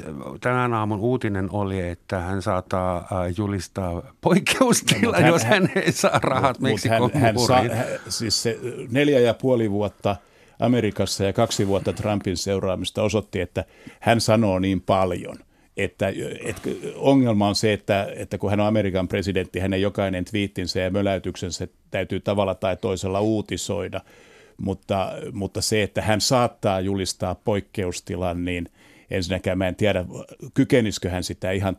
tänään 0.42 0.74
aamun 0.74 1.00
uutinen 1.00 1.50
oli, 1.52 1.82
että 1.90 2.20
hän 2.20 2.42
saattaa 2.42 2.98
äh, 2.98 3.08
julistaa 3.38 4.02
poikkeustilan, 4.22 5.22
no, 5.22 5.28
jos 5.28 5.44
hän, 5.44 5.70
hän 5.76 5.84
ei 5.84 5.92
saa 5.92 6.20
rahat 6.24 6.60
Meksikon 6.60 7.12
hän, 7.14 7.22
hän 7.22 7.40
saa, 7.40 7.62
hän, 7.62 7.86
Siis 8.10 8.44
se 8.44 8.60
neljä 8.92 9.20
ja 9.20 9.34
puoli 9.34 9.72
vuotta 9.72 10.16
Amerikassa 10.60 11.24
ja 11.24 11.34
kaksi 11.34 11.68
vuotta 11.68 11.94
Trumpin 11.94 12.38
seuraamista 12.38 13.04
osoitti, 13.04 13.42
että 13.42 13.66
hän 14.00 14.22
sanoo 14.22 14.60
niin 14.60 14.82
paljon– 14.82 15.38
että, 15.78 16.14
että 16.44 16.70
ongelma 16.96 17.48
on 17.48 17.56
se, 17.56 17.74
että, 17.74 18.08
että 18.16 18.38
kun 18.38 18.50
hän 18.50 18.60
on 18.60 18.68
Amerikan 18.68 19.08
presidentti, 19.08 19.60
hänen 19.60 19.82
jokainen 19.82 20.26
twiittinsä 20.26 20.80
ja 20.80 20.92
möläytyksensä 20.92 21.68
täytyy 21.92 22.20
tavalla 22.20 22.56
tai 22.56 22.78
toisella 22.78 23.22
uutisoida– 23.22 24.02
mutta, 24.58 25.12
mutta 25.32 25.62
se, 25.62 25.84
että 25.84 26.02
hän 26.02 26.22
saattaa 26.22 26.82
julistaa 26.82 27.36
poikkeustilan, 27.36 28.46
niin 28.46 28.70
ensinnäkään 29.12 29.58
mä 29.58 29.68
en 29.68 29.76
tiedä, 29.76 30.06
kykenisikö 30.54 31.10
hän 31.10 31.24
sitä 31.24 31.52
ihan 31.52 31.78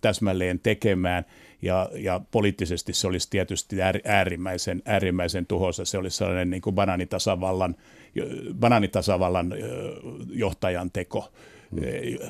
täsmälleen 0.00 0.60
tekemään, 0.60 1.24
ja, 1.62 1.90
ja 1.94 2.20
poliittisesti 2.30 2.92
se 2.92 3.06
olisi 3.06 3.30
tietysti 3.30 3.76
äärimmäisen, 4.04 4.82
äärimmäisen 4.84 5.46
tuhoisa. 5.46 5.84
Se 5.84 5.98
olisi 5.98 6.16
sellainen 6.16 6.50
niin 6.50 6.62
kuin 6.62 6.74
bananitasavallan, 6.74 7.76
bananitasavallan 8.54 9.54
johtajan 10.30 10.90
teko 10.90 11.32
mm. 11.70 11.80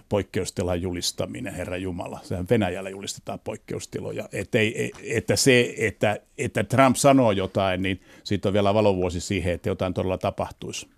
poikkeustilan 0.09 0.83
julistaminen, 0.83 1.55
Herra 1.55 1.77
Jumala. 1.77 2.21
Sehän 2.23 2.47
Venäjällä 2.51 2.91
julistetaan 2.91 3.41
poikkeustiloja. 3.41 4.29
Että, 4.33 4.59
ei, 4.59 4.93
että 5.03 5.37
se, 5.37 5.75
että, 5.79 6.21
että 6.39 6.65
Trump 6.65 6.97
sanoo 6.97 7.33
jotain, 7.33 7.83
niin 7.83 8.01
siitä 8.25 8.49
on 8.49 8.53
vielä 8.53 8.75
valovuosi 8.75 9.21
siihen, 9.21 9.55
että 9.55 9.69
jotain 9.69 9.95
todella 9.95 10.19
tapahtuisi. 10.19 10.89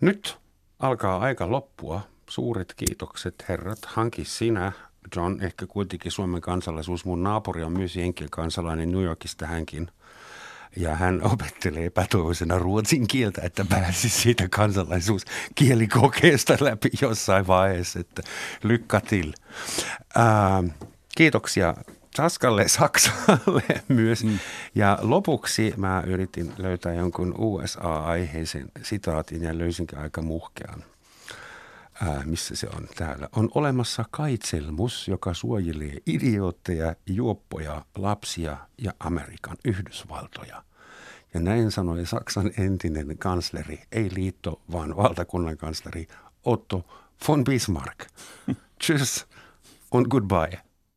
Nyt 0.00 0.38
alkaa 0.78 1.18
aika 1.18 1.50
loppua. 1.50 2.00
Suuret 2.30 2.74
kiitokset 2.76 3.44
herrat. 3.48 3.78
Hanki 3.86 4.24
sinä, 4.24 4.72
John, 5.16 5.42
ehkä 5.42 5.66
kuitenkin 5.66 6.12
Suomen 6.12 6.40
kansalaisuus. 6.40 7.04
Mun 7.04 7.22
naapuri 7.22 7.62
on 7.62 7.72
myös 7.72 7.96
Jenkin 7.96 8.30
kansalainen 8.30 8.92
New 8.92 9.02
Yorkista 9.02 9.46
hänkin– 9.46 9.90
ja 10.76 10.96
hän 10.96 11.22
opettelee 11.32 11.86
epätoivoisena 11.86 12.58
ruotsin 12.58 13.06
kieltä, 13.06 13.40
että 13.44 13.64
pääsi 13.64 14.08
siitä 14.08 14.48
kansalaisuuskielikokeesta 14.48 16.56
läpi 16.60 16.90
jossain 17.00 17.46
vaiheessa, 17.46 18.00
että 18.00 18.22
lykka 18.62 19.00
til. 19.00 19.32
Ää, 20.14 20.62
kiitoksia 21.16 21.74
Saskalle, 22.16 22.68
Saksalle 22.78 23.62
myös. 23.88 24.24
Mm. 24.24 24.38
Ja 24.74 24.98
lopuksi 25.02 25.74
mä 25.76 26.02
yritin 26.06 26.52
löytää 26.58 26.94
jonkun 26.94 27.34
USA-aiheisen 27.38 28.68
sitaatin 28.82 29.42
ja 29.42 29.58
löysinkin 29.58 29.98
aika 29.98 30.22
muhkean. 30.22 30.84
Ää, 32.02 32.22
missä 32.24 32.56
se 32.56 32.68
on 32.76 32.88
täällä? 32.96 33.28
On 33.36 33.48
olemassa 33.54 34.04
kaitselmus, 34.10 35.08
joka 35.08 35.34
suojelee 35.34 35.96
idiootteja, 36.06 36.94
juoppoja, 37.06 37.84
lapsia 37.96 38.56
ja 38.78 38.92
Amerikan 39.00 39.56
Yhdysvaltoja. 39.64 40.64
Ja 41.34 41.40
näin 41.40 41.70
sanoi 41.70 42.06
Saksan 42.06 42.50
entinen 42.58 43.18
kansleri, 43.18 43.82
ei 43.92 44.10
liitto, 44.14 44.60
vaan 44.72 44.96
valtakunnan 44.96 45.56
kansleri 45.56 46.06
Otto 46.44 46.84
von 47.28 47.44
Bismarck. 47.44 48.00
Tschüss 48.84 49.26
und 49.90 50.06
goodbye. 50.08 50.69